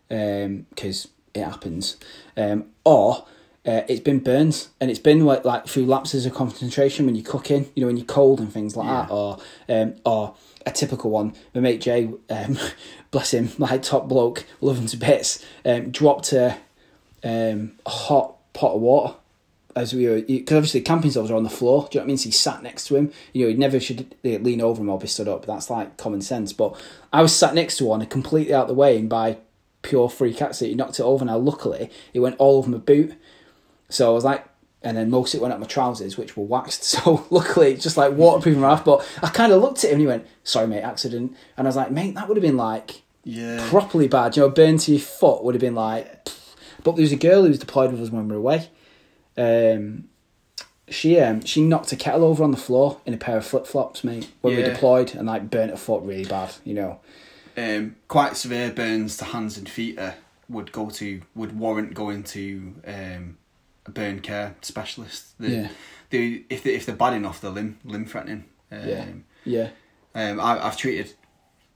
because 0.09 1.09
it 1.35 1.45
happens, 1.45 1.97
um, 2.37 2.67
or 2.85 3.27
uh, 3.67 3.83
it's 3.89 4.01
been 4.01 4.19
burns, 4.21 4.71
and 4.81 4.91
it's 4.91 4.99
been 4.99 5.25
like, 5.25 5.45
like 5.45 5.67
through 5.67 5.85
lapses 5.87 6.25
of 6.27 6.35
concentration 6.35 7.07
when 7.07 7.15
you're 7.15 7.25
cooking, 7.25 7.71
you 7.75 7.83
know, 7.83 7.87
when 7.87 7.97
you're 7.97 8.07
cold 8.07 8.41
and 8.41 8.53
things 8.53 8.77
like 8.77 8.87
Yeah. 8.87 9.03
that, 9.03 9.13
or 9.13 9.39
um, 9.69 9.95
or 10.05 10.35
a 10.67 10.71
typical 10.71 11.11
one. 11.11 11.35
My 11.55 11.61
mate 11.61 11.81
Jay, 11.81 12.11
um, 12.29 12.59
bless 13.11 13.33
him, 13.33 13.51
my 13.59 13.79
top 13.79 14.09
bloke, 14.09 14.45
love 14.61 14.79
him 14.79 14.87
to 14.87 14.97
bits, 14.97 15.45
um, 15.65 15.91
dropped 15.91 16.33
a, 16.33 16.59
um, 17.25 17.73
a 17.87 17.91
hot 17.91 18.37
pot 18.53 18.75
of 18.75 18.81
water 18.81 19.15
as 19.77 19.95
we 19.95 20.07
were, 20.07 20.21
because 20.21 20.57
obviously 20.57 20.81
camping 20.81 21.11
stoves 21.11 21.31
are 21.31 21.37
on 21.37 21.45
the 21.45 21.51
floor. 21.51 21.83
Do 21.83 21.97
you 21.97 22.01
know 22.01 22.05
what 22.05 22.07
I 22.07 22.09
mean? 22.09 22.19
So 22.19 22.25
he 22.25 22.33
sat 22.33 22.63
next 22.63 22.87
to 22.89 22.97
him. 22.97 23.13
You 23.33 23.45
know, 23.45 23.51
he 23.51 23.57
never 23.57 23.79
should 23.79 24.15
lean 24.23 24.61
over 24.61 24.83
him 24.83 24.89
or 24.89 24.99
be 24.99 25.07
stood 25.07 25.29
up. 25.29 25.47
That's 25.47 25.71
like 25.71 25.97
common 25.97 26.23
sense. 26.23 26.53
But 26.53 26.81
I 27.13 27.23
was 27.23 27.35
sat 27.35 27.55
next 27.55 27.77
to 27.79 27.85
one 27.85 28.05
completely 28.07 28.53
out 28.53 28.69
the 28.69 28.75
way, 28.75 28.99
and 28.99 29.09
by 29.09 29.39
pure 29.83 30.09
freak 30.09 30.43
accident, 30.43 30.71
he 30.71 30.77
knocked 30.77 30.99
it 30.99 31.05
over. 31.05 31.25
Now, 31.25 31.39
luckily, 31.39 31.91
it 32.13 32.21
went 32.21 32.37
all 32.39 32.59
over 32.59 32.71
my 32.71 32.79
boot. 32.79 33.15
So 33.89 34.11
I 34.11 34.15
was 34.15 34.25
like, 34.25 34.45
and 34.83 34.97
then 34.97 35.11
most 35.11 35.35
of 35.35 35.39
it 35.39 35.43
went 35.43 35.53
up 35.55 35.61
my 35.61 35.67
trousers, 35.67 36.17
which 36.17 36.37
were 36.37 36.45
waxed. 36.45 36.83
So 37.05 37.27
luckily, 37.31 37.73
it's 37.73 37.83
just 37.85 37.97
like 37.97 38.13
waterproofing 38.13 38.65
off. 38.65 38.85
But 38.85 39.07
I 39.23 39.29
kind 39.29 39.53
of 39.53 39.61
looked 39.61 39.85
at 39.85 39.91
him 39.91 39.95
and 39.95 40.01
he 40.01 40.07
went, 40.07 40.27
"Sorry, 40.45 40.67
mate, 40.67 40.83
accident." 40.83 41.37
And 41.57 41.67
I 41.67 41.69
was 41.69 41.77
like, 41.77 41.91
"Mate, 41.91 42.15
that 42.15 42.29
would 42.29 42.37
have 42.37 42.43
been 42.43 42.57
like 42.57 43.03
Yeah. 43.25 43.67
properly 43.69 44.09
bad. 44.09 44.37
You 44.37 44.43
know, 44.45 44.49
burn 44.51 44.79
to 44.79 44.93
your 44.93 45.01
foot 45.01 45.45
would 45.45 45.55
have 45.55 45.61
been 45.61 45.75
like." 45.75 46.25
pfft. 46.25 46.37
But 46.83 46.93
there 46.97 47.03
was 47.03 47.13
a 47.13 47.17
girl 47.17 47.43
who 47.43 47.49
was 47.49 47.59
deployed 47.59 47.93
with 47.93 48.01
us 48.01 48.11
when 48.11 48.27
we 48.29 48.33
were 48.35 48.39
away. 48.39 48.71
Um, 49.37 50.05
she 50.89 51.21
um, 51.21 51.45
she 51.45 51.63
knocked 51.63 51.93
a 51.93 51.97
kettle 51.97 52.25
over 52.25 52.43
on 52.43 52.51
the 52.51 52.57
floor 52.57 53.01
in 53.07 53.15
a 53.15 53.17
pair 53.19 53.37
of 53.37 53.47
flip 53.47 53.67
flops, 53.67 54.03
mate. 54.03 54.31
When 54.41 54.57
we 54.57 54.63
were 54.63 54.69
deployed, 54.69 55.15
and 55.15 55.27
like 55.27 55.51
burnt 55.51 55.71
her 55.71 55.77
foot 55.77 56.03
really 56.03 56.25
bad. 56.25 56.55
You 56.65 56.75
know. 56.75 57.01
um, 57.57 57.97
quite 58.09 58.37
severe 58.37 58.71
burns 58.73 59.17
to 59.19 59.25
hands 59.27 59.57
and 59.59 59.69
feet 59.69 59.99
uh, 59.99 60.13
would 60.49 60.73
go 60.73 60.91
to 60.91 61.21
would 61.35 61.57
warrant 61.59 61.95
going 61.95 62.23
to 62.25 62.75
um, 62.87 63.37
a 63.91 63.93
burn 63.93 64.21
care 64.21 64.55
specialist. 64.63 65.39
The, 65.39 65.51
Yeah. 65.51 65.69
They, 66.11 66.45
if 66.51 66.63
they, 66.65 66.75
if 66.75 66.87
they're 66.87 66.97
bad 66.97 67.15
enough, 67.15 67.41
they're 67.41 67.51
limb 67.51 67.79
limb 67.85 68.07
threatening. 68.07 68.45
Um, 68.73 68.89
Yeah. 68.89 69.07
Yeah. 69.45 69.69
Um, 70.15 70.41
I, 70.41 70.67
I've 70.67 70.77
treated 70.77 71.15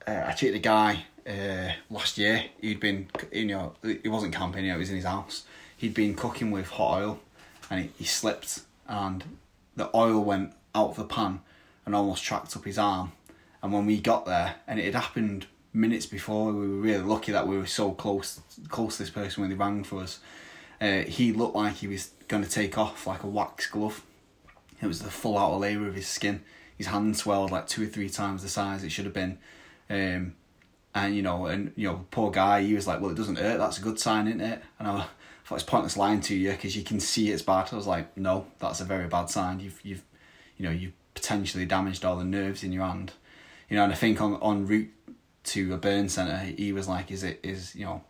uh, 0.07 0.24
I 0.27 0.33
treated 0.33 0.57
a 0.57 0.61
guy 0.61 1.05
uh, 1.27 1.72
last 1.90 2.18
year. 2.18 2.44
He'd 2.61 2.81
been 2.81 3.09
you 3.33 3.46
know 3.46 3.74
he 3.83 4.09
wasn't 4.09 4.35
camping. 4.35 4.64
You 4.64 4.70
know, 4.70 4.77
he 4.77 4.81
was 4.81 4.90
in 4.90 4.96
his 4.96 5.05
house. 5.05 5.44
He'd 5.77 5.94
been 5.94 6.14
cooking 6.14 6.50
with 6.50 6.68
hot 6.70 7.00
oil, 7.00 7.20
and 7.70 7.83
he, 7.83 7.90
he 7.98 8.05
slipped, 8.05 8.62
and 8.88 9.24
the 9.77 9.90
oil 9.94 10.22
went 10.24 10.53
out 10.74 10.90
of 10.90 10.96
the 10.96 11.05
pan 11.05 11.40
and 11.87 11.94
almost 11.94 12.24
tracked 12.24 12.57
up 12.57 12.64
his 12.64 12.79
arm. 12.79 13.12
And 13.62 13.72
when 13.72 13.87
we 13.87 14.00
got 14.00 14.27
there, 14.27 14.57
and 14.66 14.79
it 14.79 14.87
had 14.87 14.94
happened 14.94 15.46
minutes 15.72 16.07
before, 16.07 16.53
we 16.53 16.68
were 16.68 16.81
really 16.81 17.03
lucky 17.05 17.33
that 17.33 17.46
we 17.46 17.57
were 17.57 17.66
so 17.66 17.92
close 17.92 18.40
close 18.68 18.96
to 18.96 19.03
this 19.03 19.11
person 19.11 19.42
when 19.42 19.50
they 19.50 19.57
rang 19.57 19.85
for 19.85 20.00
us. 20.00 20.20
Uh, 20.84 21.02
he 21.04 21.32
looked 21.32 21.56
like 21.56 21.76
he 21.76 21.86
was 21.86 22.10
going 22.28 22.44
to 22.44 22.50
take 22.50 22.76
off 22.76 23.06
like 23.06 23.22
a 23.22 23.26
wax 23.26 23.66
glove. 23.66 24.04
It 24.82 24.86
was 24.86 25.00
the 25.00 25.10
full 25.10 25.38
outer 25.38 25.56
layer 25.56 25.88
of 25.88 25.94
his 25.94 26.06
skin. 26.06 26.42
His 26.76 26.88
hand 26.88 27.16
swelled 27.16 27.50
like 27.50 27.66
two 27.66 27.84
or 27.84 27.86
three 27.86 28.10
times 28.10 28.42
the 28.42 28.50
size 28.50 28.84
it 28.84 28.90
should 28.90 29.06
have 29.06 29.14
been. 29.14 29.38
Um, 29.88 30.34
and 30.94 31.16
you 31.16 31.22
know, 31.22 31.46
and 31.46 31.72
you 31.74 31.88
know, 31.88 32.04
poor 32.10 32.30
guy, 32.30 32.60
he 32.60 32.74
was 32.74 32.86
like, 32.86 33.00
"Well, 33.00 33.10
it 33.10 33.16
doesn't 33.16 33.38
hurt. 33.38 33.56
That's 33.56 33.78
a 33.78 33.82
good 33.82 33.98
sign, 33.98 34.28
isn't 34.28 34.42
it?" 34.42 34.62
And 34.78 34.86
I 34.86 35.06
thought 35.46 35.54
it's 35.54 35.62
pointless 35.62 35.96
lying 35.96 36.20
to 36.22 36.34
you 36.34 36.50
because 36.50 36.76
you 36.76 36.84
can 36.84 37.00
see 37.00 37.30
it's 37.30 37.40
bad. 37.40 37.72
I 37.72 37.76
was 37.76 37.86
like, 37.86 38.14
"No, 38.14 38.46
that's 38.58 38.82
a 38.82 38.84
very 38.84 39.08
bad 39.08 39.30
sign. 39.30 39.60
You've 39.60 39.80
you've, 39.82 40.02
you 40.58 40.66
know, 40.66 40.70
you've 40.70 40.92
potentially 41.14 41.64
damaged 41.64 42.04
all 42.04 42.16
the 42.16 42.24
nerves 42.24 42.62
in 42.62 42.72
your 42.72 42.84
hand." 42.84 43.14
You 43.70 43.76
know, 43.76 43.84
and 43.84 43.92
I 43.92 43.96
think 43.96 44.20
on 44.20 44.34
on 44.34 44.66
route 44.66 44.92
to 45.44 45.72
a 45.72 45.78
burn 45.78 46.10
center, 46.10 46.36
he 46.36 46.74
was 46.74 46.88
like, 46.88 47.10
"Is 47.10 47.22
it 47.22 47.40
is 47.42 47.74
you 47.74 47.86
know, 47.86 48.02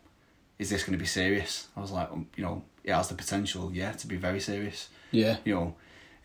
is 0.59 0.69
this 0.69 0.83
going 0.83 0.93
to 0.97 1.01
be 1.01 1.05
serious?" 1.05 1.67
I 1.75 1.81
was 1.81 1.91
like, 1.91 2.11
um, 2.11 2.27
"You 2.35 2.43
know, 2.43 2.63
it 2.83 2.93
has 2.93 3.07
the 3.09 3.15
potential, 3.15 3.71
yeah, 3.73 3.91
to 3.93 4.07
be 4.07 4.15
very 4.15 4.39
serious." 4.39 4.89
Yeah. 5.11 5.37
you 5.45 5.53
know. 5.55 5.75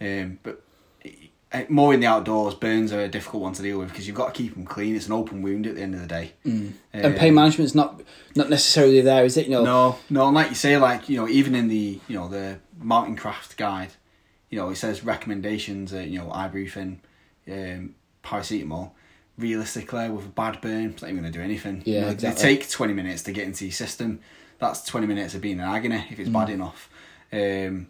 Um, 0.00 0.38
but 0.42 0.62
eh, 1.52 1.64
more 1.68 1.92
in 1.94 2.00
the 2.00 2.06
outdoors, 2.06 2.54
burns 2.54 2.92
are 2.92 3.00
a 3.02 3.08
difficult 3.08 3.42
one 3.42 3.52
to 3.52 3.62
deal 3.62 3.78
with 3.78 3.88
because 3.88 4.06
you've 4.06 4.16
got 4.16 4.34
to 4.34 4.42
keep 4.42 4.54
them 4.54 4.64
clean. 4.64 4.96
It's 4.96 5.06
an 5.06 5.12
open 5.12 5.42
wound 5.42 5.66
at 5.66 5.74
the 5.76 5.82
end 5.82 5.94
of 5.94 6.00
the 6.00 6.06
day. 6.06 6.32
and 6.44 7.16
pain 7.16 7.34
management's 7.34 7.74
not 7.74 8.02
not 8.34 8.48
necessarily 8.50 9.00
there, 9.00 9.24
is 9.24 9.36
it? 9.36 9.46
You 9.46 9.52
know. 9.52 9.64
No, 9.64 9.98
no, 10.08 10.26
and 10.26 10.34
like 10.34 10.48
you 10.48 10.54
say, 10.54 10.76
like 10.78 11.08
you 11.08 11.16
know, 11.16 11.28
even 11.28 11.54
in 11.54 11.68
the 11.68 12.00
you 12.08 12.16
know 12.16 12.28
the 12.28 12.58
mountain 12.78 13.16
craft 13.16 13.56
guide, 13.56 13.90
you 14.48 14.58
know, 14.58 14.70
it 14.70 14.76
says 14.76 15.04
recommendations. 15.04 15.92
Uh, 15.92 15.98
you 15.98 16.18
know, 16.18 16.30
ibuprofen, 16.30 16.98
um, 17.48 17.94
paracetamol. 18.24 18.92
Realistically, 19.40 20.08
with 20.10 20.26
a 20.26 20.28
bad 20.28 20.60
burn, 20.60 20.90
it's 20.90 21.02
not 21.02 21.08
even 21.10 21.22
going 21.22 21.32
to 21.32 21.38
do 21.38 21.42
anything. 21.44 21.82
Yeah, 21.84 21.94
You 21.94 22.00
know, 22.02 22.08
exactly. 22.12 22.42
They 22.42 22.56
take 22.56 22.70
twenty 22.70 22.92
minutes 22.94 23.22
to 23.24 23.32
get 23.32 23.44
into 23.44 23.64
your 23.64 23.72
system. 23.72 24.20
That's 24.58 24.84
twenty 24.84 25.06
minutes 25.06 25.34
of 25.34 25.40
being 25.40 25.58
in 25.58 25.64
agony 25.64 26.04
if 26.10 26.18
it's 26.20 26.28
bad 26.28 26.48
Mm. 26.48 26.52
enough. 26.52 26.90
Um, 27.32 27.86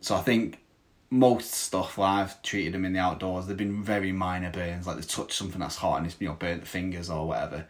so 0.00 0.14
I 0.16 0.20
think 0.20 0.58
most 1.10 1.50
stuff 1.52 1.98
where 1.98 2.08
I've 2.08 2.40
treated 2.42 2.72
them 2.74 2.84
in 2.84 2.92
the 2.94 2.98
outdoors, 2.98 3.46
they've 3.46 3.56
been 3.56 3.82
very 3.82 4.12
minor 4.12 4.50
burns, 4.50 4.86
like 4.86 4.96
they've 4.96 5.08
touched 5.08 5.32
something 5.34 5.60
that's 5.60 5.76
hot 5.76 5.98
and 5.98 6.06
it's 6.06 6.16
you 6.18 6.28
know 6.28 6.34
burnt 6.34 6.62
the 6.62 6.66
fingers 6.66 7.08
or 7.10 7.26
whatever. 7.28 7.66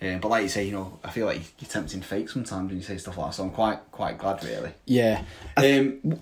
Um, 0.00 0.18
but 0.20 0.28
like 0.30 0.42
you 0.42 0.48
say, 0.48 0.64
you 0.66 0.72
know, 0.72 0.98
I 1.04 1.10
feel 1.10 1.26
like 1.26 1.40
you're 1.60 1.68
tempting 1.70 2.02
fate 2.02 2.28
sometimes 2.28 2.68
when 2.70 2.76
you 2.78 2.82
say 2.82 2.96
stuff 2.98 3.16
like 3.18 3.28
that. 3.30 3.34
So 3.34 3.44
I'm 3.44 3.50
quite 3.50 3.78
quite 3.92 4.18
glad, 4.18 4.42
really. 4.44 4.72
Yeah. 4.84 5.22
Um, 5.56 6.20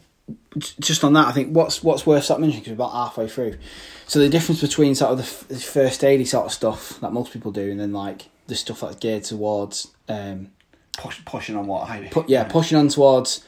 Just 0.81 1.05
on 1.05 1.13
that, 1.15 1.27
I 1.29 1.33
think 1.33 1.55
what's 1.55 1.83
what's 1.83 2.07
worth 2.07 2.31
of 2.31 2.41
mentioning 2.41 2.61
because 2.65 2.77
we're 2.79 2.85
about 2.87 2.93
halfway 2.93 3.29
through. 3.29 3.57
So 4.07 4.19
the 4.19 4.29
difference 4.29 4.61
between 4.61 4.95
sort 4.95 5.13
of 5.13 5.19
the, 5.19 5.25
f- 5.25 5.47
the 5.49 5.57
first 5.59 6.01
aidy 6.03 6.27
sort 6.27 6.47
of 6.47 6.53
stuff 6.53 6.99
that 7.01 7.13
most 7.13 7.33
people 7.33 7.53
do, 7.53 7.71
and 7.71 7.79
then 7.79 7.93
like 7.93 8.29
the 8.49 8.57
stuff 8.57 8.81
that's 8.81 8.97
geared 8.97 9.23
towards, 9.25 9.89
um, 10.09 10.51
push, 10.99 11.25
pushing 11.25 11.55
on 11.57 11.67
what 11.67 11.89
I 11.89 12.09
pu- 12.11 12.25
yeah, 12.27 12.45
pushing 12.45 12.77
on 12.79 12.89
towards 12.89 13.45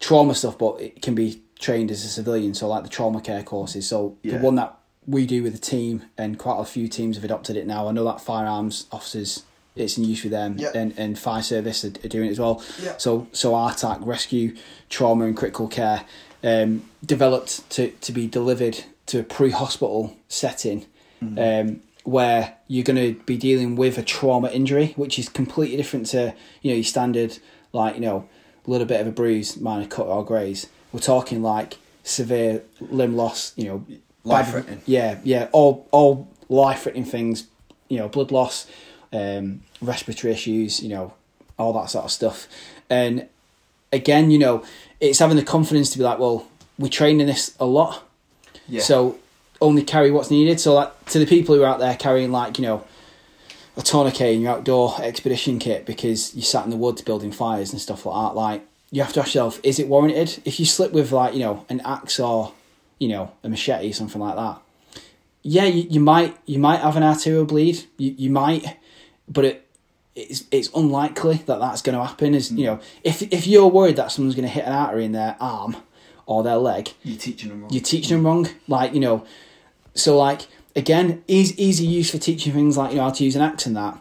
trauma 0.00 0.34
stuff, 0.34 0.58
but 0.58 0.80
it 0.80 1.00
can 1.02 1.14
be 1.14 1.42
trained 1.58 1.90
as 1.90 2.04
a 2.04 2.08
civilian. 2.08 2.54
So 2.54 2.68
like 2.68 2.82
the 2.82 2.88
trauma 2.90 3.20
care 3.20 3.42
courses. 3.42 3.88
So 3.88 4.16
Yeah. 4.22 4.36
the 4.38 4.44
one 4.44 4.54
that 4.56 4.76
we 5.06 5.26
do 5.26 5.42
with 5.42 5.54
the 5.54 5.58
team, 5.58 6.02
and 6.18 6.38
quite 6.38 6.60
a 6.60 6.64
few 6.66 6.86
teams 6.88 7.16
have 7.16 7.24
adopted 7.24 7.56
it 7.56 7.66
now. 7.66 7.88
I 7.88 7.92
know 7.92 8.04
that 8.04 8.20
firearms 8.20 8.86
officers, 8.92 9.44
it's 9.78 9.96
in 9.98 10.04
use 10.04 10.22
with 10.22 10.32
them, 10.32 10.56
Yeah. 10.58 10.70
and 10.74 10.94
and 10.98 11.18
fire 11.18 11.42
service 11.42 11.84
are, 11.84 11.88
are 12.04 12.08
doing 12.08 12.28
it 12.28 12.32
as 12.32 12.40
well. 12.40 12.62
Yeah. 12.82 12.96
So 12.98 13.26
so 13.32 13.52
RTAC 13.52 14.04
rescue, 14.06 14.56
trauma 14.88 15.24
and 15.26 15.36
critical 15.36 15.68
care, 15.68 16.04
um, 16.44 16.84
developed 17.04 17.68
to 17.70 17.90
to 17.90 18.12
be 18.12 18.26
delivered 18.26 18.84
to 19.06 19.20
a 19.20 19.22
pre-hospital 19.22 20.16
setting. 20.28 20.86
Um, 21.20 21.80
where 22.04 22.54
you're 22.68 22.84
going 22.84 22.96
to 23.14 23.20
be 23.24 23.36
dealing 23.36 23.76
with 23.76 23.98
a 23.98 24.02
trauma 24.02 24.48
injury, 24.50 24.94
which 24.96 25.18
is 25.18 25.28
completely 25.28 25.76
different 25.76 26.06
to 26.06 26.32
you 26.62 26.70
know 26.70 26.74
your 26.76 26.84
standard 26.84 27.38
like 27.72 27.96
you 27.96 28.00
know 28.00 28.26
a 28.66 28.70
little 28.70 28.86
bit 28.86 29.00
of 29.00 29.06
a 29.06 29.10
bruise, 29.10 29.58
minor 29.60 29.86
cut 29.86 30.06
or 30.06 30.24
graze. 30.24 30.68
We're 30.92 31.00
talking 31.00 31.42
like 31.42 31.76
severe 32.04 32.62
limb 32.80 33.14
loss, 33.16 33.52
you 33.56 33.64
know, 33.64 33.84
life 34.24 34.48
threatening. 34.50 34.80
Yeah, 34.86 35.18
yeah, 35.24 35.48
all 35.52 35.86
all 35.90 36.28
life 36.48 36.82
threatening 36.84 37.04
things, 37.04 37.46
you 37.88 37.98
know, 37.98 38.08
blood 38.08 38.30
loss, 38.30 38.66
um, 39.12 39.62
respiratory 39.80 40.32
issues, 40.32 40.82
you 40.82 40.88
know, 40.88 41.14
all 41.58 41.72
that 41.74 41.90
sort 41.90 42.04
of 42.04 42.10
stuff. 42.10 42.46
And 42.90 43.26
again, 43.92 44.30
you 44.30 44.38
know, 44.38 44.64
it's 45.00 45.18
having 45.18 45.36
the 45.36 45.42
confidence 45.44 45.90
to 45.90 45.98
be 45.98 46.04
like, 46.04 46.18
well, 46.18 46.46
we 46.78 46.88
train 46.88 47.20
in 47.20 47.26
this 47.26 47.56
a 47.58 47.64
lot, 47.66 48.04
Yeah. 48.68 48.82
so 48.82 49.18
only 49.60 49.82
carry 49.82 50.10
what's 50.10 50.30
needed. 50.30 50.60
So 50.60 50.74
like 50.74 51.06
to 51.06 51.18
the 51.18 51.26
people 51.26 51.54
who 51.54 51.62
are 51.62 51.66
out 51.66 51.80
there 51.80 51.96
carrying 51.96 52.30
like 52.30 52.58
you 52.58 52.62
know 52.64 52.84
a 53.76 53.82
tourniquet 53.82 54.34
in 54.34 54.42
your 54.42 54.52
outdoor 54.52 54.96
expedition 55.02 55.58
kit 55.58 55.86
because 55.86 56.34
you 56.34 56.42
sat 56.42 56.64
in 56.64 56.70
the 56.70 56.76
woods 56.76 57.02
building 57.02 57.32
fires 57.32 57.72
and 57.72 57.80
stuff 57.80 58.06
like 58.06 58.14
that, 58.28 58.36
like 58.36 58.62
you 58.90 59.02
have 59.02 59.12
to 59.12 59.20
ask 59.20 59.28
yourself, 59.34 59.60
is 59.64 59.78
it 59.80 59.88
warranted? 59.88 60.40
If 60.44 60.58
you 60.60 60.66
slip 60.66 60.92
with 60.92 61.10
like 61.12 61.34
you 61.34 61.40
know 61.40 61.64
an 61.68 61.80
axe 61.84 62.20
or 62.20 62.52
you 63.00 63.08
know 63.08 63.32
a 63.42 63.48
machete 63.48 63.90
something 63.92 64.20
like 64.20 64.36
that, 64.36 64.60
yeah, 65.42 65.64
you, 65.64 65.86
you 65.90 66.00
might 66.00 66.36
you 66.46 66.60
might 66.60 66.78
have 66.80 66.96
an 66.96 67.02
arterial 67.02 67.44
bleed. 67.44 67.84
You 67.96 68.14
you 68.16 68.30
might, 68.30 68.76
but 69.28 69.44
it. 69.44 69.64
It's, 70.20 70.42
it's 70.50 70.68
unlikely 70.74 71.44
that 71.46 71.60
that's 71.60 71.80
going 71.80 71.96
to 71.96 72.04
happen. 72.04 72.34
Is 72.34 72.50
you 72.50 72.66
know 72.66 72.80
if 73.04 73.22
if 73.22 73.46
you're 73.46 73.68
worried 73.68 73.94
that 73.96 74.10
someone's 74.10 74.34
going 74.34 74.48
to 74.48 74.52
hit 74.52 74.64
an 74.64 74.72
artery 74.72 75.04
in 75.04 75.12
their 75.12 75.36
arm 75.38 75.76
or 76.28 76.42
their 76.42 76.56
leg, 76.56 76.90
you're 77.04 77.16
teaching 77.16 77.48
them 77.48 77.62
wrong. 77.62 77.70
you're 77.70 77.82
teaching 77.82 78.16
them 78.16 78.26
wrong. 78.26 78.48
Like, 78.68 78.92
you 78.94 79.00
know, 79.00 79.24
so 79.94 80.16
like, 80.18 80.46
again, 80.76 81.24
easy, 81.26 81.62
easy 81.62 81.86
use 81.86 82.10
for 82.10 82.18
teaching 82.18 82.52
things 82.52 82.76
like, 82.76 82.90
you 82.90 82.98
know, 82.98 83.04
how 83.04 83.10
to 83.10 83.24
use 83.24 83.34
an 83.34 83.42
axe 83.42 83.64
and 83.64 83.76
that. 83.76 83.98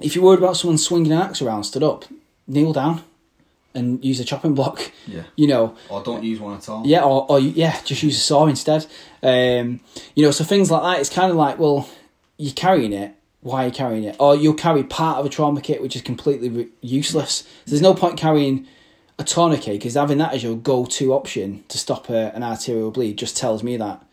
If 0.00 0.14
you're 0.14 0.24
worried 0.24 0.38
about 0.38 0.56
someone 0.56 0.78
swinging 0.78 1.12
an 1.12 1.18
axe 1.20 1.42
around, 1.42 1.64
stood 1.64 1.82
up, 1.82 2.06
kneel 2.46 2.72
down 2.72 3.02
and 3.74 4.02
use 4.02 4.18
a 4.18 4.24
chopping 4.24 4.54
block. 4.54 4.90
Yeah. 5.06 5.24
You 5.36 5.48
know, 5.48 5.76
or 5.90 6.02
don't 6.02 6.22
use 6.24 6.40
one 6.40 6.56
at 6.56 6.68
all. 6.68 6.86
yeah, 6.86 7.02
or, 7.02 7.26
or 7.28 7.38
yeah, 7.38 7.80
just 7.82 8.02
use 8.02 8.16
a 8.16 8.20
saw 8.20 8.46
instead. 8.46 8.86
Um, 9.22 9.80
you 10.14 10.24
know, 10.24 10.30
so 10.30 10.44
things 10.44 10.70
like 10.70 10.82
that, 10.82 11.00
it's 11.00 11.10
kind 11.10 11.30
of 11.30 11.36
like, 11.36 11.58
well, 11.58 11.88
you're 12.38 12.54
carrying 12.54 12.92
it. 12.94 13.14
Why 13.40 13.64
are 13.64 13.66
you 13.66 13.72
carrying 13.72 14.04
it? 14.04 14.16
Or 14.18 14.34
you'll 14.34 14.54
carry 14.54 14.82
part 14.82 15.18
of 15.18 15.26
a 15.26 15.28
trauma 15.28 15.60
kit, 15.60 15.80
which 15.80 15.94
is 15.94 16.02
completely 16.02 16.48
re- 16.48 16.68
useless. 16.80 17.46
There's 17.66 17.82
no 17.82 17.94
point 17.94 18.16
carrying 18.18 18.66
a 19.18 19.24
tourniquet 19.24 19.74
because 19.74 19.94
having 19.94 20.18
that 20.18 20.34
as 20.34 20.42
your 20.42 20.56
go-to 20.56 21.12
option 21.12 21.64
to 21.68 21.78
stop 21.78 22.08
a, 22.08 22.34
an 22.34 22.42
arterial 22.42 22.90
bleed 22.90 23.18
just 23.18 23.36
tells 23.36 23.62
me 23.62 23.76
that 23.76 24.04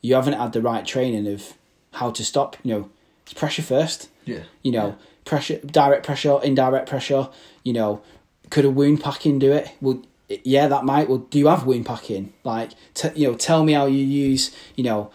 you 0.00 0.14
haven't 0.14 0.34
had 0.34 0.52
the 0.52 0.60
right 0.60 0.84
training 0.84 1.26
of 1.32 1.54
how 1.92 2.10
to 2.10 2.24
stop. 2.24 2.56
You 2.62 2.74
know, 2.74 2.90
it's 3.22 3.32
pressure 3.32 3.62
first. 3.62 4.08
Yeah. 4.24 4.42
You 4.62 4.72
know, 4.72 4.96
pressure, 5.24 5.58
direct 5.58 6.04
pressure, 6.04 6.40
indirect 6.42 6.88
pressure. 6.88 7.28
You 7.62 7.72
know, 7.72 8.02
could 8.50 8.64
a 8.64 8.70
wound 8.70 9.02
packing 9.02 9.38
do 9.38 9.52
it? 9.52 9.70
Well, 9.80 10.02
yeah, 10.28 10.68
that 10.68 10.84
might. 10.84 11.08
Well, 11.08 11.18
do 11.18 11.38
you 11.38 11.46
have 11.48 11.66
wound 11.66 11.86
packing? 11.86 12.32
Like, 12.44 12.70
t- 12.94 13.10
you 13.14 13.28
know, 13.28 13.34
tell 13.34 13.64
me 13.64 13.72
how 13.74 13.86
you 13.86 14.04
use, 14.04 14.54
you 14.76 14.84
know, 14.84 15.10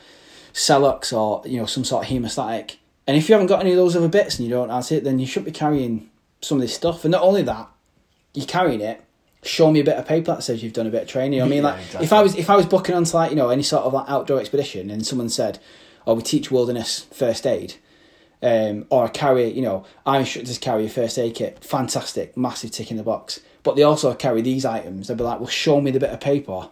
Celox 0.54 1.16
or 1.16 1.48
you 1.48 1.60
know 1.60 1.66
some 1.66 1.84
sort 1.84 2.06
of 2.06 2.12
hemostatic. 2.12 2.78
And 3.08 3.16
if 3.16 3.30
you 3.30 3.34
haven't 3.34 3.48
got 3.48 3.62
any 3.62 3.72
of 3.72 3.78
those 3.78 3.96
other 3.96 4.10
bits 4.10 4.38
and 4.38 4.48
you 4.48 4.54
don't 4.54 4.70
have 4.70 4.92
it, 4.92 5.04
then 5.04 5.18
you 5.20 5.26
shouldn't 5.26 5.46
be 5.46 5.52
carrying 5.58 6.10
some 6.42 6.58
of 6.58 6.62
this 6.62 6.76
stuff. 6.76 7.06
And 7.06 7.14
not 7.14 7.22
only 7.24 7.42
that, 7.44 7.70
you're 8.34 8.46
carrying 8.46 8.82
it. 8.82 9.02
Show 9.44 9.72
me 9.72 9.80
a 9.80 9.84
bit 9.84 9.96
of 9.96 10.06
paper 10.06 10.34
that 10.34 10.44
says 10.44 10.62
you've 10.62 10.74
done 10.74 10.88
a 10.88 10.90
bit 10.90 11.04
of 11.04 11.08
training. 11.08 11.34
You 11.34 11.40
know 11.40 11.46
I 11.46 11.50
mean, 11.50 11.64
Yeah, 11.64 11.70
like 11.70 11.80
exactly. 11.82 12.06
if 12.06 12.14
I 12.14 12.22
was 12.22 12.36
if 12.36 12.50
I 12.50 12.56
was 12.58 12.66
booking 12.66 12.96
onto 12.96 13.16
like 13.16 13.30
you 13.30 13.38
know 13.38 13.50
any 13.50 13.64
sort 13.64 13.84
of 13.86 13.94
like 13.94 14.10
outdoor 14.10 14.40
expedition 14.42 14.90
and 14.90 15.06
someone 15.06 15.30
said, 15.30 15.60
"Oh, 16.06 16.16
we 16.16 16.22
teach 16.24 16.52
wilderness 16.52 17.06
first 17.14 17.46
aid," 17.48 17.76
um, 18.42 18.86
or 18.90 19.06
I 19.06 19.08
carry, 19.08 19.50
you 19.50 19.62
know, 19.62 19.86
our 20.06 20.20
instructors 20.20 20.58
carry 20.58 20.86
a 20.88 20.90
first 20.90 21.18
aid 21.18 21.36
kit. 21.36 21.64
Fantastic, 21.64 22.36
massive 22.36 22.72
tick 22.72 22.92
in 22.92 22.98
the 22.98 23.04
box. 23.04 23.40
But 23.64 23.76
they 23.76 23.84
also 23.84 24.14
carry 24.16 24.42
these 24.42 24.66
items. 24.66 25.08
They'd 25.08 25.18
be 25.18 25.24
like, 25.24 25.40
well, 25.40 25.48
show 25.50 25.80
me 25.82 25.92
the 25.92 26.00
bit 26.00 26.10
of 26.10 26.20
paper. 26.20 26.70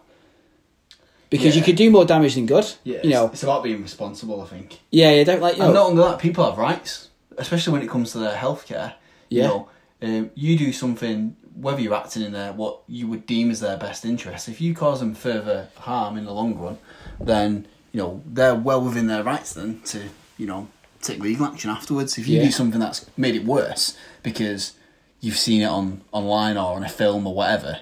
Because 1.30 1.56
you 1.56 1.62
could 1.62 1.76
do 1.76 1.90
more 1.90 2.04
damage 2.04 2.34
than 2.36 2.46
good. 2.46 2.66
Yeah. 2.84 3.00
You 3.02 3.10
know, 3.10 3.26
it's, 3.32 3.42
about 3.42 3.64
being 3.64 3.82
responsible. 3.82 4.40
I 4.42 4.46
think. 4.46 4.78
yeah, 4.90 5.10
you 5.12 5.24
don't 5.24 5.40
like, 5.40 5.54
you 5.54 5.60
know, 5.60 5.66
And 5.66 5.74
not 5.74 5.86
only 5.90 6.02
that, 6.02 6.18
people 6.20 6.44
have 6.44 6.56
rights, 6.58 7.08
especially 7.36 7.72
when 7.72 7.82
it 7.82 7.88
comes 7.88 8.12
to 8.12 8.18
their 8.18 8.34
healthcare. 8.36 8.94
You 9.28 9.40
Yeah. 9.42 9.46
know, 9.48 9.68
um, 10.02 10.30
you 10.34 10.56
do 10.56 10.72
something, 10.72 11.34
whether 11.54 11.80
you're 11.80 11.94
acting 11.94 12.22
in 12.22 12.32
their 12.32 12.52
what 12.52 12.80
you 12.86 13.08
would 13.08 13.26
deem 13.26 13.50
as 13.50 13.60
their 13.60 13.76
best 13.76 14.04
interest. 14.04 14.48
If 14.48 14.60
you 14.60 14.72
cause 14.74 15.00
them 15.00 15.14
further 15.14 15.68
harm 15.78 16.16
in 16.16 16.24
the 16.26 16.32
long 16.32 16.54
run, 16.56 16.78
then 17.18 17.66
you 17.92 18.00
know 18.00 18.22
they're 18.26 18.54
well 18.54 18.80
within 18.82 19.06
their 19.08 19.22
rights 19.24 19.54
then 19.54 19.80
to 19.86 20.04
you 20.38 20.46
know 20.46 20.68
take 21.02 21.18
legal 21.18 21.46
action 21.46 21.70
afterwards. 21.70 22.18
If 22.18 22.28
you 22.28 22.38
Yeah. 22.38 22.44
do 22.44 22.50
something 22.52 22.78
that's 22.78 23.06
made 23.16 23.34
it 23.34 23.44
worse 23.44 23.96
because 24.22 24.72
you've 25.20 25.38
seen 25.38 25.62
it 25.62 25.66
on 25.66 26.02
online 26.12 26.56
or 26.56 26.76
on 26.76 26.84
a 26.84 26.88
film 26.88 27.26
or 27.26 27.34
whatever, 27.34 27.80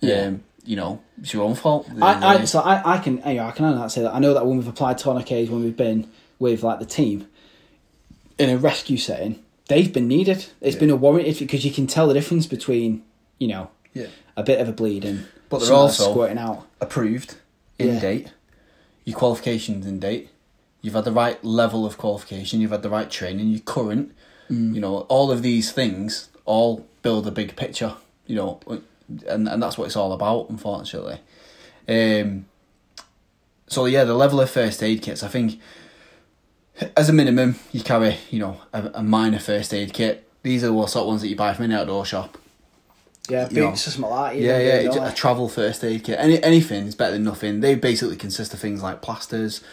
Yeah. 0.00 0.26
um, 0.26 0.42
you 0.66 0.76
know 0.76 1.00
it's 1.20 1.32
your 1.32 1.44
own 1.44 1.54
fault. 1.54 1.88
I, 2.02 2.34
I, 2.40 2.44
so 2.44 2.60
I, 2.60 2.94
I 2.96 2.98
can, 2.98 3.18
you 3.26 3.34
know, 3.34 3.46
I 3.46 3.52
can 3.52 3.64
only 3.64 3.88
say 3.88 4.02
that. 4.02 4.14
I 4.14 4.18
know 4.18 4.34
that 4.34 4.46
when 4.46 4.56
we've 4.58 4.68
applied 4.68 4.98
tourniquets, 4.98 5.50
when 5.50 5.62
we've 5.64 5.76
been 5.76 6.08
with 6.38 6.62
like 6.62 6.78
the 6.80 6.86
team 6.86 7.26
in 8.38 8.50
a 8.50 8.56
rescue 8.58 8.96
setting, 8.98 9.42
they've 9.68 9.92
been 9.92 10.08
needed. 10.08 10.46
It's 10.60 10.74
Yeah. 10.76 10.80
been 10.80 10.90
a 10.90 10.96
warranted 10.96 11.38
because 11.38 11.64
you 11.64 11.70
can 11.70 11.86
tell 11.86 12.06
the 12.08 12.14
difference 12.14 12.46
between, 12.46 13.02
you 13.38 13.48
know, 13.48 13.70
yeah. 13.94 14.06
a 14.36 14.42
bit 14.42 14.60
of 14.60 14.68
a 14.68 14.72
bleed 14.72 15.04
and 15.04 15.26
But 15.48 15.60
they're 15.60 15.72
also- 15.72 16.10
squirting 16.10 16.38
out. 16.38 16.66
approved, 16.80 17.36
in 17.78 17.94
Yeah. 17.94 18.00
date, 18.00 18.28
your 19.04 19.16
qualifications 19.16 19.86
in 19.86 19.98
date, 20.00 20.28
you've 20.82 20.94
had 20.94 21.04
the 21.04 21.12
right 21.12 21.42
level 21.44 21.86
of 21.86 21.96
qualification, 21.96 22.60
you've 22.60 22.70
had 22.72 22.82
the 22.82 22.90
right 22.90 23.10
training, 23.10 23.48
you're 23.48 23.60
current, 23.60 24.12
Mm. 24.50 24.74
you 24.74 24.80
know, 24.80 24.98
all 25.08 25.30
of 25.30 25.42
these 25.42 25.72
things 25.72 26.28
all 26.44 26.84
build 27.02 27.26
a 27.26 27.30
big 27.30 27.56
picture, 27.56 27.94
you 28.26 28.36
know, 28.36 28.60
and, 29.26 29.48
and 29.48 29.62
that's 29.62 29.76
what 29.78 29.86
it's 29.86 29.96
all 29.96 30.12
about, 30.12 30.50
unfortunately. 30.50 31.20
Um, 31.88 32.46
so, 33.68 33.86
yeah, 33.86 34.04
the 34.04 34.14
level 34.14 34.40
of 34.40 34.50
first 34.50 34.82
aid 34.82 35.02
kits, 35.02 35.22
I 35.22 35.28
think, 35.28 35.60
as 36.96 37.08
a 37.08 37.12
minimum, 37.12 37.56
you 37.72 37.82
carry, 37.82 38.18
you 38.30 38.38
know, 38.38 38.60
a, 38.72 38.90
a 38.94 39.02
minor 39.02 39.38
first 39.38 39.72
aid 39.74 39.92
kit. 39.92 40.28
These 40.42 40.62
are 40.62 40.68
the 40.68 40.86
sort 40.86 41.02
of 41.02 41.08
ones 41.08 41.22
that 41.22 41.28
you 41.28 41.36
buy 41.36 41.54
from 41.54 41.64
an 41.66 41.72
outdoor 41.72 42.04
shop. 42.04 42.38
Yeah, 43.28 43.48
boots 43.48 43.88
or 43.88 43.90
something 43.90 44.10
like 44.10 44.34
that. 44.34 44.40
Yeah, 44.40 44.58
yeah, 44.60 44.76
don't 44.82 44.86
it's 44.86 44.96
they? 44.98 45.06
a 45.08 45.12
travel 45.12 45.48
first 45.48 45.82
aid 45.82 46.04
kit. 46.04 46.16
Any 46.20 46.40
anything 46.44 46.86
is 46.86 46.94
better 46.94 47.14
than 47.14 47.24
nothing. 47.24 47.58
They 47.58 47.74
basically 47.74 48.14
consist 48.14 48.54
of 48.54 48.60
things 48.60 48.84
like 48.84 49.02
plasters. 49.02 49.64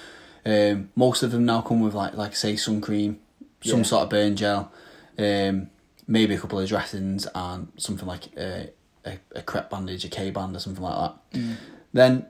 Um, 0.43 0.89
most 0.95 1.21
of 1.21 1.31
them 1.31 1.45
now 1.45 1.61
come 1.61 1.79
with 1.79 1.93
like 1.93 2.15
like 2.15 2.35
say 2.35 2.55
sun 2.55 2.81
cream, 2.81 3.19
some 3.63 3.79
Yeah. 3.79 3.83
sort 3.85 4.03
of 4.03 4.09
burn 4.09 4.35
gel, 4.35 4.71
um, 5.19 5.69
maybe 6.07 6.33
a 6.33 6.39
couple 6.39 6.59
of 6.59 6.67
dressings 6.67 7.27
and 7.35 7.67
something 7.77 8.07
like 8.07 8.35
a 8.35 8.71
a, 9.05 9.19
a 9.35 9.41
crepe 9.41 9.69
bandage, 9.69 10.05
a 10.05 10.09
K 10.09 10.29
band 10.29 10.55
or 10.55 10.59
something 10.59 10.83
like 10.83 10.95
that. 10.95 11.39
Mm. 11.39 11.55
Then, 11.93 12.25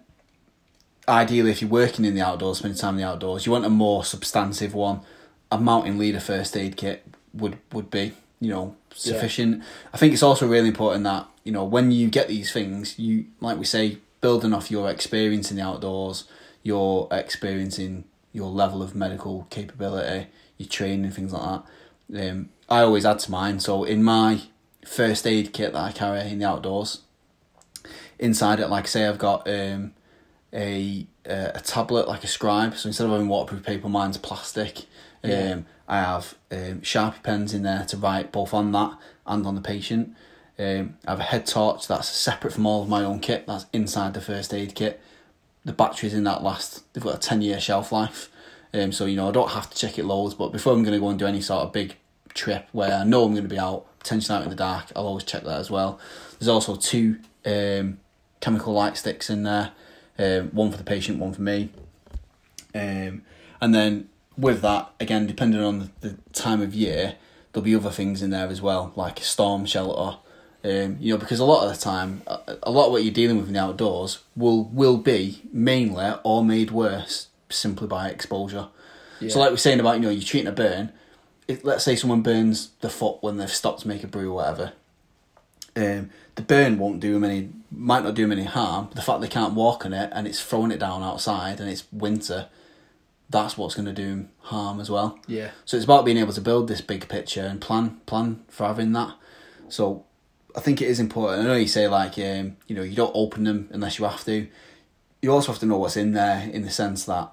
ideally, 1.07 1.51
if 1.51 1.61
you're 1.61 1.69
working 1.69 2.05
in 2.05 2.15
the 2.15 2.21
outdoors, 2.21 2.59
spending 2.59 2.77
time 2.77 2.95
in 2.95 3.01
the 3.01 3.07
outdoors, 3.07 3.45
you 3.45 3.51
want 3.51 3.65
a 3.65 3.69
more 3.69 4.03
substantive 4.03 4.73
one. 4.73 5.01
A 5.51 5.59
mountain 5.59 5.97
leader 5.99 6.19
first 6.19 6.57
aid 6.57 6.77
kit 6.77 7.05
would 7.33 7.57
would 7.71 7.91
be 7.91 8.13
you 8.39 8.49
know 8.49 8.75
sufficient. 8.93 9.63
I 9.93 9.97
think 9.97 10.13
it's 10.13 10.23
also 10.23 10.47
really 10.47 10.69
important 10.69 11.03
that 11.03 11.27
you 11.43 11.51
know 11.51 11.63
when 11.63 11.91
you 11.91 12.09
get 12.09 12.27
these 12.27 12.51
things, 12.51 12.97
you 12.97 13.25
like 13.39 13.57
we 13.57 13.65
say, 13.65 13.99
building 14.21 14.53
off 14.53 14.71
your 14.71 14.89
experience 14.89 15.51
in 15.51 15.57
the 15.57 15.63
outdoors, 15.63 16.25
your 16.63 17.07
experience 17.11 17.77
in 17.77 18.05
your 18.31 18.49
level 18.49 18.81
of 18.81 18.95
medical 18.95 19.47
capability, 19.49 20.27
your 20.57 20.67
training, 20.69 21.11
things 21.11 21.31
like 21.33 21.61
that. 22.09 22.29
Um, 22.29 22.49
I 22.67 22.81
always 22.81 23.05
add 23.05 23.19
to 23.19 23.31
mine. 23.31 23.59
So 23.59 23.83
in 23.83 24.03
my 24.03 24.41
first 24.85 25.25
aid 25.27 25.53
kit 25.53 25.73
that 25.73 25.81
I 25.81 25.91
carry 25.91 26.21
in 26.29 26.39
the 26.39 26.47
outdoors, 26.47 27.01
inside 28.19 28.59
it, 28.59 28.67
like 28.69 28.85
I 28.85 28.87
say, 28.87 29.07
I've 29.07 29.17
got 29.17 29.47
um, 29.47 29.93
a 30.53 31.07
uh, 31.27 31.51
a 31.55 31.59
tablet 31.59 32.07
like 32.07 32.23
a 32.23 32.27
scribe. 32.27 32.75
So 32.75 32.87
instead 32.87 33.05
of 33.05 33.11
having 33.11 33.27
waterproof 33.27 33.63
paper, 33.63 33.89
mine's 33.89 34.17
plastic. 34.17 34.85
Yeah. 35.23 35.53
Um, 35.53 35.65
I 35.87 35.97
have 35.99 36.35
um, 36.51 36.81
Sharpie 36.81 37.23
pens 37.23 37.53
in 37.53 37.63
there 37.63 37.85
to 37.85 37.97
write 37.97 38.31
both 38.31 38.53
on 38.53 38.71
that 38.71 38.97
and 39.25 39.45
on 39.45 39.55
the 39.55 39.61
patient. 39.61 40.15
Um, 40.57 40.97
I 41.05 41.11
have 41.11 41.19
a 41.19 41.23
head 41.23 41.45
torch 41.45 41.87
that's 41.87 42.09
separate 42.09 42.53
from 42.53 42.65
all 42.65 42.83
of 42.83 42.89
my 42.89 43.03
own 43.03 43.19
kit. 43.19 43.47
That's 43.47 43.65
inside 43.73 44.13
the 44.13 44.21
first 44.21 44.53
aid 44.53 44.75
kit. 44.75 45.01
The 45.65 45.73
batteries 45.73 46.13
in 46.13 46.23
that 46.25 46.43
last. 46.43 46.83
They've 46.93 47.03
got 47.03 47.15
a 47.15 47.19
ten 47.19 47.41
year 47.41 47.59
shelf 47.59 47.91
life. 47.91 48.29
Um, 48.73 48.91
so 48.91 49.05
you 49.05 49.15
know 49.15 49.29
I 49.29 49.31
don't 49.31 49.51
have 49.51 49.69
to 49.69 49.77
check 49.77 49.97
it 49.97 50.05
loads. 50.05 50.33
But 50.33 50.51
before 50.51 50.73
I'm 50.73 50.83
going 50.83 50.93
to 50.93 50.99
go 50.99 51.09
and 51.09 51.19
do 51.19 51.25
any 51.25 51.41
sort 51.41 51.63
of 51.63 51.73
big 51.73 51.95
trip 52.33 52.67
where 52.71 52.93
I 52.93 53.03
know 53.03 53.23
I'm 53.23 53.31
going 53.31 53.43
to 53.43 53.49
be 53.49 53.59
out, 53.59 53.85
potentially 54.03 54.37
out 54.37 54.43
in 54.43 54.49
the 54.49 54.55
dark, 54.55 54.91
I'll 54.95 55.07
always 55.07 55.23
check 55.23 55.43
that 55.43 55.59
as 55.59 55.71
well. 55.71 55.99
There's 56.37 56.49
also 56.49 56.75
two 56.75 57.19
um, 57.45 57.99
chemical 58.41 58.73
light 58.73 58.97
sticks 58.97 59.29
in 59.29 59.43
there. 59.43 59.71
Um, 60.19 60.49
one 60.49 60.69
for 60.69 60.77
the 60.77 60.83
patient, 60.83 61.19
one 61.19 61.33
for 61.33 61.41
me. 61.41 61.69
Um, 62.75 63.23
and 63.61 63.73
then 63.73 64.09
with 64.37 64.61
that, 64.61 64.91
again, 64.99 65.25
depending 65.25 65.61
on 65.61 65.91
the, 66.01 66.17
time 66.33 66.61
of 66.61 66.73
year, 66.75 67.15
there'll 67.51 67.63
be 67.63 67.75
other 67.75 67.89
things 67.89 68.21
in 68.21 68.29
there 68.29 68.47
as 68.47 68.61
well, 68.61 68.91
like 68.95 69.19
a 69.19 69.23
storm 69.23 69.65
shelter. 69.65 70.17
Um, 70.65 70.97
you 70.99 71.13
know, 71.13 71.17
because 71.17 71.39
a 71.39 71.45
lot 71.45 71.65
of 71.65 71.73
the 71.73 71.81
time, 71.81 72.21
a, 72.27 72.57
a 72.63 72.71
lot 72.71 72.87
of 72.87 72.91
what 72.91 73.03
you're 73.03 73.13
dealing 73.13 73.37
with 73.37 73.47
in 73.47 73.53
the 73.53 73.59
outdoors 73.59 74.19
will 74.35 74.63
will 74.65 74.97
be 74.97 75.41
mainly 75.51 76.13
or 76.23 76.43
made 76.43 76.71
worse 76.71 77.27
simply 77.49 77.85
by 77.85 78.07
exposure. 78.09 78.67
So, 79.29 79.39
like 79.39 79.51
we're 79.51 79.57
saying 79.57 79.81
about 79.81 79.95
you 79.95 80.01
know, 80.01 80.09
you're 80.09 80.23
treating 80.23 80.47
a 80.47 80.53
burn. 80.53 80.91
Let's 81.63 81.83
say 81.83 81.95
someone 81.95 82.21
burns 82.21 82.69
the 82.81 82.89
foot 82.89 83.17
when 83.21 83.37
they've 83.37 83.49
stopped 83.49 83.81
to 83.81 83.87
make 83.87 84.03
a 84.03 84.07
brew 84.07 84.31
or 84.31 84.35
whatever. 84.35 84.73
Um, 85.75 86.11
the 86.35 86.41
burn 86.41 86.77
won't 86.77 86.99
do 86.99 87.13
them 87.13 87.23
any, 87.23 87.49
might 87.71 88.03
not 88.03 88.13
do 88.13 88.21
them 88.23 88.31
any 88.31 88.43
harm. 88.43 88.89
The 88.93 89.01
fact 89.01 89.21
they 89.21 89.27
can't 89.27 89.53
walk 89.53 89.85
on 89.85 89.93
it 89.93 90.09
and 90.13 90.27
it's 90.27 90.41
throwing 90.41 90.71
it 90.71 90.79
down 90.79 91.03
outside 91.03 91.59
and 91.59 91.69
it's 91.69 91.85
winter, 91.91 92.47
that's 93.29 93.57
what's 93.57 93.75
going 93.75 93.87
to 93.87 93.93
do 93.93 94.11
'em 94.11 94.29
harm 94.41 94.79
as 94.79 94.89
well. 94.89 95.19
Yeah. 95.27 95.51
So 95.65 95.75
it's 95.75 95.83
about 95.83 96.05
being 96.05 96.17
able 96.17 96.33
to 96.33 96.41
build 96.41 96.67
this 96.67 96.81
big 96.81 97.07
picture 97.09 97.41
and 97.41 97.59
plan 97.59 97.99
plan 98.05 98.43
for 98.47 98.67
having 98.67 98.91
that. 98.93 99.15
So 99.69 100.05
I 100.55 100.59
think 100.59 100.81
it 100.81 100.87
is 100.87 100.99
important. 100.99 101.41
I 101.41 101.45
know 101.45 101.55
you 101.55 101.67
say 101.67 101.87
like 101.87 102.17
um, 102.19 102.57
you 102.67 102.75
know 102.75 102.83
you 102.83 102.95
don't 102.95 103.11
open 103.15 103.43
them 103.43 103.69
unless 103.71 103.97
you 103.97 104.05
have 104.05 104.23
to. 104.25 104.47
You 105.21 105.31
also 105.31 105.51
have 105.51 105.59
to 105.61 105.65
know 105.65 105.77
what's 105.77 105.97
in 105.97 106.11
there 106.11 106.49
in 106.51 106.63
the 106.63 106.69
sense 106.69 107.05
that 107.05 107.31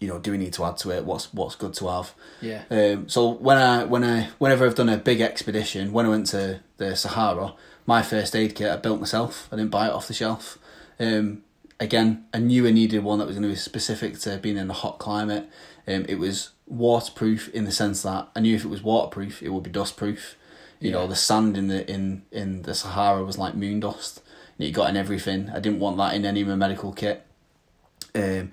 you 0.00 0.08
know 0.08 0.18
do 0.18 0.32
we 0.32 0.38
need 0.38 0.52
to 0.54 0.64
add 0.64 0.76
to 0.78 0.90
it? 0.90 1.04
What's 1.04 1.32
what's 1.32 1.54
good 1.54 1.74
to 1.74 1.88
have? 1.88 2.14
Yeah. 2.40 2.62
Um, 2.70 3.08
so 3.08 3.30
when 3.30 3.56
I 3.56 3.84
when 3.84 4.04
I 4.04 4.28
whenever 4.38 4.66
I've 4.66 4.74
done 4.74 4.88
a 4.88 4.96
big 4.96 5.20
expedition, 5.20 5.92
when 5.92 6.06
I 6.06 6.08
went 6.08 6.26
to 6.28 6.60
the 6.76 6.94
Sahara, 6.96 7.54
my 7.86 8.02
first 8.02 8.36
aid 8.36 8.54
kit 8.54 8.70
I 8.70 8.76
built 8.76 9.00
myself. 9.00 9.48
I 9.52 9.56
didn't 9.56 9.70
buy 9.70 9.86
it 9.86 9.92
off 9.92 10.08
the 10.08 10.14
shelf. 10.14 10.58
Um, 10.98 11.42
again, 11.80 12.26
I 12.32 12.38
knew 12.38 12.66
I 12.66 12.70
needed 12.70 13.04
one 13.04 13.18
that 13.18 13.26
was 13.26 13.36
going 13.36 13.48
to 13.48 13.54
be 13.54 13.56
specific 13.56 14.18
to 14.20 14.38
being 14.38 14.56
in 14.56 14.70
a 14.70 14.74
hot 14.74 14.98
climate. 14.98 15.48
Um, 15.86 16.04
it 16.08 16.18
was 16.18 16.50
waterproof 16.66 17.48
in 17.50 17.64
the 17.64 17.72
sense 17.72 18.02
that 18.02 18.28
I 18.34 18.40
knew 18.40 18.56
if 18.56 18.64
it 18.64 18.68
was 18.68 18.82
waterproof, 18.82 19.42
it 19.42 19.50
would 19.50 19.62
be 19.62 19.70
dustproof. 19.70 20.34
You 20.78 20.90
know, 20.90 21.06
the 21.06 21.16
sand 21.16 21.56
in 21.56 21.68
the 21.68 21.90
in 21.90 22.22
in 22.30 22.62
the 22.62 22.74
Sahara 22.74 23.24
was 23.24 23.38
like 23.38 23.54
moon 23.54 23.80
dust. 23.80 24.22
And 24.58 24.68
it 24.68 24.72
got 24.72 24.90
in 24.90 24.96
everything. 24.96 25.50
I 25.50 25.60
didn't 25.60 25.80
want 25.80 25.96
that 25.96 26.14
in 26.14 26.26
any 26.26 26.42
of 26.42 26.48
my 26.48 26.54
medical 26.54 26.92
kit. 26.92 27.26
Um, 28.14 28.52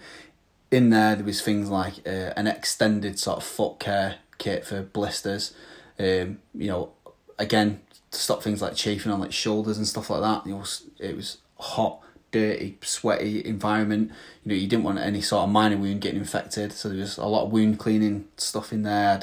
in 0.74 0.90
there 0.90 1.16
there 1.16 1.26
was 1.26 1.42
things 1.42 1.70
like 1.70 1.96
uh, 2.06 2.34
an 2.36 2.48
extended 2.48 3.20
sort 3.20 3.38
of 3.38 3.44
foot 3.44 3.80
care 3.80 4.16
kit 4.38 4.66
for 4.66 4.82
blisters 4.82 5.54
um, 6.00 6.40
you 6.54 6.68
know 6.68 6.92
again 7.38 7.82
to 8.12 8.20
stop 8.20 8.44
things 8.44 8.62
like 8.62 8.76
chafing 8.76 9.12
on 9.12 9.20
like 9.20 9.32
shoulders 9.32 9.78
and 9.78 9.88
stuff 9.88 10.10
like 10.10 10.22
that 10.22 10.46
you 10.46 10.54
know 10.54 10.64
it 11.00 11.16
was 11.16 11.38
hot 11.60 12.00
dirty 12.32 12.78
sweaty 12.82 13.46
environment 13.46 14.12
you 14.44 14.50
know 14.50 14.56
you 14.56 14.68
didn't 14.68 14.84
want 14.84 14.98
any 14.98 15.22
sort 15.22 15.44
of 15.44 15.50
minor 15.50 15.78
wound 15.78 16.02
getting 16.02 16.20
infected 16.20 16.72
so 16.72 16.90
there 16.90 16.98
was 16.98 17.18
a 17.18 17.26
lot 17.26 17.46
of 17.46 17.52
wound 17.52 17.78
cleaning 17.78 18.28
stuff 18.38 18.74
in 18.74 18.82
there 18.82 19.22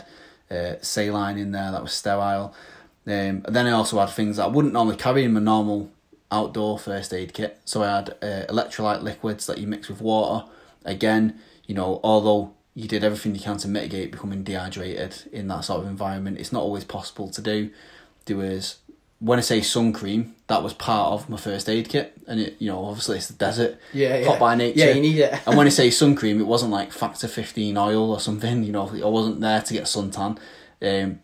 uh, 0.51 0.75
saline 0.81 1.37
in 1.37 1.51
there 1.53 1.73
that 1.73 1.83
was 1.83 1.93
sterile 1.93 2.55
um, 3.07 3.43
and 3.45 3.57
then 3.57 3.67
I 3.67 3.73
also 3.73 3.99
had 3.99 4.11
things 4.11 4.37
that 4.37 4.45
I 4.45 4.49
wouldn't 4.49 4.75
normally 4.75 4.97
carry 4.97 5.25
in 5.25 5.33
my 5.33 5.41
normal 5.41 5.91
outdoor 6.31 6.79
first 6.79 7.13
aid 7.13 7.33
kit. 7.33 7.59
So 7.65 7.83
I 7.83 7.97
had 7.97 8.11
uh, 8.23 8.47
electrolyte 8.49 9.03
liquids 9.03 9.47
that 9.47 9.59
you 9.59 9.67
mix 9.67 9.89
with 9.89 10.01
water. 10.01 10.49
Again, 10.85 11.39
you 11.67 11.75
know, 11.75 12.01
although 12.03 12.55
you 12.75 12.89
did 12.89 13.05
everything 13.05 13.35
you 13.35 13.41
can 13.41 13.57
to 13.59 13.69
mitigate 13.69 14.13
becoming 14.13 14.43
dehydrated 14.45 15.15
in 15.33 15.49
that 15.49 15.65
sort 15.65 15.83
of 15.83 15.89
environment, 15.89 16.39
it's 16.39 16.53
not 16.53 16.63
always 16.63 16.85
possible 16.85 17.29
to 17.31 17.43
do. 17.43 17.71
There 18.27 18.37
was, 18.37 18.79
when 19.19 19.39
I 19.39 19.43
say 19.43 19.61
sun 19.61 19.93
cream, 19.93 20.35
that 20.47 20.63
was 20.63 20.73
part 20.73 21.13
of 21.13 21.29
my 21.29 21.37
first 21.37 21.69
aid 21.69 21.89
kit. 21.89 22.17
And, 22.27 22.41
it, 22.41 22.57
you 22.59 22.69
know, 22.71 22.85
obviously 22.85 23.17
it's 23.19 23.27
the 23.29 23.35
desert, 23.35 23.79
Yeah, 23.93 24.25
hot 24.25 24.35
yeah. 24.35 24.39
by 24.39 24.55
nature. 24.55 24.79
Yeah, 24.79 24.91
you 24.93 25.01
need 25.03 25.19
it. 25.19 25.35
and 25.47 25.57
when 25.57 25.67
I 25.67 25.71
say 25.71 25.91
sun 25.91 26.15
cream, 26.15 26.41
it 26.41 26.47
wasn't 26.47 26.71
like 26.73 26.93
factor 26.93 27.29
15 27.29 27.77
oil 27.77 28.11
or 28.13 28.21
something, 28.21 28.63
you 28.63 28.73
know, 28.73 28.89
I 28.89 29.09
wasn't 29.09 29.41
there 29.41 29.61
to 29.63 29.73
get 29.75 29.85
suntan. 29.85 30.39
Um, 30.83 31.21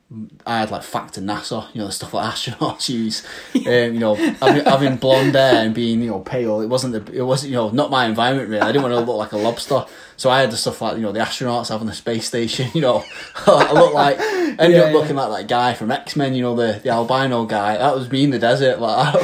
I 0.46 0.59
had 0.59 0.70
like 0.70 0.82
factor 0.82 1.22
NASA, 1.22 1.66
you 1.72 1.80
know, 1.80 1.86
the 1.86 1.92
stuff 1.92 2.12
like 2.12 2.30
astronauts 2.34 2.88
use. 2.90 3.26
Um, 3.57 3.94
you 3.94 3.98
know, 3.98 4.14
having, 4.14 4.64
having 4.64 4.96
blonde 4.96 5.34
hair 5.34 5.64
and 5.64 5.74
being, 5.74 6.02
you 6.02 6.11
know, 6.11 6.20
pale. 6.20 6.61
It 6.61 6.66
wasn't 6.68 6.92
the, 6.92 7.12
it 7.12 7.22
wasn't, 7.22 7.50
you 7.52 7.57
know, 7.57 7.70
not 7.70 7.90
my 7.90 8.04
environment 8.07 8.48
really. 8.50 8.61
I 8.61 8.66
didn't 8.70 8.82
want 8.82 8.92
to 8.94 9.00
look 9.00 9.16
like 9.16 9.32
a 9.32 9.38
lobster. 9.38 9.86
So 10.18 10.30
I 10.30 10.40
had 10.40 10.50
the 10.50 10.57
stuff 10.57 10.80
like, 10.82 10.96
you 10.96 11.02
know, 11.02 11.11
the 11.11 11.20
astronauts 11.20 11.70
having 11.70 11.86
the 11.86 11.94
space 11.94 12.26
station, 12.28 12.70
you 12.74 12.82
know. 12.82 13.02
I 13.46 13.72
looked 13.72 13.94
like, 13.94 14.18
ended 14.20 14.59
Yeah, 14.59 14.82
up 14.82 14.92
yeah. 14.92 14.92
looking 14.92 15.16
like 15.16 15.32
that 15.40 15.48
guy 15.48 15.72
from 15.74 15.90
X 15.90 16.16
Men, 16.16 16.34
you 16.34 16.42
know, 16.42 16.54
the, 16.54 16.78
the 16.82 16.90
albino 16.90 17.44
guy. 17.46 17.78
That 17.78 17.94
was 17.94 18.11
me 18.11 18.24
in 18.24 18.30
the 18.30 18.38
desert, 18.38 18.78
like 18.80 19.14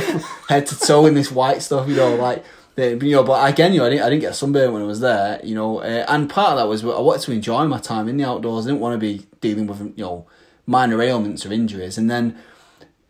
head 0.48 0.66
to 0.68 0.78
toe 0.78 1.06
in 1.06 1.14
this 1.14 1.30
white 1.30 1.62
stuff, 1.62 1.88
you 1.88 1.94
know, 1.96 2.14
like. 2.16 2.42
The- 2.74 2.98
You 3.06 3.16
know, 3.16 3.22
but 3.24 3.48
again, 3.50 3.72
you 3.72 3.80
know, 3.80 3.86
I 3.86 3.90
didn't, 3.90 4.04
I 4.04 4.10
didn't 4.10 4.22
get 4.22 4.34
sunburn 4.34 4.72
when 4.72 4.82
I 4.82 4.86
was 4.86 5.00
there, 5.00 5.40
you 5.44 5.54
know, 5.54 5.78
uh, 5.78 6.04
and 6.08 6.28
part 6.28 6.52
of 6.52 6.58
that 6.58 6.68
was 6.68 6.84
I 6.84 7.00
wanted 7.00 7.22
to 7.22 7.32
enjoy 7.32 7.66
my 7.66 7.78
time 7.78 8.08
in 8.08 8.16
the 8.16 8.24
outdoors. 8.24 8.66
I 8.66 8.70
didn't 8.70 8.80
want 8.80 8.94
to 8.94 8.98
be 8.98 9.26
dealing 9.40 9.66
with, 9.66 9.80
you 9.80 10.04
know, 10.04 10.26
minor 10.66 11.00
ailments 11.02 11.44
or 11.44 11.52
injuries. 11.52 11.98
And 11.98 12.10
then 12.10 12.36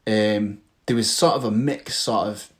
um, 0.07 0.59
there 0.87 0.97
was 0.97 1.11
sort 1.11 1.35
of 1.35 1.45
a 1.45 1.51
mixed 1.51 2.01
sort 2.01 2.29
of 2.29 2.51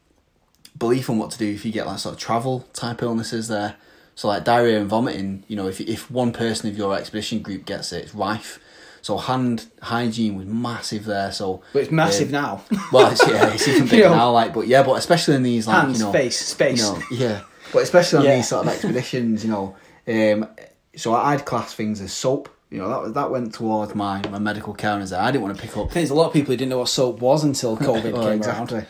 belief 0.79 1.11
on 1.11 1.19
what 1.19 1.31
to 1.33 1.39
do 1.39 1.49
if 1.51 1.65
you 1.65 1.73
get 1.73 1.87
like 1.87 1.99
sort 1.99 2.15
of 2.15 2.21
travel 2.21 2.67
type 2.73 3.03
illnesses 3.03 3.49
there. 3.49 3.77
So 4.15 4.29
like 4.29 4.45
diarrhea 4.45 4.79
and 4.81 4.89
vomiting, 4.91 5.45
you 5.49 5.57
know, 5.57 5.67
if 5.69 5.81
if 5.81 6.11
one 6.11 6.33
person 6.33 6.69
of 6.69 6.77
your 6.77 6.95
expedition 6.97 7.41
group 7.41 7.65
gets 7.65 7.93
it, 7.93 8.05
it's 8.05 8.15
rife. 8.15 8.61
So 9.03 9.19
hand 9.19 9.67
hygiene 9.83 10.37
was 10.37 10.47
massive 10.47 11.05
there. 11.05 11.31
So 11.33 11.63
But 11.73 11.83
it's 11.83 11.91
massive 11.93 12.29
um, 12.29 12.33
now. 12.43 12.65
well, 12.93 13.11
it's, 13.13 13.27
yeah, 13.29 13.53
it's 13.53 13.69
even 13.69 13.83
You 13.85 13.91
bigger 13.91 14.09
know. 14.11 14.17
now. 14.17 14.31
Like, 14.33 14.55
but 14.55 14.67
yeah, 14.69 14.83
but 14.83 14.95
especially 14.95 15.35
in 15.35 15.43
these 15.43 15.67
like 15.67 15.77
Hands, 15.83 15.99
you 15.99 16.05
know, 16.07 16.13
face, 16.13 16.39
space. 16.39 16.79
you 16.79 16.93
know, 16.95 17.03
yeah. 17.11 17.41
But 17.73 17.83
especially 17.83 18.19
on 18.21 18.25
Yeah. 18.27 18.37
these 18.37 18.49
sort 18.49 18.67
of 18.67 18.73
expeditions, 18.73 19.45
you 19.45 19.51
know, 19.51 19.77
um, 20.09 20.49
so 20.97 21.15
I'd 21.15 21.45
class 21.45 21.75
things 21.75 22.01
as 22.01 22.13
soap. 22.13 22.49
You 22.71 22.79
know, 22.79 23.05
that 23.05 23.15
that 23.15 23.31
went 23.31 23.53
towards 23.53 23.95
my, 23.95 24.23
my 24.31 24.39
medical 24.39 24.73
care 24.73 24.99
as 24.99 25.13
I 25.13 25.31
didn't 25.31 25.43
want 25.45 25.57
to 25.57 25.63
pick 25.63 25.77
up 25.77 25.91
there's 25.91 26.09
a 26.09 26.15
lot 26.15 26.29
of 26.29 26.33
people 26.33 26.53
who 26.53 26.57
didn't 26.57 26.71
know 26.71 26.79
what 26.79 26.89
soap 26.89 27.21
was 27.21 27.45
until 27.45 27.77
COVID 27.77 28.15
Oh, 28.17 28.23
came 28.23 28.33
exactly. 28.39 28.87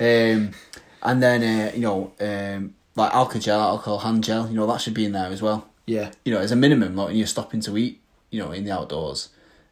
around. 0.00 0.36
Um, 0.38 0.50
and 1.02 1.22
then 1.22 1.42
uh, 1.42 1.72
you 1.74 1.80
know, 1.80 2.12
um, 2.20 2.74
like 2.94 3.12
alcohol 3.14 3.40
gel, 3.40 3.60
alcohol 3.60 3.98
hand 3.98 4.22
gel. 4.22 4.48
You 4.48 4.54
know, 4.54 4.66
that 4.66 4.80
should 4.80 4.94
be 4.94 5.04
in 5.06 5.12
there 5.12 5.30
as 5.30 5.40
well. 5.42 5.66
Yeah. 5.86 6.10
You 6.24 6.34
know, 6.34 6.40
as 6.40 6.52
a 6.52 6.56
minimum, 6.56 6.94
like 6.96 7.08
when 7.08 7.16
you're 7.16 7.26
stopping 7.26 7.60
to 7.62 7.76
eat, 7.78 8.00
you 8.30 8.40
know, 8.42 8.52
in 8.52 8.64
the 8.64 8.70
outdoors, 8.72 9.28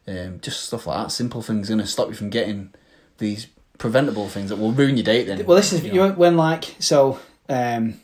um, 0.07 0.39
just 0.41 0.63
stuff 0.63 0.87
like 0.87 0.97
that. 1.05 1.11
Simple 1.11 1.41
things 1.41 1.67
going 1.69 1.79
to 1.79 1.87
stop 1.87 2.09
you 2.09 2.13
from 2.15 2.29
getting 2.29 2.73
these 3.17 3.47
preventable 3.77 4.29
things 4.29 4.49
that 4.49 4.57
will 4.57 4.71
ruin 4.71 4.97
your 4.97 5.03
date. 5.03 5.25
Then, 5.25 5.45
Well, 5.45 5.57
this 5.57 5.73
is 5.73 5.83
you 5.83 5.93
know. 5.93 6.11
when 6.11 6.37
like 6.37 6.75
so 6.79 7.19
um, 7.49 7.99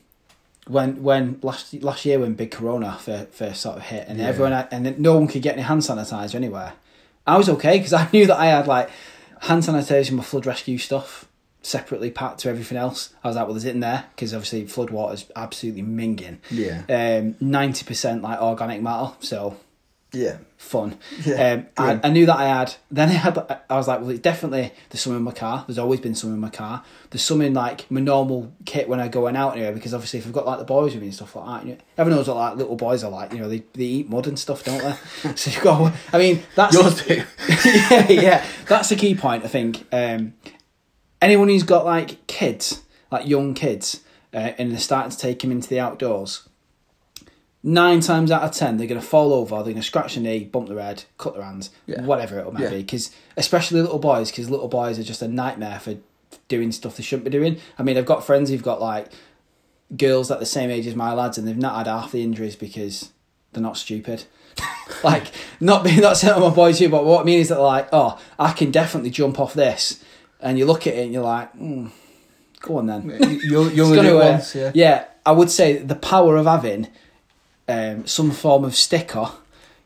when 0.68 1.02
when 1.04 1.40
last 1.42 1.74
last 1.76 2.06
year 2.06 2.20
when 2.20 2.34
big 2.34 2.52
Corona 2.52 2.98
fir- 3.00 3.28
first 3.32 3.62
sort 3.62 3.78
of 3.78 3.84
hit 3.84 4.08
and 4.08 4.20
Yeah. 4.20 4.28
everyone 4.28 4.52
had, 4.52 4.68
and 4.72 5.00
no 5.00 5.14
one 5.16 5.28
could 5.28 5.42
get 5.42 5.54
any 5.54 5.62
hand 5.64 5.82
sanitizer 5.82 6.36
anywhere. 6.36 6.74
I 7.26 7.38
was 7.38 7.50
okay 7.50 7.78
because 7.78 7.94
I 8.02 8.08
knew 8.12 8.28
that 8.28 8.38
I 8.38 8.48
had 8.48 8.68
like 8.68 8.90
hand 9.42 9.64
sanitizer, 9.64 10.12
my 10.12 10.24
flood 10.24 10.46
rescue 10.46 10.78
stuff 10.78 11.26
separately 11.64 12.10
packed 12.10 12.40
to 12.40 12.50
everything 12.50 12.78
else. 12.78 13.14
I 13.24 13.28
was 13.28 13.36
like, 13.38 13.46
well, 13.46 13.54
there's 13.54 13.66
it 13.66 13.76
in 13.76 13.80
there 13.82 14.06
because 14.16 14.34
obviously 14.34 14.66
flood 14.66 14.90
water's 14.90 15.26
absolutely 15.36 15.84
minging. 15.84 16.38
Yeah. 16.50 16.82
Um, 16.90 17.36
ninety 17.40 17.86
percent 17.86 18.22
like 18.24 18.42
organic 18.42 18.82
matter, 18.82 19.14
so 19.20 19.58
yeah. 20.14 20.38
fun. 20.58 20.98
Yeah, 21.26 21.54
um, 21.54 21.68
I. 21.78 22.08
I 22.08 22.10
knew 22.10 22.26
that 22.26 22.38
I 22.38 22.48
had. 22.48 22.76
Then 22.90 23.10
I 23.10 23.14
had. 23.14 23.64
I 23.70 23.78
was 23.78 23.88
like, 23.88 24.02
well, 24.02 24.10
it's 24.10 24.20
definitely 24.20 24.72
there's 24.90 25.02
some 25.02 25.16
in 25.16 25.22
my 25.24 25.32
car. 25.32 25.64
There's 25.68 25.78
always 25.78 26.00
been 26.00 26.16
some 26.16 26.34
in 26.34 26.40
my 26.40 26.50
car. 26.50 26.84
There's 27.10 27.24
some 27.24 27.42
in 27.42 27.54
like 27.54 27.90
my 27.90 28.02
normal 28.02 28.52
kit 28.66 28.90
when 28.90 29.00
I 29.00 29.08
going 29.08 29.36
out 29.36 29.56
anyway. 29.56 29.74
Because 29.74 29.94
obviously, 29.94 30.20
if 30.20 30.28
I've 30.28 30.34
got 30.34 30.46
like 30.46 30.60
the 30.60 30.66
boys 30.66 30.94
with 30.94 31.02
me 31.02 31.08
and 31.08 31.16
stuff 31.16 31.36
like 31.36 31.46
that, 31.46 31.68
you 31.68 31.74
know, 31.76 31.82
everyone 31.98 32.20
knows 32.20 32.28
what 32.28 32.38
like 32.38 32.56
little 32.58 32.76
boys 32.76 33.04
are 33.04 33.12
like. 33.12 33.34
You 33.34 33.40
know, 33.40 33.50
they, 33.50 33.64
they 33.74 33.86
eat 33.86 34.10
mud 34.10 34.28
and 34.28 34.38
stuff, 34.38 34.64
don't 34.64 34.82
they? 34.82 35.36
so 35.36 35.52
you've 35.52 35.64
got. 35.64 35.94
I 36.14 36.18
mean, 36.18 36.44
that's 36.56 36.74
Yours 36.76 37.06
do. 37.06 37.24
yeah, 37.70 38.10
yeah. 38.10 38.46
That's 38.68 38.90
the 38.90 38.96
key 38.96 39.16
point. 39.16 39.44
I 39.46 39.48
think. 39.48 39.86
Um, 39.92 40.34
anyone 41.22 41.48
who's 41.48 41.64
got 41.64 41.86
like 41.86 42.26
kids, 42.28 42.82
like 43.12 43.28
young 43.28 43.54
kids, 43.54 44.02
uh, 44.34 44.52
and 44.58 44.72
they're 44.72 44.80
starting 44.80 45.12
to 45.12 45.18
take 45.18 45.40
them 45.40 45.52
into 45.52 45.70
the 45.70 45.80
outdoors, 45.80 46.48
nine 47.64 48.00
times 48.00 48.32
out 48.32 48.42
of 48.44 48.52
ten 48.52 48.78
they're 48.78 48.88
going 48.88 49.00
to 49.00 49.06
fall 49.06 49.34
over, 49.34 49.56
they're 49.58 49.66
going 49.66 49.76
to 49.78 49.84
scratch 49.84 50.16
their 50.16 50.24
knee, 50.24 50.44
bump 50.46 50.68
their 50.68 50.80
head, 50.80 51.04
cut 51.18 51.34
their 51.36 51.44
hands, 51.44 51.70
Yeah. 51.86 52.02
whatever 52.04 52.40
it 52.40 52.52
might 52.54 52.64
Yeah. 52.64 52.70
be. 52.70 52.78
Because 52.78 53.12
especially 53.38 53.82
little 53.82 54.00
boys, 54.00 54.32
because 54.32 54.50
little 54.50 54.68
boys 54.68 54.98
are 55.00 55.04
just 55.04 55.22
a 55.22 55.28
nightmare 55.28 55.80
for 55.80 55.96
doing 56.48 56.72
stuff 56.72 56.98
they 56.98 57.04
shouldn't 57.04 57.26
be 57.26 57.30
doing. 57.32 57.58
I 57.78 57.84
mean, 57.84 57.98
I've 57.98 58.06
got 58.06 58.24
friends 58.26 58.50
who've 58.50 58.64
got 58.64 58.82
like 58.82 59.08
girls 59.96 60.32
at 60.32 60.40
the 60.40 60.46
same 60.46 60.70
age 60.70 60.88
as 60.88 60.96
my 60.96 61.14
lads, 61.14 61.38
and 61.38 61.48
they've 61.48 61.58
not 61.58 61.76
had 61.76 61.88
half 61.88 62.12
the 62.12 62.24
injuries 62.24 62.56
because 62.56 63.10
they're 63.54 63.62
not 63.64 63.78
stupid. 63.78 64.24
like 65.04 65.28
not 65.60 65.84
being 65.84 66.00
not 66.02 66.18
saying 66.18 66.40
my 66.40 66.50
boys 66.50 66.80
here, 66.80 66.90
but 66.90 67.06
what 67.06 67.22
I 67.22 67.24
mean 67.24 67.40
is 67.40 67.50
that 67.50 67.60
like, 67.62 67.90
oh, 67.94 68.20
I 68.40 68.52
can 68.54 68.72
definitely 68.72 69.10
jump 69.12 69.40
off 69.40 69.54
this, 69.54 70.04
and 70.40 70.58
you 70.58 70.66
look 70.66 70.88
at 70.88 70.94
it 70.96 71.04
and 71.04 71.14
you're 71.14 71.24
like, 71.24 71.54
mm, 71.56 71.92
go 72.60 72.78
on 72.78 72.88
then. 72.88 73.04
You, 73.10 73.70
you 73.70 73.70
It's 73.70 73.80
only 73.80 74.02
do 74.02 74.20
it 74.20 74.24
once, 74.32 74.56
yeah. 74.56 74.72
yeah, 74.74 75.06
I 75.26 75.32
would 75.32 75.50
say 75.50 75.78
the 75.78 75.96
power 75.96 76.38
of 76.38 76.46
having 76.46 76.88
um, 77.72 78.06
some 78.08 78.32
form 78.32 78.64
of 78.66 78.76
sticker, 78.76 79.30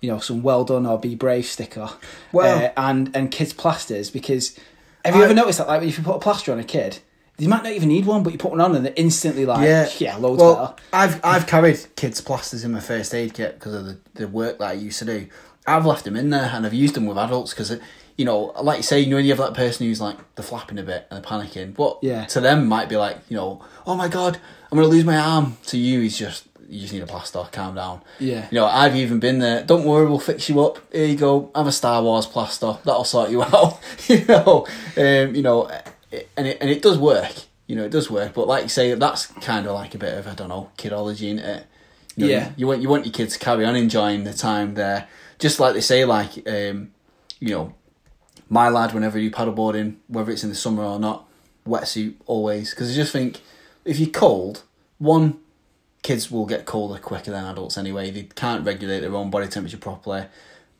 you 0.01 0.09
know, 0.11 0.19
some 0.19 0.41
well 0.43 0.63
done 0.63 0.85
or 0.85 0.99
be 0.99 1.15
brave 1.15 1.45
sticker, 1.45 1.89
Well- 2.31 2.65
uh, 2.65 2.71
and 2.77 3.15
and 3.15 3.31
kids 3.31 3.53
plasters 3.53 4.09
because 4.09 4.57
have 5.03 5.15
you 5.15 5.21
I- 5.21 5.25
ever 5.25 5.33
noticed 5.33 5.59
that 5.59 5.67
like 5.67 5.83
if 5.83 5.97
you 5.97 6.03
put 6.03 6.15
a 6.15 6.19
plaster 6.19 6.51
on 6.51 6.59
a 6.59 6.63
kid, 6.63 6.99
you 7.37 7.49
might 7.49 7.63
not 7.63 7.71
even 7.73 7.89
need 7.89 8.05
one, 8.05 8.23
but 8.23 8.31
you 8.33 8.39
put 8.39 8.51
one 8.51 8.61
on 8.61 8.75
and 8.75 8.85
they're 8.85 8.93
instantly 8.95 9.45
like 9.45 9.65
yeah, 9.65 9.89
Yeah, 9.99 10.15
loads 10.17 10.41
well, 10.41 10.55
better. 10.55 10.73
I've 10.93 11.19
I've 11.23 11.47
carried 11.47 11.79
kids' 11.95 12.21
plasters 12.21 12.63
in 12.63 12.71
my 12.71 12.79
first 12.79 13.13
aid 13.13 13.33
kit 13.33 13.55
because 13.59 13.73
of 13.73 13.85
the, 13.85 13.97
the 14.15 14.27
work 14.27 14.59
that 14.59 14.65
I 14.69 14.73
used 14.73 14.99
to 14.99 15.05
do. 15.05 15.27
I've 15.67 15.85
left 15.85 16.05
them 16.05 16.15
in 16.15 16.29
there 16.29 16.51
and 16.53 16.65
I've 16.65 16.73
used 16.75 16.93
them 16.93 17.07
with 17.07 17.17
adults 17.17 17.51
because, 17.51 17.75
you 18.17 18.23
know, 18.23 18.53
like 18.61 18.77
you 18.77 18.83
say, 18.83 18.99
you 18.99 19.09
know, 19.09 19.17
you 19.17 19.29
have 19.31 19.39
that 19.39 19.55
person 19.55 19.87
who's 19.87 19.99
like 19.99 20.15
they're 20.35 20.45
flapping 20.45 20.77
a 20.77 20.83
bit 20.83 21.07
and 21.09 21.21
they're 21.23 21.29
panicking. 21.29 21.75
What 21.77 21.97
Yeah. 22.03 22.25
to 22.25 22.39
them 22.39 22.67
might 22.67 22.87
be 22.87 22.97
like, 22.97 23.17
you 23.29 23.35
know, 23.35 23.63
oh 23.87 23.95
my 23.95 24.07
god, 24.07 24.37
I'm 24.71 24.77
gonna 24.77 24.87
lose 24.87 25.03
my 25.05 25.17
arm. 25.17 25.57
To 25.67 25.77
you, 25.77 26.01
he's 26.01 26.17
just 26.17 26.45
you 26.69 26.81
just 26.81 26.93
need 26.93 27.03
a 27.03 27.07
plaster. 27.07 27.43
Calm 27.51 27.75
down. 27.75 28.01
Yeah. 28.19 28.47
You 28.51 28.59
know, 28.59 28.65
I've 28.65 28.95
even 28.95 29.19
been 29.19 29.39
there. 29.39 29.63
Don't 29.63 29.85
worry, 29.85 30.05
we'll 30.05 30.19
fix 30.19 30.49
you 30.49 30.61
up. 30.63 30.79
Here 30.91 31.05
you 31.05 31.15
go. 31.15 31.51
Have 31.55 31.67
a 31.67 31.71
Star 31.71 32.01
Wars 32.01 32.25
plaster. 32.25 32.77
That'll 32.83 33.03
sort 33.03 33.29
you 33.29 33.43
out. 33.53 33.79
you 34.07 34.25
know, 34.25 34.65
um, 34.97 35.35
you 35.35 35.41
know, 35.41 35.69
and 36.37 36.47
it 36.47 36.57
and 36.61 36.69
it 36.69 36.81
does 36.81 36.97
work. 36.97 37.33
You 37.67 37.75
know, 37.75 37.83
it 37.85 37.91
does 37.91 38.09
work. 38.11 38.33
But 38.33 38.47
like 38.47 38.63
you 38.63 38.69
say, 38.69 38.93
that's 38.93 39.25
kind 39.27 39.65
of 39.65 39.73
like 39.73 39.95
a 39.95 39.97
bit 39.97 40.17
of 40.17 40.27
I 40.27 40.33
don't 40.35 40.49
know 40.49 40.69
kidology, 40.77 41.33
isn't 41.33 41.39
it? 41.39 41.65
You 42.15 42.25
know, 42.25 42.31
Yeah. 42.31 42.51
You, 42.55 42.67
want 42.67 42.81
you 42.81 42.89
want 42.89 43.05
your 43.05 43.13
kids 43.13 43.33
to 43.33 43.39
carry 43.39 43.65
on 43.65 43.75
enjoying 43.75 44.23
the 44.23 44.33
time 44.33 44.75
there, 44.75 45.07
just 45.39 45.59
like 45.59 45.73
they 45.73 45.81
say, 45.81 46.05
like 46.05 46.47
um, 46.47 46.91
you 47.39 47.49
know, 47.49 47.73
my 48.49 48.69
lad. 48.69 48.93
Whenever 48.93 49.19
you 49.19 49.31
paddleboarding, 49.31 49.95
whether 50.07 50.31
it's 50.31 50.43
in 50.43 50.49
the 50.49 50.55
summer 50.55 50.83
or 50.83 50.99
not, 50.99 51.27
wetsuit 51.67 52.15
always. 52.25 52.69
Because 52.71 52.91
I 52.91 52.95
just 52.95 53.11
think 53.11 53.41
if 53.83 53.99
you're 53.99 54.09
cold, 54.09 54.63
one 54.97 55.39
kids 56.05 56.29
will 56.29 56.45
get 56.45 56.65
colder 56.65 56.99
quicker 56.99 57.31
than 57.31 57.43
adults 57.45 57.77
anyway. 57.79 58.11
They 58.11 58.23
can't 58.23 58.63
regulate 58.63 58.99
their 58.99 59.15
own 59.15 59.31
body 59.31 59.47
temperature 59.47 59.77
properly. 59.77 60.25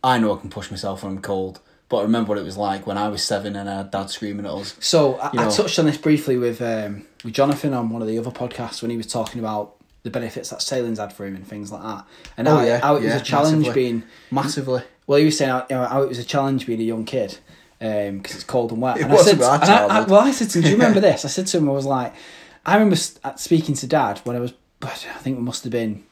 I 0.03 0.19
know 0.19 0.36
I 0.38 0.39
can 0.39 0.51
push 0.51 0.69
myself 0.69 1.01
when 1.03 1.13
I'm 1.13 1.21
cold, 1.21 1.59
but 1.89 1.97
I 1.97 2.01
remember 2.03 2.30
what 2.30 2.38
it 2.38 2.43
was 2.43 2.57
like 2.57 2.86
when 2.86 2.97
I 2.97 3.07
was 3.09 3.23
seven 3.23 3.55
and 3.55 3.67
I 3.67 3.78
had 3.78 3.89
dad 3.91 4.11
screaming 4.11 4.45
at 4.45 4.51
us. 4.51 4.76
So 4.80 5.15
I, 5.15 5.32
I 5.47 5.49
touched 5.49 5.80
on 5.80 5.86
this 5.88 5.97
briefly 5.97 6.38
with 6.38 6.61
um, 6.61 7.07
with 7.23 7.34
Jonathan 7.34 7.73
on 7.73 7.89
one 7.89 8.03
of 8.03 8.07
the 8.07 8.19
other 8.19 8.30
podcasts 8.30 8.84
when 8.84 8.91
he 8.91 8.97
was 8.97 9.07
talking 9.07 9.39
about 9.39 9.76
the 10.03 10.11
benefits 10.11 10.51
that 10.51 10.61
sailing's 10.61 10.99
had 10.99 11.11
for 11.11 11.26
him 11.26 11.36
and 11.36 11.47
things 11.47 11.71
like 11.71 11.82
that, 11.82 12.05
and 12.38 12.47
Oh, 12.47 12.57
how, 12.57 12.63
yeah, 12.63 12.80
how 12.80 12.95
it 12.97 13.03
was 13.03 13.15
a 13.15 13.21
challenge 13.21 13.65
massively. 13.65 13.82
being 13.82 14.03
Massively. 14.30 14.84
Well, 15.07 15.17
he 15.17 15.26
was 15.26 15.38
saying 15.39 15.49
how, 15.49 15.65
you 15.67 15.76
know, 15.76 15.86
how 15.86 16.03
it 16.03 16.07
was 16.09 16.19
a 16.19 16.23
challenge 16.23 16.67
being 16.67 16.80
a 16.82 16.84
young 16.84 17.05
kid 17.05 17.39
because 17.80 18.36
it's 18.36 18.43
cold 18.43 18.71
and 18.71 18.82
wet. 18.82 18.97
It 18.97 19.03
and 19.03 19.11
I 19.11 19.15
wasn't 19.15 19.41
said, 19.41 19.69
I, 19.69 19.86
I, 19.88 20.03
well, 20.03 20.19
I 20.21 20.32
said 20.32 20.49
to 20.51 20.59
him, 20.59 20.63
"Do 20.65 20.69
you 20.69 20.76
remember 20.76 20.99
this?" 21.09 21.26
I 21.26 21.30
said 21.30 21.47
to 21.47 21.57
him, 21.57 21.67
"I 21.67 21.71
was 21.73 21.86
like, 21.88 22.13
I 22.63 22.76
remember 22.76 22.95
speaking 22.95 23.73
to 23.76 23.88
Dad 23.88 24.19
when 24.23 24.36
I 24.36 24.39
was, 24.39 24.53
I 24.86 25.19
think 25.19 25.38
it 25.38 25.41
must 25.41 25.63
have 25.63 25.71
been 25.71 26.03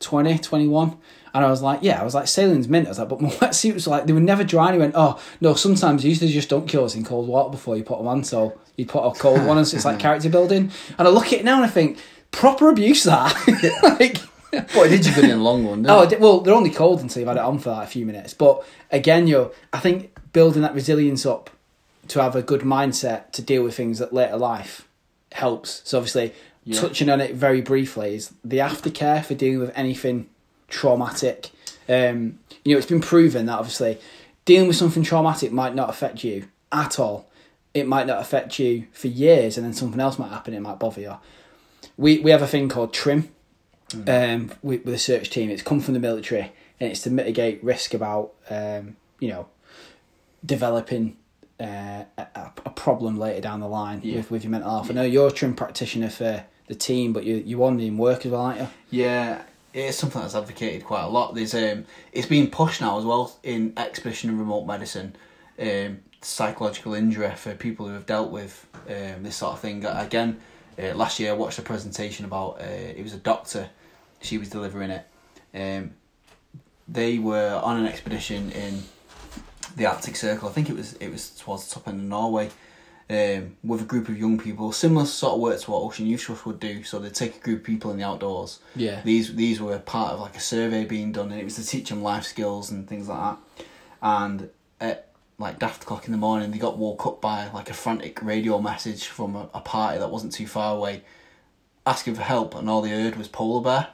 20, 0.00 0.38
21. 0.38 0.96
And 1.32 1.44
I 1.44 1.50
was 1.50 1.62
like, 1.62 1.80
yeah, 1.82 2.00
I 2.00 2.04
was 2.04 2.14
like, 2.14 2.26
sailing's 2.26 2.68
mint. 2.68 2.86
I 2.86 2.90
was 2.90 2.98
like, 2.98 3.08
but 3.08 3.20
my 3.20 3.28
wetsuit 3.30 3.74
was 3.74 3.86
like, 3.86 4.06
they 4.06 4.12
were 4.12 4.20
never 4.20 4.44
dry. 4.44 4.66
And 4.66 4.74
he 4.74 4.80
went, 4.80 4.94
oh, 4.96 5.20
no, 5.40 5.54
sometimes 5.54 6.02
you 6.04 6.08
used 6.10 6.22
to 6.22 6.28
just 6.28 6.48
dunk 6.48 6.72
yours 6.72 6.94
in 6.94 7.04
cold 7.04 7.28
water 7.28 7.50
before 7.50 7.76
you 7.76 7.84
put 7.84 7.98
them 7.98 8.08
on. 8.08 8.24
So 8.24 8.58
you 8.76 8.86
put 8.86 9.04
a 9.06 9.12
cold 9.18 9.44
one 9.44 9.58
on, 9.58 9.64
so 9.64 9.76
it's 9.76 9.84
like 9.84 9.98
character 10.00 10.28
building. 10.28 10.70
And 10.98 11.06
I 11.06 11.10
look 11.10 11.26
at 11.26 11.34
it 11.34 11.44
now 11.44 11.56
and 11.56 11.64
I 11.64 11.68
think, 11.68 11.98
proper 12.32 12.68
abuse 12.68 13.04
that. 13.04 13.34
like, 13.82 14.18
it 14.52 14.88
did 14.88 15.06
you 15.06 15.14
good 15.14 15.24
in 15.24 15.30
the 15.30 15.36
long 15.36 15.62
didn't 15.64 15.90
Oh, 15.90 16.02
it? 16.02 16.20
well, 16.20 16.40
they're 16.40 16.54
only 16.54 16.70
cold 16.70 17.00
until 17.00 17.20
you've 17.20 17.28
had 17.28 17.36
it 17.36 17.42
on 17.42 17.58
for 17.58 17.70
like 17.70 17.86
a 17.86 17.90
few 17.90 18.04
minutes. 18.04 18.34
But 18.34 18.64
again, 18.90 19.26
yo, 19.26 19.52
I 19.72 19.78
think 19.78 20.16
building 20.32 20.62
that 20.62 20.74
resilience 20.74 21.24
up 21.24 21.50
to 22.08 22.20
have 22.20 22.34
a 22.34 22.42
good 22.42 22.62
mindset 22.62 23.30
to 23.32 23.42
deal 23.42 23.62
with 23.62 23.76
things 23.76 24.00
at 24.00 24.12
later 24.12 24.36
life 24.36 24.88
helps. 25.32 25.82
So 25.84 25.98
obviously, 25.98 26.32
Yeah. 26.70 26.80
touching 26.80 27.08
on 27.10 27.20
it 27.20 27.34
very 27.34 27.60
briefly 27.60 28.14
is 28.14 28.32
the 28.44 28.58
aftercare 28.58 29.24
for 29.24 29.34
dealing 29.34 29.60
with 29.60 29.72
anything 29.76 30.28
traumatic. 30.68 31.50
Um, 31.88 32.38
you 32.64 32.74
know, 32.74 32.78
it's 32.78 32.86
been 32.86 33.00
proven 33.00 33.46
that 33.46 33.58
obviously 33.58 33.98
dealing 34.44 34.68
with 34.68 34.76
something 34.76 35.02
traumatic 35.02 35.52
might 35.52 35.74
not 35.74 35.88
affect 35.90 36.22
you 36.24 36.44
at 36.72 36.98
all. 36.98 37.28
It 37.74 37.86
might 37.86 38.06
not 38.06 38.20
affect 38.20 38.58
you 38.58 38.86
for 38.92 39.06
years, 39.08 39.56
and 39.56 39.64
then 39.64 39.72
something 39.72 40.00
else 40.00 40.18
might 40.18 40.30
happen. 40.30 40.54
It 40.54 40.60
might 40.60 40.78
bother 40.78 41.00
you. 41.00 41.16
We 41.96 42.18
we 42.18 42.30
have 42.32 42.42
a 42.42 42.46
thing 42.46 42.68
called 42.68 42.92
TRiM 42.92 43.28
um, 44.08 44.50
with, 44.62 44.84
with 44.84 44.94
a 44.94 44.98
search 44.98 45.30
team. 45.30 45.50
It's 45.50 45.62
come 45.62 45.80
from 45.80 45.94
the 45.94 46.00
military, 46.00 46.52
and 46.80 46.90
it's 46.90 47.02
to 47.02 47.10
mitigate 47.10 47.62
risk 47.62 47.94
about 47.94 48.32
um, 48.50 48.96
you 49.20 49.28
know 49.28 49.46
developing 50.44 51.16
uh, 51.60 52.04
a, 52.18 52.26
a- 52.64 52.70
problem 52.70 53.18
later 53.18 53.40
down 53.42 53.60
the 53.60 53.68
line 53.68 54.00
Yeah. 54.02 54.16
with, 54.18 54.30
with 54.30 54.44
your 54.44 54.50
mental 54.50 54.70
health. 54.70 54.90
I 54.90 54.94
know 54.94 55.02
you're 55.02 55.28
a 55.28 55.32
TRiM 55.32 55.54
practitioner 55.56 56.08
for 56.08 56.44
the 56.70 56.76
team, 56.76 57.12
but 57.12 57.24
you 57.24 57.34
you 57.44 57.58
want 57.58 57.80
in 57.80 57.98
work 57.98 58.24
as 58.24 58.32
well, 58.32 58.42
aren't 58.42 58.60
you? 58.60 58.68
Yeah, 58.90 59.42
it's 59.74 59.98
something 59.98 60.22
that's 60.22 60.36
advocated 60.36 60.84
quite 60.84 61.02
a 61.02 61.08
lot. 61.08 61.34
There's 61.34 61.52
um, 61.52 61.84
it's 62.12 62.28
being 62.28 62.48
pushed 62.48 62.80
now 62.80 62.98
as 62.98 63.04
well 63.04 63.36
in 63.42 63.74
expedition 63.76 64.30
and 64.30 64.38
remote 64.38 64.66
medicine, 64.66 65.16
um, 65.60 65.98
psychological 66.22 66.94
injury 66.94 67.30
for 67.34 67.54
people 67.54 67.88
who 67.88 67.94
have 67.94 68.06
dealt 68.06 68.30
with 68.30 68.66
um, 68.88 69.24
this 69.24 69.36
sort 69.36 69.54
of 69.54 69.60
thing. 69.60 69.84
Again, 69.84 70.40
uh, 70.80 70.94
last 70.94 71.18
year 71.18 71.32
I 71.32 71.34
watched 71.34 71.58
a 71.58 71.62
presentation 71.62 72.24
about 72.24 72.60
uh, 72.60 72.64
it 72.64 73.02
was 73.02 73.14
a 73.14 73.18
doctor, 73.18 73.68
she 74.20 74.38
was 74.38 74.48
delivering 74.48 74.92
it. 74.92 75.06
Um, 75.52 75.90
they 76.88 77.18
were 77.18 77.60
on 77.64 77.78
an 77.78 77.86
expedition 77.86 78.52
in 78.52 78.84
the 79.76 79.86
Arctic 79.86 80.14
Circle. 80.14 80.48
I 80.48 80.52
think 80.52 80.70
it 80.70 80.76
was 80.76 80.92
it 80.94 81.10
was 81.10 81.30
towards 81.30 81.68
the 81.68 81.74
top 81.74 81.88
end 81.88 81.98
of 81.98 82.06
Norway. 82.06 82.50
Um, 83.10 83.56
with 83.64 83.80
a 83.82 83.84
group 83.84 84.08
of 84.08 84.16
young 84.16 84.38
people, 84.38 84.70
similar 84.70 85.04
sort 85.04 85.34
of 85.34 85.40
work 85.40 85.58
to 85.60 85.70
what 85.72 85.82
Ocean 85.82 86.06
Youth 86.06 86.20
Trust 86.20 86.46
would 86.46 86.60
do. 86.60 86.84
So 86.84 87.00
they'd 87.00 87.12
take 87.12 87.34
a 87.36 87.40
group 87.40 87.58
of 87.58 87.64
people 87.64 87.90
in 87.90 87.96
the 87.96 88.04
outdoors, 88.04 88.60
Yeah. 88.76 89.00
these 89.02 89.34
these 89.34 89.60
were 89.60 89.76
part 89.80 90.12
of 90.12 90.20
like 90.20 90.36
a 90.36 90.40
survey 90.40 90.84
being 90.84 91.10
done, 91.10 91.32
and 91.32 91.40
it 91.40 91.44
was 91.44 91.56
to 91.56 91.66
teach 91.66 91.88
them 91.88 92.04
life 92.04 92.22
skills 92.24 92.70
and 92.70 92.86
things 92.88 93.08
like 93.08 93.18
that. 93.18 93.38
And 94.00 94.50
at 94.80 95.08
like 95.38 95.58
daft 95.58 95.82
o'clock 95.82 96.06
in 96.06 96.12
the 96.12 96.18
morning, 96.18 96.52
they 96.52 96.58
got 96.58 96.78
woke 96.78 97.04
up 97.04 97.20
by 97.20 97.50
like 97.50 97.68
a 97.68 97.74
frantic 97.74 98.22
radio 98.22 98.60
message 98.60 99.06
from 99.06 99.34
a, 99.34 99.48
a 99.54 99.60
party 99.60 99.98
that 99.98 100.10
wasn't 100.12 100.32
too 100.32 100.46
far 100.46 100.76
away, 100.76 101.02
asking 101.84 102.14
for 102.14 102.22
help, 102.22 102.54
and 102.54 102.70
all 102.70 102.80
they 102.82 102.90
heard 102.90 103.16
was 103.16 103.26
polar 103.26 103.60
bear. 103.62 103.88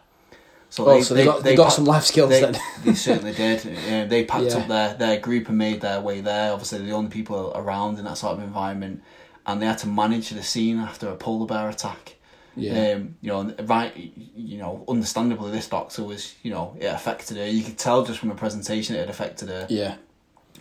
So 0.68 0.88
Oh, 0.88 1.00
so 1.00 1.14
they 1.14 1.24
got- 1.24 1.42
they 1.42 1.54
got 1.54 1.64
packed- 1.64 1.76
some 1.76 1.84
life 1.84 2.04
skills 2.04 2.28
they, 2.30 2.40
then. 2.40 2.58
they 2.84 2.94
certainly 2.94 3.32
did. 3.32 3.64
Yeah, 3.64 4.04
they 4.04 4.24
packed 4.24 4.46
Yeah. 4.46 4.58
up 4.58 4.68
their, 4.68 4.94
their 4.94 5.20
group 5.20 5.48
and 5.48 5.56
made 5.56 5.80
their 5.80 6.00
way 6.00 6.20
there. 6.20 6.52
Obviously, 6.52 6.78
they're 6.78 6.88
the 6.88 6.92
only 6.94 7.10
people 7.10 7.52
around 7.54 7.98
in 7.98 8.04
that 8.04 8.18
sort 8.18 8.36
of 8.36 8.42
environment, 8.42 9.02
and 9.46 9.62
they 9.62 9.66
had 9.66 9.78
to 9.78 9.86
manage 9.88 10.30
the 10.30 10.42
scene 10.42 10.78
after 10.78 11.08
a 11.08 11.14
polar 11.16 11.46
bear 11.46 11.68
attack. 11.68 12.16
Yeah. 12.56 12.94
Um, 12.94 13.16
you 13.20 13.28
know, 13.30 13.54
right, 13.64 13.92
you 14.34 14.58
know, 14.58 14.82
understandably, 14.88 15.50
this 15.52 15.68
doctor 15.68 16.02
was, 16.02 16.34
you 16.42 16.50
know, 16.50 16.74
it 16.80 16.86
affected 16.86 17.36
her. 17.36 17.46
You 17.46 17.62
could 17.62 17.78
tell 17.78 18.04
just 18.04 18.18
from 18.18 18.30
her 18.30 18.34
presentation 18.34 18.96
it 18.96 19.00
had 19.00 19.10
affected 19.10 19.48
her. 19.50 19.66
Yeah. 19.68 19.96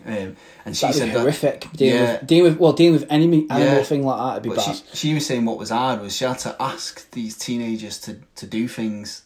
Um, 0.04 0.36
and 0.66 0.76
she 0.76 0.82
That'd 0.86 0.96
said 1.00 1.06
be 1.06 1.12
that, 1.14 1.20
horrific. 1.20 1.66
Dealing, 1.72 1.94
Yeah. 2.02 2.12
with, 2.18 2.26
dealing 2.26 2.50
with 2.52 2.60
well, 2.60 2.72
dealing 2.74 2.92
with 3.00 3.06
any 3.10 3.24
animal 3.50 3.76
Yeah. 3.78 3.82
thing 3.82 4.04
like 4.04 4.18
that 4.18 4.34
would 4.34 4.42
be 4.42 4.48
but 4.50 4.56
bad. 4.66 4.76
she, 4.76 4.96
she 4.96 5.14
was 5.14 5.26
saying 5.26 5.46
what 5.46 5.56
was 5.58 5.70
hard 5.70 6.00
was 6.02 6.14
she 6.14 6.24
had 6.26 6.38
to 6.40 6.54
ask 6.60 7.10
these 7.12 7.36
teenagers 7.36 7.98
to, 8.02 8.18
to 8.36 8.46
do 8.46 8.68
things 8.68 9.22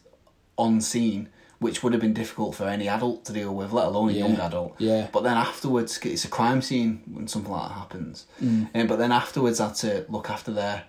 on 0.64 0.80
scene, 0.80 1.28
which 1.58 1.82
would 1.82 1.92
have 1.92 2.00
been 2.02 2.14
difficult 2.14 2.54
for 2.54 2.64
any 2.68 2.88
adult 2.88 3.24
to 3.26 3.32
deal 3.32 3.54
with, 3.54 3.72
let 3.72 3.86
alone 3.86 4.08
a 4.10 4.12
Yeah. 4.12 4.26
young 4.26 4.36
adult. 4.38 4.74
Yeah. 4.78 5.08
But 5.12 5.22
then 5.24 5.36
afterwards, 5.36 5.98
it's 6.04 6.24
a 6.24 6.28
crime 6.28 6.62
scene 6.62 7.02
when 7.12 7.28
something 7.28 7.52
like 7.52 7.68
that 7.68 7.74
happens. 7.74 8.26
Mm. 8.42 8.68
Um, 8.74 8.86
but 8.86 8.96
then 8.98 9.12
afterwards, 9.12 9.60
I 9.60 9.66
had 9.66 9.74
to 9.76 10.06
look 10.08 10.30
after 10.30 10.52
their 10.52 10.84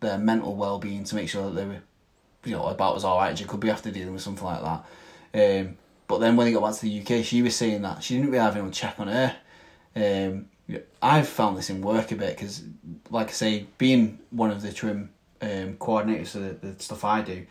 their 0.00 0.18
mental 0.18 0.56
well 0.56 0.78
being 0.80 1.04
to 1.04 1.14
make 1.14 1.28
sure 1.28 1.44
that 1.44 1.54
they 1.54 1.64
were, 1.64 1.82
you 2.44 2.52
know, 2.56 2.66
about 2.66 2.96
as 2.96 3.04
alright 3.04 3.32
as 3.32 3.40
you 3.40 3.46
could 3.46 3.60
be 3.60 3.70
after 3.70 3.90
dealing 3.92 4.12
with 4.12 4.22
something 4.22 4.44
like 4.44 4.62
that. 4.62 4.80
Um, 5.34 5.76
but 6.08 6.18
then 6.18 6.34
when 6.36 6.46
they 6.46 6.52
got 6.52 6.62
back 6.64 6.74
to 6.80 6.82
the 6.86 7.00
UK, 7.00 7.24
she 7.24 7.40
was 7.40 7.54
saying 7.54 7.82
that 7.82 8.02
she 8.02 8.14
didn't 8.14 8.30
really 8.30 8.42
have 8.42 8.54
anyone 8.56 8.72
check 8.72 8.98
on 8.98 9.06
her. 9.08 9.36
Um, 9.94 10.46
I've 11.00 11.28
found 11.28 11.56
this 11.56 11.70
in 11.70 11.80
work 11.82 12.10
a 12.12 12.16
bit 12.16 12.36
because, 12.36 12.62
like 13.10 13.28
I 13.28 13.32
say, 13.32 13.66
being 13.78 14.18
one 14.30 14.50
of 14.50 14.60
the 14.62 14.68
TRiM 14.70 15.08
um, 15.40 15.76
coordinators 15.76 16.28
for 16.28 16.38
the, 16.40 16.54
the 16.54 16.82
stuff 16.82 17.04
I 17.04 17.20
do, 17.22 17.46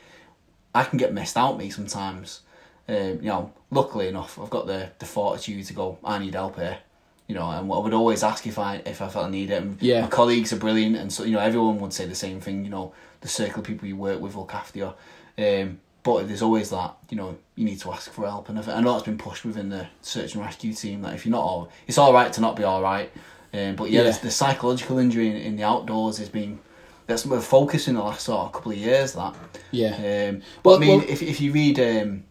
I 0.73 0.83
can 0.83 0.97
get 0.97 1.13
missed 1.13 1.37
out 1.37 1.57
me 1.57 1.69
sometimes. 1.69 2.41
Um, 2.87 3.19
you 3.21 3.29
know, 3.29 3.53
luckily 3.69 4.07
enough, 4.07 4.39
I've 4.39 4.49
got 4.49 4.67
the, 4.67 4.89
the 4.99 5.05
fortitude 5.05 5.65
to 5.67 5.73
go. 5.73 5.97
I 6.03 6.17
need 6.19 6.33
help 6.33 6.55
here. 6.57 6.79
You 7.27 7.35
know, 7.35 7.49
and 7.49 7.71
I 7.71 7.77
would 7.77 7.93
always 7.93 8.23
ask 8.23 8.45
if 8.45 8.59
I 8.59 8.81
if 8.85 9.01
I 9.01 9.07
felt 9.07 9.27
I 9.27 9.29
need 9.29 9.51
it. 9.51 9.61
And 9.61 9.81
Yeah. 9.81 10.01
my 10.01 10.07
colleagues 10.07 10.51
are 10.51 10.57
brilliant, 10.57 10.97
and 10.97 11.13
so 11.13 11.23
you 11.23 11.31
know 11.33 11.39
everyone 11.39 11.79
would 11.79 11.93
say 11.93 12.05
the 12.05 12.15
same 12.15 12.41
thing. 12.41 12.65
You 12.65 12.71
know, 12.71 12.93
the 13.21 13.29
circle 13.29 13.59
of 13.61 13.67
people 13.67 13.87
you 13.87 13.95
work 13.95 14.19
with 14.19 14.35
look 14.35 14.53
after 14.53 14.79
you. 14.79 14.93
Um, 15.37 15.79
but 16.03 16.27
there's 16.27 16.41
always 16.41 16.71
that 16.71 16.95
you 17.09 17.15
know 17.15 17.37
you 17.55 17.63
need 17.63 17.79
to 17.81 17.91
ask 17.93 18.11
for 18.11 18.25
help, 18.25 18.49
and 18.49 18.59
I 18.59 18.81
know 18.81 18.95
it's 18.95 19.05
been 19.05 19.17
pushed 19.17 19.45
within 19.45 19.69
the 19.69 19.87
search 20.01 20.35
and 20.35 20.43
rescue 20.43 20.73
team 20.73 21.03
that 21.03 21.13
if 21.13 21.25
you're 21.25 21.31
not 21.31 21.43
all, 21.43 21.69
it's 21.87 21.97
all 21.97 22.11
right 22.11 22.33
to 22.33 22.41
not 22.41 22.55
be 22.57 22.63
all 22.63 22.81
right. 22.81 23.09
Um, 23.53 23.75
but 23.75 23.91
yeah, 23.91 24.01
Yeah. 24.03 24.11
The, 24.11 24.23
the 24.23 24.31
psychological 24.31 24.97
injury 24.97 25.29
in, 25.29 25.35
in 25.37 25.55
the 25.55 25.63
outdoors 25.63 26.17
has 26.17 26.27
been 26.29 26.59
that's 27.11 27.45
focus 27.45 27.87
in 27.87 27.95
the 27.95 28.01
last 28.03 28.25
sort 28.25 28.39
of 28.47 28.51
couple 28.53 28.71
of 28.71 28.77
years. 28.77 29.13
That 29.13 29.35
Yeah. 29.71 30.29
um, 30.29 30.41
but 30.63 30.69
Well- 30.71 30.75
I 30.77 30.79
mean, 30.79 30.97
well- 30.99 31.09
if 31.09 31.21
if 31.21 31.39
you 31.41 31.51
read 31.51 31.79
um, 31.79 32.23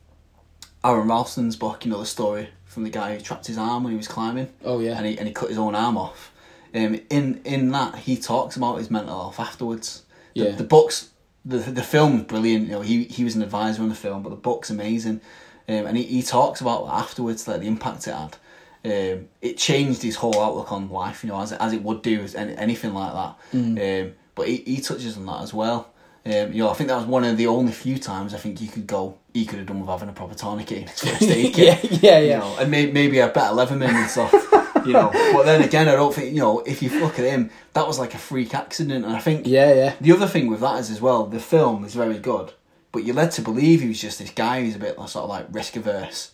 Aron 0.85 1.09
Ralston's 1.09 1.57
book, 1.57 1.85
you 1.85 1.91
know, 1.91 1.99
the 2.01 2.07
story 2.07 2.49
from 2.65 2.85
the 2.85 2.91
guy 2.91 3.15
who 3.17 3.21
trapped 3.21 3.47
his 3.47 3.59
arm 3.59 3.83
when 3.85 3.93
he 3.93 3.97
was 3.97 4.09
climbing. 4.09 4.49
Oh, 4.65 4.81
yeah. 4.81 4.97
And 4.97 5.07
he 5.07 5.19
and 5.19 5.27
he 5.29 5.35
cut 5.35 5.49
his 5.49 5.59
own 5.59 5.75
arm 5.75 5.97
off. 5.97 6.33
Um, 6.75 7.01
in 7.11 7.41
in 7.45 7.71
that 7.73 7.97
he 7.97 8.17
talks 8.17 8.57
about 8.57 8.79
his 8.79 8.91
mental 8.91 9.15
health 9.19 9.41
afterwards. 9.41 10.03
The, 10.35 10.45
Yeah. 10.45 10.51
the 10.53 10.65
books, 10.65 11.11
the 11.45 11.59
the 11.59 11.83
film's 11.83 12.23
brilliant. 12.25 12.67
You 12.69 12.73
know, 12.75 12.81
he 12.83 13.05
he 13.05 13.25
was 13.25 13.35
an 13.37 13.43
advisor 13.43 13.83
on 13.83 13.89
the 13.89 13.95
film, 13.95 14.23
but 14.23 14.31
the 14.31 14.37
book's 14.37 14.71
amazing. 14.71 15.21
Um, 15.69 15.87
and 15.87 15.97
he, 15.97 16.03
he 16.05 16.23
talks 16.23 16.61
about 16.61 16.89
afterwards, 16.89 17.47
like 17.47 17.61
the 17.61 17.67
impact 17.67 18.07
it 18.09 18.15
had. 18.15 18.37
Um, 18.83 19.29
it 19.43 19.57
changed 19.59 20.03
his 20.03 20.17
whole 20.17 20.41
outlook 20.41 20.73
on 20.73 20.89
life, 20.89 21.23
you 21.23 21.29
know, 21.31 21.41
as 21.41 21.53
it, 21.53 21.59
as 21.61 21.73
it 21.73 21.83
would 21.83 22.03
do 22.03 22.23
with 22.23 22.35
any, 22.35 22.57
anything 22.57 22.95
like 22.95 23.13
that. 23.13 23.35
Um, 23.53 24.13
but 24.41 24.49
he, 24.49 24.57
he 24.67 24.81
touches 24.81 25.17
on 25.19 25.27
that 25.27 25.43
as 25.43 25.53
well. 25.55 25.91
Um, 26.25 26.53
you 26.53 26.63
know, 26.63 26.71
I 26.71 26.75
think 26.75 26.89
that 26.89 26.97
was 26.97 27.07
one 27.07 27.25
of 27.25 27.37
the 27.37 27.47
only 27.47 27.73
few 27.73 27.99
times 27.99 28.35
I 28.35 28.39
think 28.39 28.61
you 28.61 28.69
could 28.69 28.87
go. 28.87 29.17
He 29.33 29.45
could 29.47 29.59
have 29.59 29.67
done 29.69 29.81
with 29.81 29.89
having 29.89 30.09
a 30.09 30.13
proper 30.13 30.35
tourniquet 30.35 30.79
in 30.79 30.87
his 30.89 31.01
first 31.01 31.23
aid 31.39 31.57
Yeah, 31.57 31.75
kit. 31.77 32.03
yeah, 32.03 32.19
You 32.19 32.29
yeah. 32.29 32.39
know, 32.41 32.57
and 32.59 32.71
may, 32.71 32.91
maybe 32.91 33.19
a 33.21 33.29
better 33.29 33.55
Leatherman 33.55 33.89
and 33.89 34.11
stuff. 34.11 34.33
you 34.87 34.93
know, 34.93 35.11
but 35.35 35.45
then 35.45 35.63
again, 35.63 35.89
I 35.89 35.93
don't 35.93 36.15
think 36.15 36.35
you 36.35 36.41
know 36.41 36.61
if 36.61 36.83
you 36.83 36.91
look 37.01 37.19
at 37.19 37.25
him, 37.27 37.51
that 37.75 37.87
was 37.87 37.99
like 37.99 38.15
a 38.15 38.19
freak 38.19 38.55
accident, 38.55 39.05
and 39.05 39.15
I 39.15 39.21
think 39.21 39.47
Yeah, 39.47 39.73
yeah. 39.75 39.95
the 40.01 40.13
other 40.13 40.27
thing 40.27 40.49
with 40.49 40.61
that 40.61 40.79
is 40.81 40.91
as 40.91 41.01
well, 41.01 41.27
the 41.27 41.41
film 41.41 41.85
is 41.85 41.95
very 41.95 42.19
good, 42.19 42.53
but 42.93 43.05
you're 43.05 43.15
led 43.17 43.31
to 43.33 43.43
believe 43.43 43.81
he 43.83 43.89
was 43.89 44.01
just 44.01 44.19
this 44.19 44.31
guy 44.31 44.63
who's 44.63 44.77
a 44.77 44.79
bit 44.79 44.97
sort 44.97 45.25
of 45.25 45.29
like 45.31 45.47
risk 45.51 45.77
averse, 45.77 46.33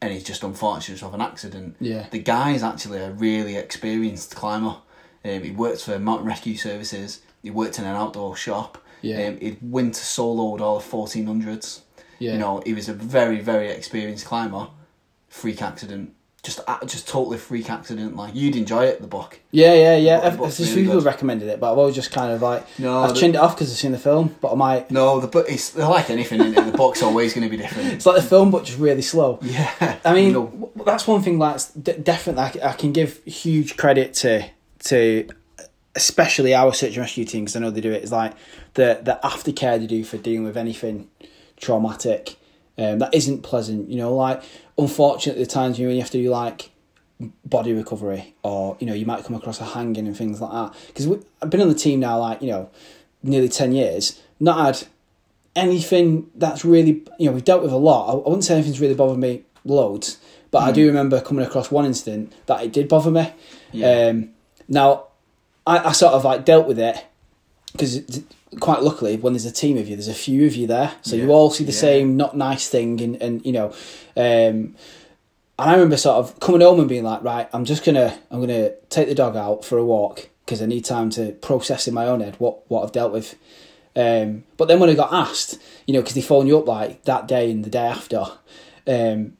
and 0.00 0.12
he's 0.12 0.24
just 0.24 0.42
unfortunate 0.44 1.02
of 1.02 1.12
an 1.14 1.20
accident. 1.20 1.76
Yeah. 1.80 2.06
The 2.10 2.18
guy's 2.20 2.62
actually 2.62 2.98
a 3.00 3.10
really 3.12 3.56
experienced 3.56 4.34
climber. 4.36 4.76
Um, 5.24 5.42
he 5.42 5.50
works 5.50 5.82
for 5.84 5.98
Mountain 5.98 6.26
Rescue 6.26 6.56
Services. 6.56 7.20
He 7.44 7.50
worked 7.50 7.78
in 7.78 7.84
an 7.84 7.94
outdoor 7.94 8.34
shop. 8.34 8.78
Yeah. 9.02 9.28
Um, 9.28 9.38
he'd 9.38 9.58
winter 9.62 10.00
soloed 10.00 10.60
all 10.60 10.80
the 10.80 10.84
1400s. 10.84 11.82
Yeah. 12.18 12.32
You 12.32 12.38
know, 12.38 12.62
he 12.66 12.74
was 12.74 12.88
a 12.88 12.94
very, 12.94 13.38
very 13.40 13.68
experienced 13.68 14.24
climber. 14.26 14.68
Freak 15.28 15.62
accident. 15.62 16.14
Just, 16.42 16.60
just 16.86 17.08
totally 17.08 17.38
freak 17.38 17.70
accident. 17.70 18.16
Like 18.16 18.34
you'd 18.34 18.54
enjoy 18.54 18.84
it. 18.84 19.00
The 19.00 19.06
book. 19.06 19.40
Yeah, 19.50 19.72
yeah, 19.74 19.96
yeah. 19.96 20.20
I've, 20.24 20.40
I've 20.42 20.58
really 20.58 20.74
people 20.74 20.94
good. 20.96 21.04
recommended 21.04 21.48
it, 21.48 21.58
but 21.58 21.72
I've 21.72 21.78
always 21.78 21.94
just 21.94 22.12
kind 22.12 22.32
of 22.32 22.42
like 22.42 22.66
No, 22.78 22.98
I've 23.02 23.14
the- 23.14 23.20
chinned 23.20 23.34
it 23.34 23.38
off 23.38 23.56
because 23.56 23.70
I've 23.72 23.78
seen 23.78 23.92
the 23.92 23.98
film, 23.98 24.36
but 24.42 24.52
I 24.52 24.54
might. 24.54 24.90
No, 24.90 25.20
the 25.20 25.26
book. 25.26 25.46
It's 25.48 25.70
they're 25.70 25.88
like 25.88 26.10
anything. 26.10 26.40
In 26.42 26.52
The 26.54 26.72
book's 26.76 27.02
always 27.02 27.32
going 27.34 27.44
to 27.48 27.50
be 27.50 27.56
different. 27.56 27.94
It's 27.94 28.04
like 28.06 28.16
the 28.16 28.28
film, 28.28 28.50
but 28.50 28.64
just 28.64 28.78
really 28.78 29.00
slow. 29.02 29.38
Yeah. 29.42 29.98
I 30.04 30.12
mean, 30.12 30.34
w- 30.34 30.70
that's 30.84 31.06
one 31.06 31.22
thing. 31.22 31.38
Like, 31.38 31.60
d- 31.82 31.94
definitely, 32.02 32.62
I 32.62 32.72
can 32.74 32.92
give 32.92 33.22
huge 33.24 33.76
credit 33.78 34.12
to 34.14 34.46
to 34.84 35.26
especially 35.96 36.54
our 36.54 36.72
search 36.74 36.90
and 36.90 36.98
rescue 36.98 37.24
team 37.24 37.44
because 37.44 37.56
I 37.56 37.60
know 37.60 37.70
they 37.70 37.80
do 37.80 37.92
it. 37.92 38.02
Is 38.04 38.12
like 38.12 38.32
the 38.74 39.00
the 39.02 39.18
aftercare 39.22 39.78
they 39.78 39.86
do 39.86 40.04
for 40.04 40.16
dealing 40.18 40.44
with 40.44 40.56
anything 40.56 41.08
traumatic 41.56 42.36
um, 42.78 42.98
that 42.98 43.14
isn't 43.14 43.42
pleasant. 43.42 43.88
You 43.88 43.96
know, 43.98 44.14
like 44.14 44.42
unfortunately, 44.76 45.44
the 45.44 45.50
times 45.50 45.78
when 45.78 45.90
you 45.90 46.00
have 46.00 46.10
to 46.10 46.22
do 46.22 46.30
like 46.30 46.70
body 47.44 47.72
recovery 47.72 48.34
or 48.42 48.76
you 48.80 48.86
know 48.86 48.92
you 48.92 49.06
might 49.06 49.24
come 49.24 49.36
across 49.36 49.60
a 49.60 49.64
hanging 49.64 50.06
and 50.06 50.16
things 50.16 50.40
like 50.40 50.50
that 50.50 50.78
because 50.88 51.06
I've 51.40 51.48
been 51.48 51.60
on 51.60 51.68
the 51.68 51.74
team 51.74 52.00
now 52.00 52.18
like 52.18 52.42
you 52.42 52.48
know 52.50 52.70
nearly 53.22 53.48
10 53.48 53.70
years 53.72 54.20
not 54.40 54.66
had 54.80 54.88
anything 55.54 56.28
that's 56.34 56.64
really 56.64 57.04
you 57.18 57.26
know 57.26 57.32
we've 57.32 57.44
dealt 57.44 57.62
with 57.62 57.70
a 57.72 57.76
lot 57.76 58.08
I, 58.08 58.12
I 58.14 58.16
wouldn't 58.16 58.42
say 58.44 58.54
anything's 58.54 58.80
really 58.80 58.94
bothered 58.96 59.18
me 59.18 59.44
loads 59.64 60.18
but 60.50 60.64
I 60.64 60.72
do 60.72 60.86
remember 60.88 61.20
coming 61.20 61.46
across 61.46 61.70
one 61.70 61.84
incident 61.86 62.32
that 62.46 62.64
it 62.64 62.72
did 62.72 62.88
bother 62.88 63.12
me 63.12 63.32
Yeah. 63.72 64.08
um, 64.08 64.30
now 64.68 65.04
I, 65.66 65.78
I 65.88 65.92
sort 65.92 66.14
of 66.14 66.24
like 66.24 66.44
dealt 66.44 66.66
with 66.66 66.78
it 66.78 67.04
because 67.72 68.22
quite 68.60 68.82
luckily 68.82 69.16
when 69.16 69.32
there's 69.32 69.46
a 69.46 69.50
team 69.52 69.76
of 69.78 69.88
you 69.88 69.96
there's 69.96 70.06
a 70.08 70.14
few 70.14 70.46
of 70.46 70.54
you 70.54 70.66
there 70.66 70.92
so 71.02 71.16
you 71.16 71.30
all 71.32 71.50
see 71.50 71.64
the 71.64 71.72
Yeah. 71.72 71.78
same 71.78 72.16
not 72.16 72.36
nice 72.36 72.68
thing 72.68 73.00
and, 73.00 73.20
and 73.20 73.44
you 73.44 73.52
know 73.52 73.68
um, 74.16 74.76
and 75.56 75.70
I 75.70 75.72
remember 75.74 75.96
sort 75.96 76.16
of 76.18 76.38
coming 76.40 76.60
home 76.62 76.80
and 76.80 76.88
being 76.88 77.04
like, 77.04 77.22
right, 77.22 77.48
I'm 77.52 77.64
just 77.64 77.84
gonna, 77.84 78.18
I'm 78.28 78.40
gonna 78.40 78.70
take 78.90 79.06
the 79.08 79.14
dog 79.14 79.36
out 79.36 79.64
for 79.64 79.78
a 79.78 79.84
walk 79.84 80.28
because 80.44 80.60
I 80.60 80.66
need 80.66 80.84
time 80.84 81.10
to 81.10 81.30
process 81.30 81.86
in 81.86 81.94
my 81.94 82.06
own 82.06 82.18
head 82.20 82.34
what 82.40 82.68
what 82.68 82.82
I've 82.82 82.90
dealt 82.90 83.12
with. 83.12 83.36
Um, 83.94 84.42
but 84.56 84.66
then 84.66 84.80
when 84.80 84.90
I 84.90 84.94
got 84.94 85.12
asked, 85.12 85.60
you 85.86 85.94
know, 85.94 86.00
because 86.00 86.14
they 86.16 86.22
phone 86.22 86.48
you 86.48 86.58
up 86.58 86.66
like 86.66 87.04
that 87.04 87.28
day 87.28 87.52
and 87.52 87.64
the 87.64 87.70
day 87.70 87.86
after, 87.86 88.24
um, 88.88 89.36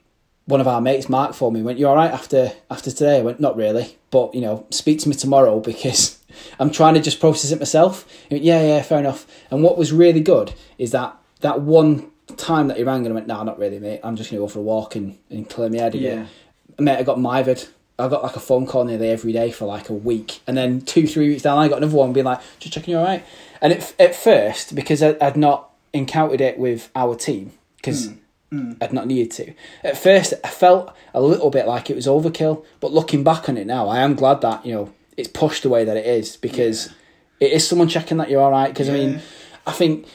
one 0.46 0.60
of 0.60 0.68
our 0.68 0.80
mates, 0.80 1.08
Mark, 1.08 1.34
for 1.34 1.50
me 1.50 1.62
went, 1.62 1.78
"You 1.78 1.88
all 1.88 1.96
right 1.96 2.10
after 2.10 2.52
after 2.70 2.90
today?" 2.90 3.18
I 3.18 3.22
went, 3.22 3.40
"Not 3.40 3.56
really, 3.56 3.96
but 4.10 4.34
you 4.34 4.40
know, 4.40 4.66
speak 4.70 4.98
to 5.00 5.08
me 5.08 5.14
tomorrow 5.14 5.60
because 5.60 6.18
I'm 6.58 6.70
trying 6.70 6.94
to 6.94 7.00
just 7.00 7.20
process 7.20 7.50
it 7.52 7.58
myself." 7.58 8.06
He 8.28 8.34
went, 8.36 8.44
yeah, 8.44 8.62
yeah, 8.62 8.82
fair 8.82 8.98
enough. 8.98 9.26
And 9.50 9.62
what 9.62 9.78
was 9.78 9.92
really 9.92 10.20
good 10.20 10.52
is 10.78 10.90
that 10.92 11.16
that 11.40 11.62
one 11.62 12.10
time 12.36 12.68
that 12.68 12.76
he 12.76 12.82
rang 12.84 13.04
and 13.06 13.12
I 13.12 13.14
went, 13.14 13.26
"No, 13.26 13.42
not 13.42 13.58
really, 13.58 13.78
mate. 13.78 14.00
I'm 14.02 14.16
just 14.16 14.30
gonna 14.30 14.40
go 14.40 14.48
for 14.48 14.58
a 14.58 14.62
walk 14.62 14.96
and, 14.96 15.18
and 15.30 15.48
clear 15.48 15.68
my 15.70 15.78
head 15.78 15.94
a 15.94 15.98
Yeah. 15.98 16.14
bit." 16.16 16.80
Mate, 16.80 16.98
I 16.98 17.02
got 17.02 17.18
mivid. 17.18 17.68
I 17.98 18.08
got 18.08 18.24
like 18.24 18.34
a 18.34 18.40
phone 18.40 18.66
call 18.66 18.84
nearly 18.84 19.08
every 19.10 19.32
day 19.32 19.50
for 19.52 19.66
like 19.66 19.88
a 19.88 19.92
week, 19.94 20.40
and 20.46 20.56
then 20.56 20.80
two, 20.80 21.06
three 21.06 21.28
weeks 21.28 21.42
down, 21.42 21.58
I 21.58 21.68
got 21.68 21.78
another 21.78 21.96
one 21.96 22.12
being 22.12 22.26
like, 22.26 22.40
"Just 22.58 22.74
checking 22.74 22.92
you 22.92 22.98
all 22.98 23.04
right." 23.04 23.24
And 23.62 23.72
at, 23.72 23.94
at 24.00 24.14
first, 24.16 24.74
because 24.74 25.00
I, 25.02 25.16
I'd 25.20 25.36
not 25.36 25.70
encountered 25.92 26.40
it 26.40 26.58
with 26.58 26.90
our 26.96 27.14
team, 27.14 27.52
because 27.76 28.08
hmm. 28.08 28.14
Mm. 28.54 28.76
I'd 28.80 28.92
not 28.92 29.06
needed 29.06 29.30
to. 29.32 29.52
At 29.82 29.96
first, 29.98 30.34
I 30.44 30.48
felt 30.48 30.94
a 31.12 31.20
little 31.20 31.50
bit 31.50 31.66
like 31.66 31.90
it 31.90 31.96
was 31.96 32.06
overkill, 32.06 32.64
but 32.80 32.92
looking 32.92 33.24
back 33.24 33.48
on 33.48 33.56
it 33.56 33.66
now, 33.66 33.88
I 33.88 34.00
am 34.00 34.14
glad 34.14 34.40
that 34.42 34.64
you 34.64 34.74
know 34.74 34.92
it's 35.16 35.28
pushed 35.28 35.62
the 35.62 35.68
way 35.68 35.84
that 35.84 35.96
it 35.96 36.06
is 36.06 36.36
because 36.36 36.92
it 37.40 37.52
is 37.52 37.66
someone 37.66 37.88
checking 37.88 38.18
that 38.18 38.30
you're 38.30 38.42
all 38.42 38.50
right. 38.50 38.68
Because 38.68 38.88
I 38.88 38.92
mean, 38.92 39.20
I 39.66 39.72
think 39.72 40.06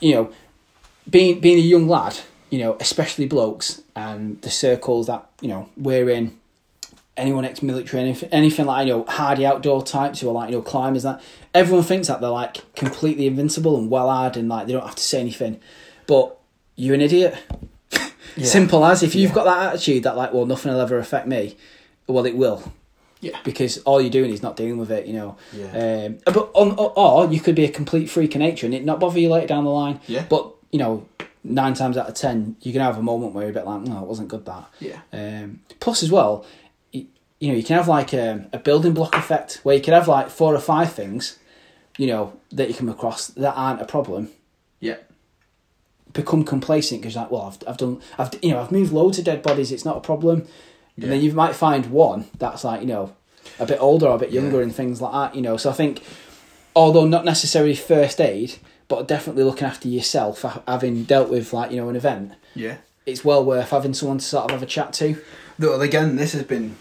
you 0.00 0.14
know, 0.14 0.32
being 1.08 1.40
being 1.40 1.58
a 1.58 1.62
young 1.62 1.88
lad, 1.88 2.18
you 2.50 2.58
know, 2.58 2.76
especially 2.80 3.26
blokes 3.26 3.82
and 3.94 4.40
the 4.42 4.50
circles 4.50 5.06
that 5.08 5.28
you 5.40 5.48
know 5.48 5.68
we're 5.76 6.08
in, 6.08 6.38
anyone 7.16 7.44
ex-military, 7.44 8.02
anything, 8.02 8.28
anything 8.30 8.66
like 8.66 8.86
you 8.86 8.92
know 8.94 9.04
hardy 9.04 9.44
outdoor 9.44 9.82
types 9.82 10.20
who 10.20 10.30
are 10.30 10.32
like 10.32 10.50
you 10.50 10.56
know 10.56 10.62
climbers. 10.62 11.02
That 11.02 11.20
everyone 11.54 11.84
thinks 11.84 12.08
that 12.08 12.20
they're 12.20 12.30
like 12.30 12.74
completely 12.74 13.26
invincible 13.26 13.76
and 13.76 13.90
well 13.90 14.08
hard 14.08 14.36
and 14.36 14.48
like 14.48 14.66
they 14.66 14.72
don't 14.72 14.86
have 14.86 14.96
to 14.96 15.02
say 15.02 15.20
anything, 15.20 15.60
but 16.06 16.38
you're 16.76 16.94
an 16.94 17.00
idiot. 17.00 17.34
Simple 18.42 18.84
as 18.84 19.02
if 19.02 19.14
you've 19.14 19.32
got 19.32 19.44
that 19.44 19.72
attitude 19.74 20.02
that 20.02 20.16
like 20.16 20.32
well 20.32 20.46
nothing 20.46 20.72
will 20.72 20.80
ever 20.80 20.98
affect 20.98 21.26
me, 21.26 21.56
well 22.06 22.26
it 22.26 22.36
will 22.36 22.72
Yeah. 23.20 23.38
because 23.44 23.78
all 23.78 24.00
you're 24.00 24.10
doing 24.10 24.30
is 24.30 24.42
not 24.42 24.56
dealing 24.56 24.76
with 24.76 24.90
it, 24.90 25.06
you 25.06 25.14
know. 25.14 25.36
Yeah. 25.52 26.06
Um, 26.06 26.18
but 26.26 26.50
on, 26.52 26.74
or, 26.78 27.32
you 27.32 27.40
could 27.40 27.54
be 27.54 27.64
a 27.64 27.70
complete 27.70 28.08
freak 28.10 28.34
of 28.34 28.40
nature 28.40 28.66
and 28.66 28.74
it 28.74 28.84
not 28.84 29.00
bother 29.00 29.18
you 29.18 29.30
later 29.30 29.46
down 29.46 29.64
the 29.64 29.70
line. 29.70 30.00
Yeah. 30.06 30.26
But 30.28 30.52
you 30.70 30.78
know, 30.78 31.06
nine 31.42 31.72
times 31.74 31.96
out 31.96 32.08
of 32.08 32.14
ten, 32.14 32.56
you 32.60 32.72
can 32.72 32.82
have 32.82 32.98
a 32.98 33.02
moment 33.02 33.32
where 33.32 33.44
you're 33.44 33.52
a 33.52 33.54
bit 33.54 33.64
like, 33.64 33.82
no, 33.82 34.02
it 34.02 34.06
wasn't 34.06 34.28
good 34.28 34.44
that. 34.44 34.68
Yeah. 34.80 35.00
Um, 35.12 35.60
plus, 35.80 36.02
as 36.02 36.10
well, 36.10 36.44
you, 36.92 37.06
you 37.40 37.48
know, 37.48 37.54
you 37.54 37.62
can 37.62 37.76
have 37.76 37.88
like 37.88 38.12
um, 38.12 38.46
a 38.52 38.58
building 38.58 38.92
block 38.92 39.14
effect 39.16 39.60
where 39.62 39.74
you 39.76 39.80
can 39.82 39.94
have 39.94 40.08
like 40.08 40.28
four 40.28 40.54
or 40.54 40.60
five 40.60 40.92
things, 40.92 41.38
you 41.96 42.06
know, 42.06 42.34
that 42.52 42.68
you 42.68 42.74
come 42.74 42.90
across 42.90 43.28
that 43.28 43.54
aren't 43.54 43.80
a 43.80 43.86
problem. 43.86 44.28
Become 46.16 46.44
complacent 46.44 47.02
because 47.02 47.14
like, 47.14 47.30
well, 47.30 47.42
I've, 47.42 47.68
I've 47.68 47.76
done, 47.76 48.00
I've 48.18 48.30
you 48.42 48.50
know, 48.52 48.60
I've 48.62 48.72
moved 48.72 48.90
loads 48.92 49.18
of 49.18 49.24
dead 49.26 49.42
bodies. 49.42 49.70
It's 49.70 49.84
not 49.84 49.98
a 49.98 50.00
problem. 50.00 50.46
Yeah. 50.96 51.04
And 51.04 51.12
then 51.12 51.20
you 51.20 51.32
might 51.32 51.54
find 51.54 51.86
one 51.86 52.26
that's 52.38 52.64
like 52.64 52.80
you 52.80 52.86
know, 52.86 53.14
a 53.60 53.66
bit 53.66 53.78
older 53.80 54.06
or 54.06 54.16
a 54.16 54.18
bit 54.18 54.30
younger 54.32 54.56
Yeah. 54.58 54.62
and 54.64 54.74
things 54.74 55.00
like 55.02 55.12
that. 55.12 55.36
You 55.36 55.42
know, 55.42 55.56
so 55.58 55.68
I 55.70 55.74
think, 55.74 56.02
although 56.74 57.06
not 57.06 57.24
necessarily 57.26 57.74
first 57.76 58.18
aid, 58.20 58.54
but 58.88 59.06
definitely 59.06 59.44
looking 59.44 59.66
after 59.68 59.88
yourself, 59.88 60.42
having 60.66 61.04
dealt 61.04 61.28
with 61.28 61.52
like 61.52 61.70
you 61.70 61.76
know 61.76 61.88
an 61.90 61.96
event, 61.96 62.32
Yeah. 62.54 62.76
it's 63.04 63.22
well 63.24 63.44
worth 63.44 63.70
having 63.70 63.92
someone 63.94 64.18
to 64.18 64.24
sort 64.24 64.46
of 64.46 64.50
have 64.52 64.62
a 64.62 64.66
chat 64.66 64.92
to. 64.94 65.16
Though 65.58 65.78
again, 65.80 66.16
this 66.16 66.32
has 66.32 66.44
been. 66.44 66.76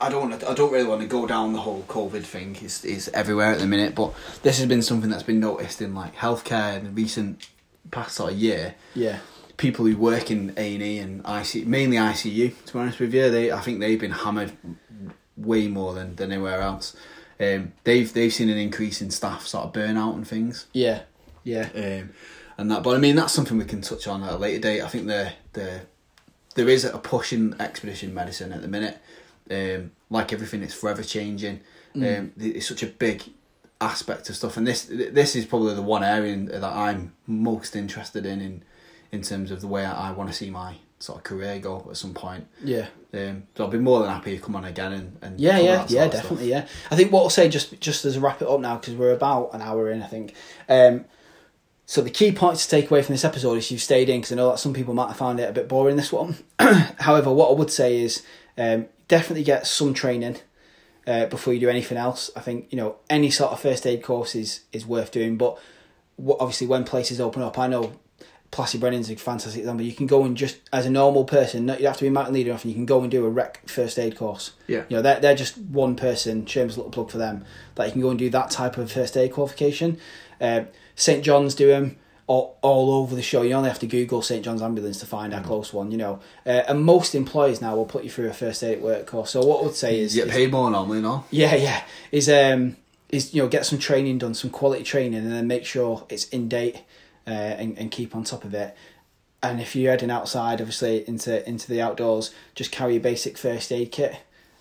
I 0.00 0.08
don't. 0.08 0.28
Want 0.30 0.40
to, 0.40 0.50
I 0.50 0.54
don't 0.54 0.72
really 0.72 0.88
want 0.88 1.00
to 1.02 1.06
go 1.06 1.26
down 1.26 1.52
the 1.52 1.60
whole 1.60 1.82
COVID 1.86 2.22
thing. 2.24 2.56
It's, 2.62 2.84
it's 2.84 3.08
everywhere 3.08 3.52
at 3.52 3.58
the 3.60 3.66
minute, 3.66 3.94
but 3.94 4.12
this 4.42 4.58
has 4.58 4.66
been 4.66 4.82
something 4.82 5.10
that's 5.10 5.22
been 5.22 5.40
noticed 5.40 5.80
in 5.82 5.94
like 5.94 6.16
healthcare 6.16 6.78
in 6.78 6.94
recent 6.94 7.46
past 7.90 8.16
sort 8.16 8.32
of 8.32 8.38
year. 8.38 8.74
Yeah. 8.94 9.18
People 9.56 9.84
who 9.84 9.96
work 9.96 10.30
in 10.30 10.54
A 10.56 10.74
and 10.74 10.82
E 10.82 10.98
and 10.98 11.20
IC, 11.20 11.66
mainly 11.66 11.96
ICU. 11.96 12.64
To 12.66 12.72
be 12.72 12.78
honest 12.78 13.00
with 13.00 13.12
you, 13.12 13.30
they 13.30 13.52
I 13.52 13.60
think 13.60 13.80
they've 13.80 14.00
been 14.00 14.12
hammered 14.12 14.52
way 15.36 15.68
more 15.68 15.92
than, 15.94 16.16
than 16.16 16.32
anywhere 16.32 16.60
else. 16.62 16.96
Um, 17.38 17.72
they've 17.84 18.10
they've 18.12 18.32
seen 18.32 18.48
an 18.48 18.58
increase 18.58 19.00
in 19.02 19.10
staff 19.10 19.46
sort 19.46 19.66
of 19.66 19.72
burnout 19.72 20.14
and 20.14 20.26
things. 20.26 20.66
Yeah. 20.72 21.02
Yeah. 21.44 21.68
um, 21.74 22.10
and 22.58 22.70
that. 22.70 22.82
But 22.82 22.96
I 22.96 22.98
mean, 22.98 23.16
that's 23.16 23.32
something 23.32 23.58
we 23.58 23.64
can 23.64 23.80
touch 23.80 24.06
on 24.06 24.22
at 24.22 24.32
a 24.32 24.36
later 24.36 24.60
date. 24.60 24.82
I 24.82 24.88
think 24.88 25.06
the 25.06 25.32
the 25.52 25.80
there 26.54 26.68
is 26.68 26.84
a 26.84 26.98
push 26.98 27.32
in 27.32 27.58
expedition 27.60 28.14
medicine 28.14 28.52
at 28.52 28.62
the 28.62 28.68
minute. 28.68 28.98
Um, 29.50 29.92
like 30.10 30.32
everything, 30.32 30.62
it's 30.62 30.74
forever 30.74 31.02
changing. 31.02 31.60
Um, 31.94 32.32
it's 32.38 32.68
such 32.68 32.82
a 32.82 32.86
big 32.86 33.24
aspect 33.80 34.28
of 34.28 34.36
stuff, 34.36 34.56
and 34.56 34.66
this 34.66 34.84
this 34.90 35.34
is 35.36 35.44
probably 35.46 35.74
the 35.74 35.82
one 35.82 36.02
area 36.04 36.36
that 36.36 36.64
I'm 36.64 37.12
most 37.26 37.74
interested 37.76 38.26
in 38.26 38.40
in 38.40 38.62
in 39.12 39.22
terms 39.22 39.50
of 39.50 39.60
the 39.60 39.66
way 39.66 39.84
I, 39.84 40.08
I 40.08 40.12
want 40.12 40.28
to 40.30 40.34
see 40.36 40.50
my 40.50 40.76
sort 40.98 41.18
of 41.18 41.24
career 41.24 41.58
go 41.58 41.86
at 41.90 41.96
some 41.96 42.12
point. 42.12 42.46
Yeah. 42.62 42.86
Um, 43.14 43.44
so 43.56 43.64
I'll 43.64 43.70
be 43.70 43.78
more 43.78 44.00
than 44.00 44.08
happy 44.10 44.36
to 44.36 44.42
come 44.42 44.54
on 44.54 44.64
again 44.66 44.92
and, 44.92 45.16
and 45.22 45.40
Yeah, 45.40 45.58
yeah, 45.58 45.86
yeah, 45.88 46.04
of 46.04 46.10
stuff. 46.10 46.22
definitely, 46.22 46.50
yeah. 46.50 46.66
I 46.90 46.96
think 46.96 47.10
what 47.10 47.22
I'll 47.22 47.30
say 47.30 47.48
just 47.48 47.80
just 47.80 48.04
as 48.04 48.16
a 48.16 48.20
wrap 48.20 48.42
it 48.42 48.48
up 48.48 48.60
now 48.60 48.76
because 48.76 48.94
we're 48.94 49.12
about 49.12 49.50
an 49.54 49.62
hour 49.62 49.90
in, 49.90 50.02
I 50.02 50.06
think. 50.06 50.34
Um, 50.68 51.06
So 51.86 52.02
the 52.02 52.10
key 52.10 52.30
points 52.30 52.64
to 52.66 52.70
take 52.70 52.88
away 52.90 53.02
from 53.02 53.14
this 53.14 53.24
episode 53.24 53.54
is 53.58 53.70
you've 53.70 53.80
stayed 53.80 54.08
in 54.08 54.20
because 54.20 54.30
I 54.32 54.36
know 54.36 54.50
that 54.50 54.60
some 54.60 54.72
people 54.74 54.94
might 54.94 55.08
have 55.08 55.16
found 55.16 55.40
it 55.40 55.48
a 55.50 55.52
bit 55.52 55.66
boring. 55.68 55.96
This 55.96 56.12
one, 56.12 56.36
however, 57.00 57.32
what 57.32 57.50
I 57.50 57.54
would 57.54 57.70
say 57.72 58.00
is 58.00 58.22
um, 58.56 58.86
definitely 59.08 59.42
get 59.42 59.66
some 59.66 59.92
training 59.92 60.36
uh, 61.06 61.26
before 61.26 61.52
you 61.54 61.60
do 61.60 61.68
anything 61.68 61.98
else. 61.98 62.30
I 62.36 62.40
think 62.40 62.66
you 62.70 62.76
know 62.76 62.96
any 63.08 63.30
sort 63.30 63.52
of 63.52 63.60
first 63.60 63.86
aid 63.86 64.02
course 64.02 64.34
is 64.34 64.60
is 64.72 64.86
worth 64.86 65.10
doing, 65.10 65.36
but 65.36 65.58
what, 66.16 66.38
obviously 66.40 66.66
when 66.66 66.84
places 66.84 67.20
open 67.20 67.42
up, 67.42 67.58
I 67.58 67.66
know 67.66 67.92
Plas 68.50 68.74
y 68.74 68.80
Brenin's 68.80 69.10
a 69.10 69.16
fantastic 69.16 69.60
example. 69.60 69.86
You 69.86 69.92
can 69.92 70.06
go 70.06 70.24
and 70.24 70.36
just 70.36 70.58
as 70.72 70.84
a 70.84 70.90
normal 70.90 71.24
person, 71.24 71.66
not, 71.66 71.80
you 71.80 71.86
have 71.86 71.96
to 71.98 72.04
be 72.04 72.10
mountain 72.10 72.34
leader, 72.34 72.50
and 72.50 72.64
you 72.64 72.74
can 72.74 72.86
go 72.86 73.00
and 73.00 73.10
do 73.10 73.24
a 73.24 73.30
rec 73.30 73.68
first 73.68 73.98
aid 73.98 74.16
course. 74.16 74.52
Yeah. 74.66 74.84
you 74.88 74.96
know 74.96 75.02
they're 75.02 75.20
they're 75.20 75.36
just 75.36 75.56
one 75.58 75.94
person. 75.96 76.46
Shameless 76.46 76.76
little 76.76 76.90
plug 76.92 77.10
for 77.10 77.18
them. 77.18 77.44
That 77.76 77.86
you 77.86 77.92
can 77.92 78.00
go 78.00 78.10
and 78.10 78.18
do 78.18 78.30
that 78.30 78.50
type 78.50 78.76
of 78.76 78.90
first 78.90 79.16
aid 79.16 79.32
qualification. 79.32 79.98
Uh, 80.40 80.64
St 80.96 81.24
John's 81.24 81.54
do 81.54 81.68
them 81.68 81.96
all, 82.30 82.56
all 82.62 82.92
over 82.94 83.14
the 83.16 83.22
show. 83.22 83.42
You 83.42 83.54
only 83.54 83.68
have 83.68 83.78
to 83.80 83.86
Google 83.88 84.22
St 84.22 84.44
John's 84.44 84.62
ambulance 84.62 85.00
to 85.00 85.06
find 85.06 85.34
our 85.34 85.42
close 85.42 85.72
one. 85.72 85.90
You 85.90 85.98
know, 85.98 86.20
uh, 86.46 86.62
and 86.68 86.84
most 86.84 87.14
employers 87.14 87.60
now 87.60 87.74
will 87.76 87.86
put 87.94 88.04
you 88.04 88.10
through 88.10 88.28
a 88.28 88.32
first 88.32 88.62
aid 88.62 88.78
at 88.78 88.82
work 88.82 89.06
course. 89.06 89.30
So 89.32 89.44
what 89.44 89.60
I 89.60 89.66
would 89.66 89.74
say 89.74 89.98
is, 90.00 90.14
You 90.14 90.22
get 90.22 90.28
is- 90.30 90.34
paid 90.36 90.50
more 90.52 90.70
normally, 90.70 91.00
no? 91.00 91.24
yeah, 91.30 91.54
yeah, 91.56 91.82
is 92.12 92.28
um 92.28 92.76
is 93.08 93.34
you 93.34 93.42
know 93.42 93.48
get 93.48 93.66
some 93.66 93.78
training 93.78 94.18
done, 94.18 94.34
some 94.34 94.50
quality 94.50 94.84
training, 94.84 95.14
and 95.24 95.32
then 95.32 95.46
make 95.48 95.64
sure 95.66 96.06
it's 96.08 96.26
in 96.28 96.48
date 96.48 96.76
uh, 97.26 97.30
and 97.30 97.76
and 97.78 97.90
keep 97.90 98.14
on 98.14 98.22
top 98.24 98.44
of 98.44 98.54
it. 98.54 98.76
And 99.42 99.60
if 99.60 99.74
you're 99.74 99.90
heading 99.90 100.10
outside, 100.10 100.60
obviously 100.60 101.08
into 101.08 101.32
into 101.48 101.66
the 101.68 101.80
outdoors, 101.82 102.32
just 102.54 102.70
carry 102.70 102.96
a 102.96 103.00
basic 103.00 103.36
first 103.38 103.72
aid 103.72 103.90
kit. 103.90 104.14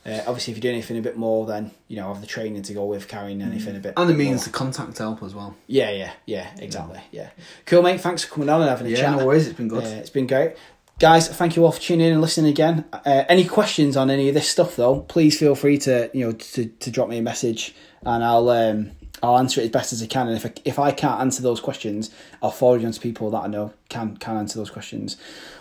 Uh, 0.09 0.23
obviously, 0.27 0.51
if 0.51 0.57
you're 0.57 0.61
doing 0.61 0.75
anything 0.75 0.97
a 0.97 1.01
bit 1.01 1.17
more, 1.17 1.45
then 1.45 1.71
you 1.87 1.97
know 1.97 2.07
have 2.13 2.21
the 2.21 2.27
training 2.27 2.61
to 2.63 2.73
go 2.73 2.85
with 2.85 3.07
carrying 3.07 3.41
anything 3.41 3.75
a 3.75 3.79
bit. 3.79 3.93
And 3.97 4.09
the 4.09 4.13
means 4.13 4.43
to 4.45 4.49
contact 4.49 4.97
help 4.97 5.21
as 5.23 5.35
well. 5.35 5.55
Yeah, 5.67 5.91
yeah, 5.91 6.11
yeah, 6.25 6.49
exactly. 6.57 7.01
Yeah, 7.11 7.29
cool, 7.65 7.81
mate. 7.81 8.01
Thanks 8.01 8.23
for 8.23 8.33
coming 8.33 8.49
on 8.49 8.61
and 8.61 8.69
having 8.69 8.87
a 8.87 8.89
Yeah, 8.89 8.97
chat. 8.97 9.17
no 9.17 9.25
worries, 9.25 9.47
it's 9.47 9.57
been 9.57 9.67
good. 9.67 9.83
Uh, 9.83 9.87
it's 9.87 10.09
been 10.09 10.27
great. 10.27 10.55
Guys, 10.99 11.29
thank 11.29 11.55
you 11.55 11.63
all 11.63 11.71
for 11.71 11.79
tuning 11.79 12.07
in 12.07 12.11
and 12.13 12.21
listening 12.21 12.51
again. 12.51 12.83
Uh, 12.91 13.23
any 13.29 13.45
questions 13.45 13.95
on 13.95 14.09
any 14.09 14.27
of 14.27 14.33
this 14.33 14.49
stuff, 14.49 14.75
though, 14.75 14.99
please 14.99 15.39
feel 15.39 15.55
free 15.55 15.77
to 15.79 16.09
you 16.13 16.25
know 16.25 16.31
to, 16.33 16.65
to 16.65 16.91
drop 16.91 17.07
me 17.07 17.17
a 17.19 17.21
message, 17.21 17.73
and 18.05 18.21
I'll 18.23 18.49
um, 18.49 18.91
I'll 19.23 19.37
answer 19.37 19.61
it 19.61 19.65
as 19.65 19.69
best 19.71 19.93
as 19.93 20.03
I 20.03 20.07
can. 20.07 20.27
And 20.27 20.35
if 20.35 20.45
I, 20.45 20.53
if 20.65 20.79
I 20.79 20.91
can't 20.91 21.21
answer 21.21 21.41
those 21.41 21.61
questions, 21.61 22.09
I'll 22.41 22.51
forward 22.51 22.81
you 22.81 22.87
on 22.87 22.93
to 22.93 22.99
people 22.99 23.29
that 23.31 23.39
I 23.39 23.47
know 23.47 23.73
can 23.87 24.17
can 24.17 24.35
answer 24.37 24.59
those 24.59 24.69
questions. 24.69 25.15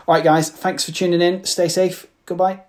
All 0.08 0.14
right, 0.14 0.24
guys, 0.24 0.50
thanks 0.50 0.84
for 0.84 0.90
tuning 0.92 1.20
in. 1.22 1.44
Stay 1.44 1.68
safe. 1.68 2.06
Goodbye. 2.26 2.67